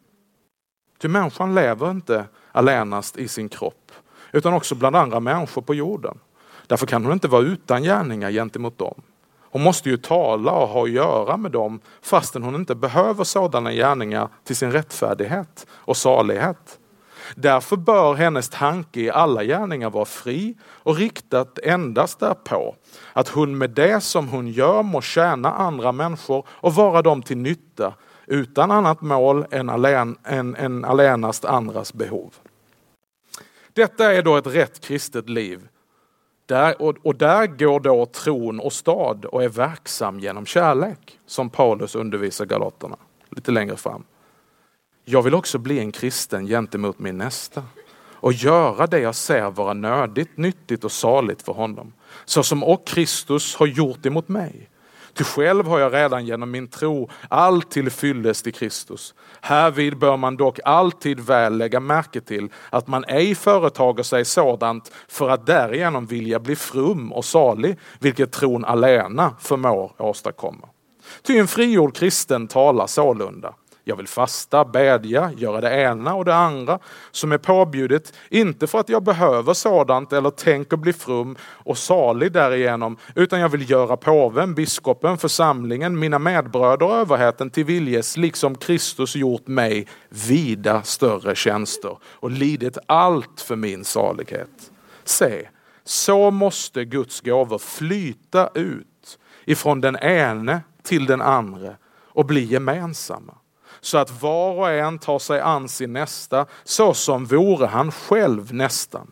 Ty 1.00 1.08
människan 1.08 1.54
lever 1.54 1.90
inte 1.90 2.24
allenast 2.52 3.16
i 3.16 3.28
sin 3.28 3.48
kropp 3.48 3.92
utan 4.32 4.54
också 4.54 4.74
bland 4.74 4.96
andra 4.96 5.20
människor 5.20 5.62
på 5.62 5.74
jorden. 5.74 6.18
Därför 6.66 6.86
kan 6.86 7.04
hon 7.04 7.12
inte 7.12 7.28
vara 7.28 7.42
utan 7.42 7.82
gärningar 7.82 8.30
gentemot 8.30 8.78
dem. 8.78 9.02
Hon 9.50 9.62
måste 9.62 9.90
ju 9.90 9.96
tala 9.96 10.52
och 10.52 10.68
ha 10.68 10.84
att 10.84 10.90
göra 10.90 11.36
med 11.36 11.50
dem 11.50 11.80
fastän 12.02 12.42
hon 12.42 12.54
inte 12.54 12.74
behöver 12.74 13.24
sådana 13.24 13.72
gärningar 13.72 14.28
till 14.44 14.56
sin 14.56 14.72
rättfärdighet 14.72 15.66
och 15.70 15.96
salighet. 15.96 16.78
Därför 17.34 17.76
bör 17.76 18.14
hennes 18.14 18.48
tanke 18.48 19.00
i 19.00 19.10
alla 19.10 19.44
gärningar 19.44 19.90
vara 19.90 20.04
fri 20.04 20.56
och 20.64 20.96
riktat 20.96 21.58
endast 21.58 22.20
därpå 22.20 22.76
att 23.12 23.28
hon 23.28 23.58
med 23.58 23.70
det 23.70 24.00
som 24.00 24.28
hon 24.28 24.48
gör 24.48 24.82
må 24.82 25.00
tjäna 25.00 25.52
andra 25.52 25.92
människor 25.92 26.46
och 26.48 26.74
vara 26.74 27.02
dem 27.02 27.22
till 27.22 27.38
nytta 27.38 27.94
utan 28.26 28.70
annat 28.70 29.00
mål 29.00 29.46
än, 29.50 29.70
alen, 29.70 30.16
än, 30.24 30.56
än 30.56 30.84
allenast 30.84 31.44
andras 31.44 31.92
behov. 31.92 32.34
Detta 33.72 34.12
är 34.12 34.22
då 34.22 34.36
ett 34.36 34.46
rätt 34.46 34.80
kristet 34.80 35.28
liv 35.28 35.68
där, 36.48 36.82
och, 36.82 36.96
och, 37.02 37.16
där 37.16 37.46
går 37.46 37.80
då 37.80 38.06
tron 38.06 38.60
och 38.60 38.72
stad 38.72 39.24
och 39.24 39.44
är 39.44 39.48
verksam 39.48 40.20
genom 40.20 40.46
kärlek, 40.46 41.18
som 41.26 41.50
Paulus 41.50 41.94
undervisar 41.94 42.44
galaterna 42.44 42.96
lite 43.30 43.50
längre 43.50 43.76
fram. 43.76 44.04
Jag 45.04 45.22
vill 45.22 45.34
också 45.34 45.58
bli 45.58 45.78
en 45.78 45.92
kristen 45.92 46.46
gentemot 46.46 46.98
min 46.98 47.18
nästa 47.18 47.62
och 48.20 48.32
göra 48.32 48.86
det 48.86 48.98
jag 48.98 49.14
ser 49.14 49.50
vara 49.50 49.72
nödigt, 49.74 50.36
nyttigt 50.36 50.84
och 50.84 50.92
saligt 50.92 51.42
för 51.42 51.52
honom. 51.52 51.92
Så 52.24 52.42
som 52.42 52.64
och 52.64 52.86
Kristus 52.86 53.56
har 53.56 53.66
gjort 53.66 54.06
emot 54.06 54.28
mig. 54.28 54.68
Ty 55.18 55.24
själv 55.24 55.66
har 55.66 55.78
jag 55.78 55.94
redan 55.94 56.26
genom 56.26 56.50
min 56.50 56.68
tro 56.68 57.10
allt 57.28 57.70
till 57.70 57.90
fyllest 57.90 58.46
i 58.46 58.52
Kristus. 58.52 59.14
Härvid 59.40 59.98
bör 59.98 60.16
man 60.16 60.36
dock 60.36 60.60
alltid 60.64 61.20
väl 61.20 61.56
lägga 61.56 61.80
märke 61.80 62.20
till 62.20 62.48
att 62.70 62.86
man 62.86 63.04
ej 63.04 63.34
företager 63.34 64.02
sig 64.02 64.24
sådant 64.24 64.92
för 65.08 65.28
att 65.28 65.46
därigenom 65.46 66.06
vilja 66.06 66.38
bli 66.38 66.56
frum 66.56 67.12
och 67.12 67.24
salig, 67.24 67.78
vilket 68.00 68.32
tron 68.32 68.64
alena 68.64 69.34
förmår 69.40 69.92
åstadkomma. 69.98 70.68
Ty 71.22 71.38
en 71.38 71.48
frigjord 71.48 71.96
kristen 71.96 72.48
talar 72.48 72.86
sålunda. 72.86 73.54
Jag 73.88 73.96
vill 73.96 74.08
fasta, 74.08 74.64
bedja, 74.64 75.32
göra 75.36 75.60
det 75.60 75.80
ena 75.80 76.14
och 76.14 76.24
det 76.24 76.34
andra 76.34 76.78
som 77.10 77.32
är 77.32 77.38
påbjudet. 77.38 78.12
Inte 78.30 78.66
för 78.66 78.80
att 78.80 78.88
jag 78.88 79.02
behöver 79.02 79.54
sådant 79.54 80.12
eller 80.12 80.30
tänker 80.30 80.76
bli 80.76 80.92
frum 80.92 81.36
och 81.42 81.78
salig 81.78 82.32
därigenom, 82.32 82.96
utan 83.14 83.40
jag 83.40 83.48
vill 83.48 83.70
göra 83.70 83.96
påven, 83.96 84.54
biskopen, 84.54 85.18
församlingen, 85.18 85.98
mina 85.98 86.18
medbröder 86.18 86.86
och 86.86 86.94
överheten 86.94 87.50
till 87.50 87.64
viljes, 87.64 88.16
liksom 88.16 88.54
Kristus 88.54 89.16
gjort 89.16 89.46
mig 89.46 89.86
vida 90.08 90.82
större 90.82 91.34
tjänster 91.34 91.98
och 92.04 92.30
lidit 92.30 92.78
allt 92.86 93.40
för 93.40 93.56
min 93.56 93.84
salighet. 93.84 94.70
Se, 95.04 95.48
så 95.84 96.30
måste 96.30 96.84
Guds 96.84 97.20
gåvor 97.20 97.58
flyta 97.58 98.50
ut 98.54 99.18
ifrån 99.44 99.80
den 99.80 99.96
ene 99.96 100.60
till 100.82 101.06
den 101.06 101.20
andra 101.20 101.76
och 102.08 102.26
bli 102.26 102.44
gemensamma 102.44 103.34
så 103.80 103.98
att 103.98 104.22
var 104.22 104.52
och 104.52 104.70
en 104.70 104.98
tar 104.98 105.18
sig 105.18 105.40
an 105.40 105.68
sin 105.68 105.92
nästa 105.92 106.46
så 106.64 106.94
som 106.94 107.24
vore 107.24 107.66
han 107.66 107.92
själv 107.92 108.54
nästan. 108.54 109.10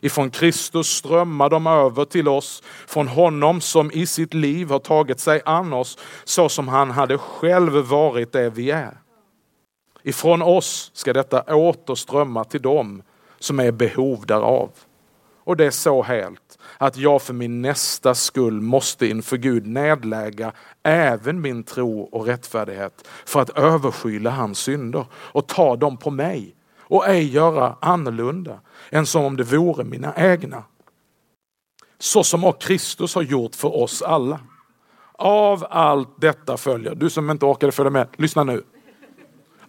Ifrån 0.00 0.30
Kristus 0.30 0.88
strömmar 0.88 1.50
de 1.50 1.66
över 1.66 2.04
till 2.04 2.28
oss, 2.28 2.62
från 2.86 3.08
honom 3.08 3.60
som 3.60 3.92
i 3.92 4.06
sitt 4.06 4.34
liv 4.34 4.70
har 4.70 4.78
tagit 4.78 5.20
sig 5.20 5.40
an 5.44 5.72
oss 5.72 5.98
så 6.24 6.48
som 6.48 6.68
han 6.68 6.90
hade 6.90 7.18
själv 7.18 7.72
varit 7.72 8.32
det 8.32 8.50
vi 8.50 8.70
är. 8.70 8.98
Ifrån 10.02 10.42
oss 10.42 10.90
ska 10.94 11.12
detta 11.12 11.54
återströmma 11.56 12.44
till 12.44 12.62
dem 12.62 13.02
som 13.38 13.60
är 13.60 13.72
behov 13.72 14.26
därav. 14.26 14.70
Och 15.44 15.56
det 15.56 15.66
är 15.66 15.70
så 15.70 16.02
helt 16.02 16.58
att 16.78 16.96
jag 16.96 17.22
för 17.22 17.34
min 17.34 17.62
nästa 17.62 18.14
skull 18.14 18.60
måste 18.60 19.06
inför 19.06 19.36
Gud 19.36 19.66
nedlägga 19.66 20.52
även 20.82 21.40
min 21.40 21.62
tro 21.62 22.00
och 22.00 22.26
rättfärdighet 22.26 23.08
för 23.24 23.40
att 23.40 23.50
överskyla 23.50 24.30
hans 24.30 24.58
synder 24.58 25.06
och 25.14 25.46
ta 25.46 25.76
dem 25.76 25.96
på 25.96 26.10
mig 26.10 26.54
och 26.78 27.08
ej 27.08 27.32
göra 27.32 27.76
annorlunda 27.80 28.60
än 28.90 29.06
som 29.06 29.24
om 29.24 29.36
det 29.36 29.44
vore 29.44 29.84
mina 29.84 30.14
egna. 30.16 30.64
Så 31.98 32.24
som 32.24 32.44
också 32.44 32.66
Kristus 32.66 33.14
har 33.14 33.22
gjort 33.22 33.54
för 33.54 33.76
oss 33.76 34.02
alla. 34.02 34.40
Av 35.12 35.66
allt 35.70 36.20
detta 36.20 36.56
följer, 36.56 36.94
du 36.94 37.10
som 37.10 37.30
inte 37.30 37.46
orkade 37.46 37.72
följa 37.72 37.90
med, 37.90 38.08
lyssna 38.16 38.44
nu. 38.44 38.62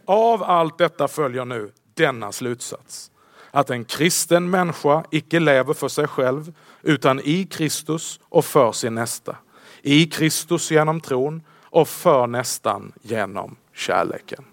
Av 0.05 0.43
allt 0.43 0.77
detta 0.77 1.07
följer 1.07 1.45
nu 1.45 1.71
denna 1.93 2.31
slutsats 2.31 3.10
att 3.51 3.69
en 3.69 3.85
kristen 3.85 4.49
människa 4.49 5.03
icke 5.11 5.39
lever 5.39 5.73
för 5.73 5.87
sig 5.87 6.07
själv 6.07 6.53
utan 6.81 7.19
i 7.19 7.45
Kristus 7.45 8.19
och 8.29 8.45
för 8.45 8.71
sin 8.71 8.95
nästa. 8.95 9.35
I 9.81 10.05
Kristus 10.05 10.71
genom 10.71 11.01
tron 11.01 11.43
och 11.63 11.87
för 11.87 12.27
nästan 12.27 12.91
genom 13.01 13.55
kärleken. 13.73 14.45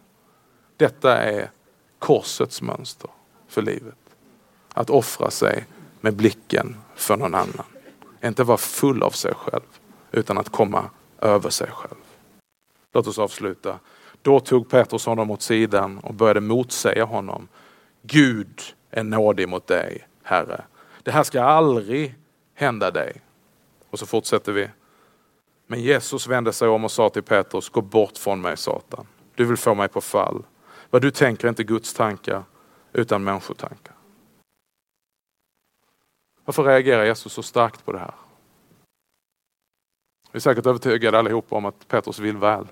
Detta 0.77 1.19
är 1.19 1.51
korsets 1.99 2.63
mönster 2.63 3.11
för 3.49 3.63
livet. 3.63 3.99
Att 4.75 4.91
offra 4.91 5.31
sig 5.31 5.67
med 6.01 6.15
blicken 6.15 6.77
för 6.95 7.17
någon 7.17 7.35
annan. 7.35 7.67
Inte 8.25 8.45
vara 8.45 8.59
full 8.59 9.03
av 9.03 9.11
sig 9.11 9.35
själv 9.35 9.63
utan 10.13 10.39
att 10.39 10.49
komma 10.49 10.91
över 11.19 11.51
sig 11.51 11.71
själv. 11.71 11.99
Låt 12.93 13.07
oss 13.07 13.19
avsluta. 13.19 13.79
Då 14.23 14.41
tog 14.41 14.71
Petrus 14.71 15.07
honom 15.07 15.31
åt 15.31 15.43
sidan 15.43 15.99
och 15.99 16.15
började 16.15 16.41
motsäga 16.41 17.05
honom. 17.05 17.49
Gud 18.03 18.61
är 18.91 19.05
nådig 19.05 19.49
mot 19.49 19.66
dig, 19.66 20.09
Herre. 20.22 20.64
Det 21.03 21.11
här 21.11 21.22
ska 21.22 21.43
aldrig 21.43 22.14
hända 22.55 22.91
dig. 22.91 23.22
Och 23.91 23.99
så 23.99 24.07
fortsätter 24.07 24.53
vi. 24.53 24.68
Men 25.66 25.80
Jesus 25.80 26.26
vände 26.26 26.53
sig 26.53 26.68
om 26.68 26.84
och 26.84 26.91
sa 26.91 27.11
till 27.11 27.22
Petrus, 27.22 27.68
gå 27.68 27.80
bort 27.80 28.18
från 28.18 28.41
mig 28.41 28.57
Satan. 28.57 29.07
Du 29.34 29.45
vill 29.45 29.57
få 29.57 29.74
mig 29.74 29.89
på 29.89 30.01
fall. 30.01 30.45
Vad 30.91 31.03
du 31.03 31.11
tänker 31.11 31.45
är 31.45 31.49
inte 31.49 31.64
Guds 31.64 31.95
tankar 31.95 32.45
utan 32.93 33.24
människotankar. 33.24 33.95
Varför 36.45 36.64
reagerar 36.64 37.05
Jesus 37.05 37.32
så 37.32 37.43
starkt 37.43 37.84
på 37.84 37.93
det 37.93 37.99
här? 37.99 38.14
Vi 40.32 40.36
är 40.36 40.41
säkert 40.41 40.66
övertygade 40.66 41.18
allihopa 41.18 41.57
om 41.57 41.64
att 41.64 41.89
Petrus 41.89 42.18
vill 42.18 42.36
väl. 42.36 42.66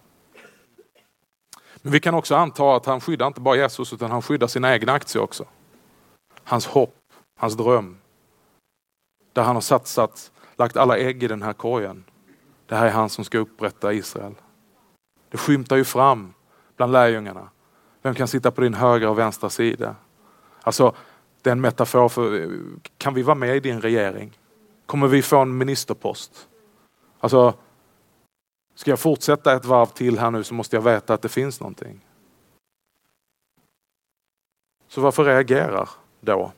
Men 1.76 1.92
vi 1.92 2.00
kan 2.00 2.14
också 2.14 2.34
anta 2.34 2.76
att 2.76 2.86
han 2.86 3.00
skyddar 3.00 3.26
inte 3.26 3.40
bara 3.40 3.56
Jesus 3.56 3.92
utan 3.92 4.10
han 4.10 4.22
skyddar 4.22 4.46
sina 4.46 4.74
egna 4.74 4.92
aktier 4.92 5.22
också 5.22 5.44
hans 6.46 6.66
hopp, 6.66 6.96
hans 7.36 7.56
dröm. 7.56 7.98
Där 9.32 9.42
han 9.42 9.56
har 9.56 9.62
satsat, 9.62 10.32
lagt 10.56 10.76
alla 10.76 10.98
ägg 10.98 11.22
i 11.22 11.28
den 11.28 11.42
här 11.42 11.52
korgen. 11.52 12.04
Det 12.66 12.74
här 12.74 12.86
är 12.86 12.90
han 12.90 13.08
som 13.08 13.24
ska 13.24 13.38
upprätta 13.38 13.92
Israel. 13.92 14.34
Det 15.28 15.38
skymtar 15.38 15.76
ju 15.76 15.84
fram 15.84 16.34
bland 16.76 16.92
lärjungarna. 16.92 17.48
Vem 18.02 18.14
kan 18.14 18.28
sitta 18.28 18.50
på 18.50 18.60
din 18.60 18.74
högra 18.74 19.10
och 19.10 19.18
vänstra 19.18 19.50
sida? 19.50 19.96
Alltså, 20.62 20.94
det 21.42 21.50
är 21.50 21.52
en 21.52 21.60
metafor 21.60 22.08
för, 22.08 22.50
kan 22.98 23.14
vi 23.14 23.22
vara 23.22 23.34
med 23.34 23.56
i 23.56 23.60
din 23.60 23.80
regering? 23.80 24.38
Kommer 24.86 25.06
vi 25.06 25.22
få 25.22 25.38
en 25.38 25.58
ministerpost? 25.58 26.48
Alltså, 27.20 27.54
ska 28.74 28.90
jag 28.90 29.00
fortsätta 29.00 29.56
ett 29.56 29.64
varv 29.64 29.86
till 29.86 30.18
här 30.18 30.30
nu 30.30 30.44
så 30.44 30.54
måste 30.54 30.76
jag 30.76 30.82
veta 30.82 31.14
att 31.14 31.22
det 31.22 31.28
finns 31.28 31.60
någonting. 31.60 32.00
Så 34.88 35.00
varför 35.00 35.24
reagerar 35.24 35.88
då 36.26 36.52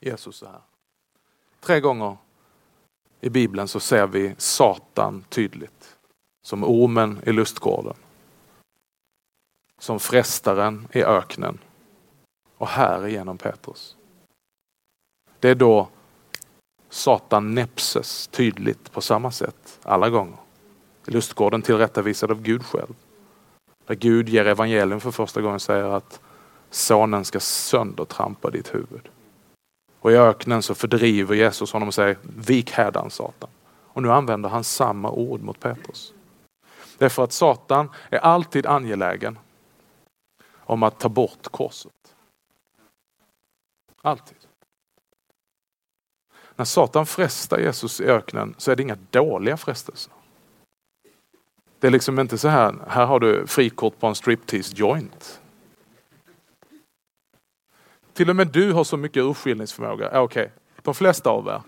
Jesus 0.00 0.36
så 0.36 0.46
här. 0.46 0.60
Tre 1.60 1.80
gånger 1.80 2.16
i 3.20 3.30
Bibeln 3.30 3.68
så 3.68 3.80
ser 3.80 4.06
vi 4.06 4.34
Satan 4.38 5.24
tydligt. 5.28 5.96
Som 6.42 6.64
ormen 6.64 7.20
i 7.26 7.32
lustgården. 7.32 7.94
Som 9.78 10.00
frestaren 10.00 10.88
i 10.92 11.02
öknen. 11.02 11.58
Och 12.58 12.68
här 12.68 13.06
igenom 13.06 13.38
Petrus. 13.38 13.96
Det 15.40 15.48
är 15.48 15.54
då 15.54 15.88
Satan 16.88 17.54
näpses 17.54 18.26
tydligt 18.28 18.92
på 18.92 19.00
samma 19.00 19.30
sätt 19.30 19.78
alla 19.82 20.10
gånger. 20.10 20.38
I 21.06 21.10
lustgården 21.10 21.62
tillrättavisad 21.62 22.30
av 22.30 22.42
Gud 22.42 22.64
själv. 22.64 22.94
Där 23.86 23.94
Gud 23.94 24.28
ger 24.28 24.46
evangelium 24.46 25.00
för 25.00 25.10
första 25.10 25.40
gången 25.40 25.54
och 25.54 25.62
säger 25.62 25.84
att 25.84 26.20
sonen 26.72 27.24
ska 27.24 27.40
söndertrampa 27.40 28.50
ditt 28.50 28.74
huvud. 28.74 29.08
Och 30.00 30.12
i 30.12 30.16
öknen 30.16 30.62
så 30.62 30.74
fördriver 30.74 31.34
Jesus 31.34 31.72
honom 31.72 31.88
och 31.88 31.94
säger 31.94 32.18
vik 32.22 32.70
härdan 32.70 33.10
Satan. 33.10 33.50
Och 33.64 34.02
nu 34.02 34.12
använder 34.12 34.48
han 34.48 34.64
samma 34.64 35.10
ord 35.10 35.40
mot 35.40 35.60
Petrus. 35.60 36.14
Därför 36.98 37.24
att 37.24 37.32
Satan 37.32 37.90
är 38.10 38.18
alltid 38.18 38.66
angelägen 38.66 39.38
om 40.56 40.82
att 40.82 40.98
ta 40.98 41.08
bort 41.08 41.48
korset. 41.48 41.92
Alltid. 44.02 44.36
När 46.56 46.64
Satan 46.64 47.06
frestar 47.06 47.58
Jesus 47.58 48.00
i 48.00 48.04
öknen 48.04 48.54
så 48.58 48.70
är 48.70 48.76
det 48.76 48.82
inga 48.82 48.98
dåliga 49.10 49.56
frestelser. 49.56 50.12
Det 51.78 51.86
är 51.86 51.90
liksom 51.90 52.18
inte 52.18 52.38
så 52.38 52.48
här, 52.48 52.74
här 52.88 53.06
har 53.06 53.20
du 53.20 53.46
frikort 53.46 54.00
på 54.00 54.06
en 54.06 54.14
striptease 54.14 54.74
joint. 54.76 55.41
Till 58.14 58.30
och 58.30 58.36
med 58.36 58.48
du 58.48 58.72
har 58.72 58.84
så 58.84 58.96
mycket 58.96 59.22
urskiljningsförmåga, 59.22 60.06
okej, 60.06 60.20
okay. 60.20 60.48
de 60.82 60.94
flesta 60.94 61.30
av 61.30 61.46
er. 61.46 61.62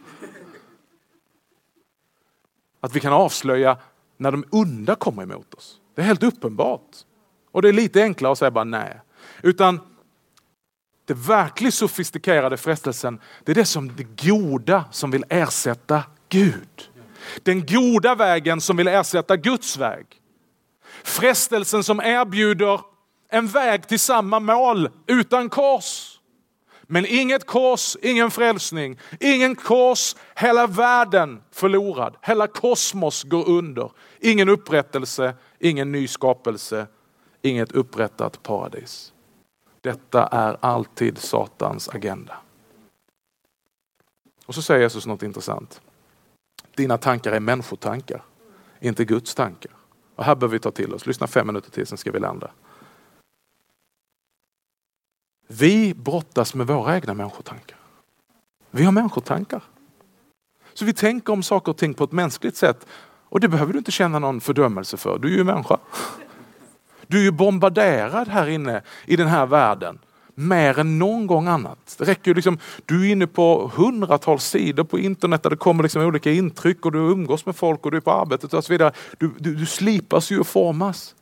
Att 2.80 2.96
vi 2.96 3.00
kan 3.00 3.12
avslöja 3.12 3.78
när 4.16 4.30
de 4.30 4.44
onda 4.50 4.94
kommer 4.94 5.22
emot 5.22 5.54
oss. 5.54 5.80
Det 5.94 6.02
är 6.02 6.06
helt 6.06 6.22
uppenbart. 6.22 6.90
Och 7.52 7.62
det 7.62 7.68
är 7.68 7.72
lite 7.72 8.02
enklare 8.02 8.32
att 8.32 8.38
säga 8.38 8.50
bara 8.50 8.64
nej. 8.64 9.00
Utan 9.42 9.80
det 11.04 11.14
verkligt 11.14 11.74
sofistikerade 11.74 12.56
frestelsen, 12.56 13.20
det 13.44 13.52
är 13.52 13.54
det 13.54 13.64
som 13.64 13.96
det 13.96 14.24
goda 14.26 14.84
som 14.90 15.10
vill 15.10 15.24
ersätta 15.28 16.02
Gud. 16.28 16.90
Den 17.42 17.66
goda 17.66 18.14
vägen 18.14 18.60
som 18.60 18.76
vill 18.76 18.88
ersätta 18.88 19.36
Guds 19.36 19.76
väg. 19.76 20.06
Frestelsen 21.02 21.84
som 21.84 22.00
erbjuder 22.00 22.80
en 23.28 23.46
väg 23.46 23.88
till 23.88 24.00
samma 24.00 24.40
mål 24.40 24.88
utan 25.06 25.48
kors. 25.48 26.13
Men 26.86 27.06
inget 27.06 27.46
kors, 27.46 27.96
ingen 28.02 28.30
frälsning, 28.30 28.98
ingen 29.20 29.56
kors, 29.56 30.16
hela 30.36 30.66
världen 30.66 31.42
förlorad, 31.50 32.16
hela 32.22 32.46
kosmos 32.46 33.22
går 33.22 33.48
under. 33.48 33.90
Ingen 34.20 34.48
upprättelse, 34.48 35.34
ingen 35.58 35.92
ny 35.92 36.08
skapelse, 36.08 36.86
inget 37.42 37.72
upprättat 37.72 38.42
paradis. 38.42 39.12
Detta 39.80 40.26
är 40.26 40.56
alltid 40.60 41.18
Satans 41.18 41.88
agenda. 41.88 42.36
Och 44.46 44.54
så 44.54 44.62
säger 44.62 44.80
Jesus 44.80 45.06
något 45.06 45.22
intressant. 45.22 45.80
Dina 46.74 46.98
tankar 46.98 47.32
är 47.32 47.40
människotankar, 47.40 48.22
inte 48.80 49.04
Guds 49.04 49.34
tankar. 49.34 49.72
Och 50.16 50.24
här 50.24 50.34
behöver 50.34 50.52
vi 50.52 50.58
ta 50.58 50.70
till 50.70 50.94
oss. 50.94 51.06
Lyssna 51.06 51.26
fem 51.26 51.46
minuter 51.46 51.70
till, 51.70 51.86
sen 51.86 51.98
ska 51.98 52.12
vi 52.12 52.18
landa. 52.18 52.50
Vi 55.58 55.94
brottas 55.94 56.54
med 56.54 56.66
våra 56.66 56.94
egna 56.94 57.14
människotankar. 57.14 57.78
Vi 58.70 58.84
har 58.84 58.92
människotankar. 58.92 59.62
Så 60.74 60.84
vi 60.84 60.92
tänker 60.92 61.32
om 61.32 61.42
saker 61.42 61.72
och 61.72 61.78
ting 61.78 61.94
på 61.94 62.04
ett 62.04 62.12
mänskligt 62.12 62.56
sätt. 62.56 62.86
Och 63.28 63.40
det 63.40 63.48
behöver 63.48 63.72
du 63.72 63.78
inte 63.78 63.92
känna 63.92 64.18
någon 64.18 64.40
fördömelse 64.40 64.96
för. 64.96 65.18
Du 65.18 65.32
är 65.32 65.36
ju 65.36 65.44
människa. 65.44 65.78
Du 67.06 67.18
är 67.18 67.22
ju 67.22 67.30
bombarderad 67.30 68.28
här 68.28 68.48
inne 68.48 68.82
i 69.06 69.16
den 69.16 69.28
här 69.28 69.46
världen 69.46 69.98
mer 70.34 70.78
än 70.78 70.98
någon 70.98 71.26
gång 71.26 71.48
annat. 71.48 71.94
Det 71.98 72.04
räcker 72.04 72.30
ju 72.30 72.34
liksom, 72.34 72.58
du 72.84 73.08
är 73.08 73.12
inne 73.12 73.26
på 73.26 73.70
hundratals 73.74 74.44
sidor 74.44 74.84
på 74.84 74.98
internet 74.98 75.42
där 75.42 75.50
det 75.50 75.56
kommer 75.56 75.82
liksom 75.82 76.02
olika 76.02 76.30
intryck 76.30 76.86
och 76.86 76.92
du 76.92 76.98
umgås 76.98 77.46
med 77.46 77.56
folk 77.56 77.84
och 77.84 77.90
du 77.90 77.96
är 77.96 78.00
på 78.00 78.12
arbetet 78.12 78.54
och 78.54 78.64
så 78.64 78.72
vidare. 78.72 78.92
Du, 79.18 79.30
du, 79.38 79.54
du 79.54 79.66
slipas 79.66 80.30
ju 80.30 80.40
och 80.40 80.46
formas. 80.46 81.14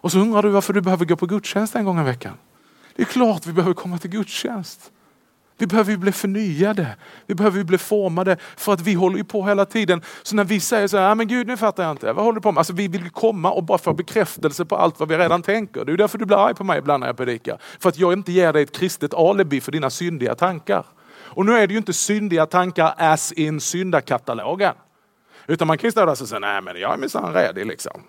Och 0.00 0.12
så 0.12 0.18
undrar 0.18 0.42
du 0.42 0.48
varför 0.48 0.72
du 0.72 0.80
behöver 0.80 1.04
gå 1.04 1.16
på 1.16 1.26
gudstjänst 1.26 1.74
en 1.74 1.84
gång 1.84 2.00
i 2.00 2.04
veckan. 2.04 2.34
Det 2.98 3.02
är 3.02 3.06
klart 3.06 3.46
vi 3.46 3.52
behöver 3.52 3.74
komma 3.74 3.98
till 3.98 4.10
gudstjänst. 4.10 4.92
Vi 5.58 5.66
behöver 5.66 5.96
bli 5.96 6.12
förnyade. 6.12 6.96
Vi 7.26 7.34
behöver 7.34 7.64
bli 7.64 7.78
formade 7.78 8.36
för 8.56 8.72
att 8.72 8.80
vi 8.80 8.94
håller 8.94 9.16
ju 9.16 9.24
på 9.24 9.46
hela 9.46 9.64
tiden. 9.64 10.02
Så 10.22 10.36
när 10.36 10.44
vi 10.44 10.60
säger 10.60 10.88
så 10.88 10.96
här, 10.96 11.14
men 11.14 11.28
Gud 11.28 11.46
nu 11.46 11.56
fattar 11.56 11.82
jag 11.82 11.90
inte, 11.90 12.12
vad 12.12 12.24
håller 12.24 12.34
du 12.34 12.40
på 12.40 12.52
med? 12.52 12.58
Alltså 12.58 12.72
vi 12.72 12.88
vill 12.88 13.10
komma 13.10 13.50
och 13.50 13.64
bara 13.64 13.78
få 13.78 13.92
bekräftelse 13.92 14.64
på 14.64 14.76
allt 14.76 15.00
vad 15.00 15.08
vi 15.08 15.18
redan 15.18 15.42
tänker. 15.42 15.84
Det 15.84 15.92
är 15.92 15.96
därför 15.96 16.18
du 16.18 16.24
blir 16.24 16.46
arg 16.46 16.54
på 16.54 16.64
mig 16.64 16.78
ibland 16.78 17.00
när 17.00 17.06
jag 17.06 17.16
predikar. 17.16 17.58
För 17.80 17.88
att 17.88 17.98
jag 17.98 18.12
inte 18.12 18.32
ger 18.32 18.52
dig 18.52 18.62
ett 18.62 18.76
kristet 18.76 19.14
alibi 19.14 19.60
för 19.60 19.72
dina 19.72 19.90
syndiga 19.90 20.34
tankar. 20.34 20.84
Och 21.10 21.46
nu 21.46 21.52
är 21.52 21.66
det 21.66 21.72
ju 21.72 21.78
inte 21.78 21.92
syndiga 21.92 22.46
tankar 22.46 22.94
as 22.96 23.32
in 23.32 23.60
syndakatalogen. 23.60 24.74
Utan 25.46 25.66
man 25.66 25.78
kan 25.78 25.88
ju 25.88 25.92
stå 25.92 26.00
där 26.00 26.10
och 26.10 26.18
säga, 26.18 26.38
nej 26.38 26.62
men 26.62 26.80
jag 26.80 26.92
är 26.92 26.96
minsann 26.96 27.34
redig 27.34 27.66
liksom. 27.66 28.02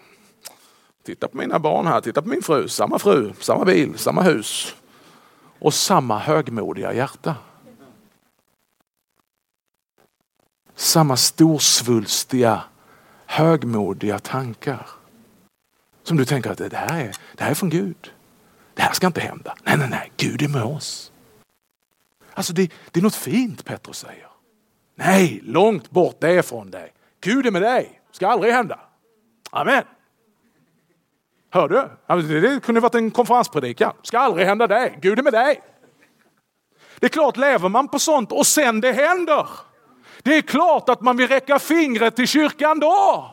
Titta 1.06 1.28
på 1.28 1.38
mina 1.38 1.60
barn 1.60 1.88
här, 1.88 2.02
titta 2.02 2.22
på 2.22 2.30
min 2.30 2.42
fru, 2.42 2.68
samma 2.68 3.00
fru, 3.00 3.34
samma 3.40 3.66
bil, 3.66 3.98
samma 3.98 4.22
hus 4.22 4.76
och 5.60 5.74
samma 5.74 6.20
högmodiga 6.20 6.93
hjärta. 6.93 7.36
Samma 10.76 11.18
storsvulstiga, 11.18 12.64
högmodiga 13.26 14.20
tankar. 14.20 14.88
Som 16.03 16.18
du 16.18 16.26
tänker 16.26 16.51
att 16.51 16.57
det 16.57 16.76
här, 16.76 16.99
är, 16.99 17.16
det 17.38 17.43
här 17.43 17.51
är 17.51 17.55
från 17.55 17.70
Gud. 17.70 18.14
Det 18.74 18.82
här 18.82 18.93
ska 18.93 19.07
inte 19.07 19.22
hända. 19.22 19.55
Nej, 19.64 19.78
nej, 19.78 19.89
nej, 19.89 20.12
Gud 20.18 20.41
är 20.41 20.47
med 20.47 20.64
oss. 20.64 21.12
Alltså 22.34 22.53
det, 22.53 22.72
det 22.91 22.99
är 22.99 23.03
något 23.03 23.16
fint 23.16 23.66
Petrus 23.66 23.97
säger. 23.97 24.28
Nej, 24.95 25.39
långt 25.43 25.89
bort 25.89 26.18
det 26.20 26.32
är 26.32 26.41
från 26.41 26.72
dig. 26.72 26.93
Gud 27.22 27.45
är 27.45 27.51
med 27.51 27.62
dig. 27.62 28.01
Ska 28.12 28.28
aldrig 28.28 28.53
hända. 28.53 28.80
Amen. 29.51 29.84
Hör 31.50 31.68
du? 31.68 32.41
Det 32.41 32.64
kunde 32.64 32.82
varit 32.82 32.95
en 32.95 33.12
konferenspredikan. 33.12 33.93
Ska 34.02 34.20
aldrig 34.20 34.47
hända 34.47 34.68
dig. 34.68 35.00
Gud 35.02 35.20
är 35.20 35.24
med 35.24 35.34
dig. 35.34 35.62
Det 37.00 37.06
är 37.06 37.10
klart, 37.10 37.38
lever 37.38 37.70
man 37.70 37.88
på 37.88 38.00
sånt 38.00 38.32
och 38.32 38.47
sen 38.47 38.82
det 38.82 38.91
händer. 38.91 39.47
Det 40.24 40.38
är 40.38 40.41
klart 40.41 40.89
att 40.89 41.02
man 41.02 41.18
vill 41.18 41.28
räcka 41.28 41.60
fingret 41.60 42.16
till 42.16 42.28
kyrkan 42.28 42.80
då. 42.80 43.32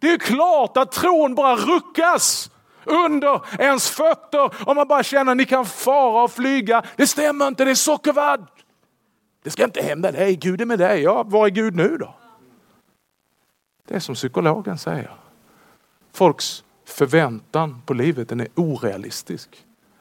Det 0.00 0.10
är 0.10 0.18
klart 0.18 0.76
att 0.76 0.92
tron 0.92 1.34
bara 1.34 1.56
ruckas 1.56 2.50
under 2.84 3.40
ens 3.58 3.90
fötter 3.90 4.68
och 4.68 4.76
man 4.76 4.88
bara 4.88 5.02
känner 5.02 5.32
att 5.32 5.36
ni 5.36 5.44
kan 5.44 5.66
fara 5.66 6.22
och 6.22 6.30
flyga. 6.30 6.82
Det 6.96 7.06
stämmer 7.06 7.48
inte, 7.48 7.64
det 7.64 7.70
är 7.70 7.74
sockervadd. 7.74 8.46
Det 9.42 9.50
ska 9.50 9.64
inte 9.64 9.82
hända 9.82 10.12
dig, 10.12 10.36
Gud 10.36 10.60
är 10.60 10.66
med 10.66 10.78
dig. 10.78 11.02
Ja, 11.02 11.22
var 11.22 11.46
är 11.46 11.50
Gud 11.50 11.74
nu 11.74 11.96
då? 11.96 12.14
Det 13.88 13.94
är 13.94 14.00
som 14.00 14.14
psykologen 14.14 14.78
säger. 14.78 15.16
Folks 16.12 16.64
förväntan 16.88 17.82
på 17.86 17.94
livet 17.94 18.28
den 18.28 18.40
är 18.40 18.48
orealistisk. 18.54 19.48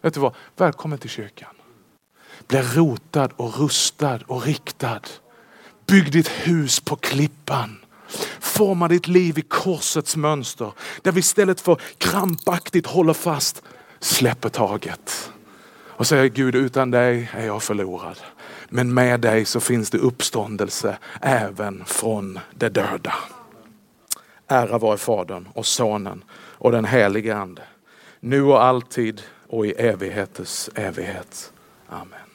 Vet 0.01 0.13
du 0.13 0.19
vad? 0.19 0.35
Välkommen 0.55 0.97
till 0.97 1.09
kyrkan. 1.09 1.49
Bli 2.47 2.61
rotad 2.61 3.29
och 3.35 3.59
rustad 3.59 4.19
och 4.27 4.43
riktad. 4.43 5.01
Bygg 5.85 6.11
ditt 6.11 6.27
hus 6.27 6.79
på 6.79 6.95
klippan. 6.95 7.77
Forma 8.39 8.87
ditt 8.87 9.07
liv 9.07 9.39
i 9.39 9.41
korsets 9.41 10.15
mönster. 10.15 10.71
Där 11.01 11.11
vi 11.11 11.19
istället 11.19 11.61
för 11.61 11.81
krampaktigt 11.97 12.87
håller 12.87 13.13
fast, 13.13 13.63
släpper 13.99 14.49
taget. 14.49 15.31
Och 15.97 16.07
säger 16.07 16.27
Gud 16.27 16.55
utan 16.55 16.91
dig 16.91 17.29
är 17.33 17.45
jag 17.45 17.63
förlorad. 17.63 18.17
Men 18.69 18.93
med 18.93 19.19
dig 19.19 19.45
så 19.45 19.59
finns 19.59 19.89
det 19.89 19.97
uppståndelse 19.97 20.97
även 21.21 21.85
från 21.85 22.39
de 22.53 22.69
döda. 22.69 23.13
Ära 24.47 24.77
vare 24.77 24.97
Fadern 24.97 25.47
och 25.53 25.65
Sonen 25.65 26.23
och 26.57 26.71
den 26.71 26.85
helige 26.85 27.35
Ande. 27.35 27.63
Nu 28.19 28.43
och 28.43 28.63
alltid 28.63 29.21
och 29.47 29.65
i 29.65 29.71
evigheters 29.71 30.69
evighet. 30.75 31.53
Amen. 31.89 32.26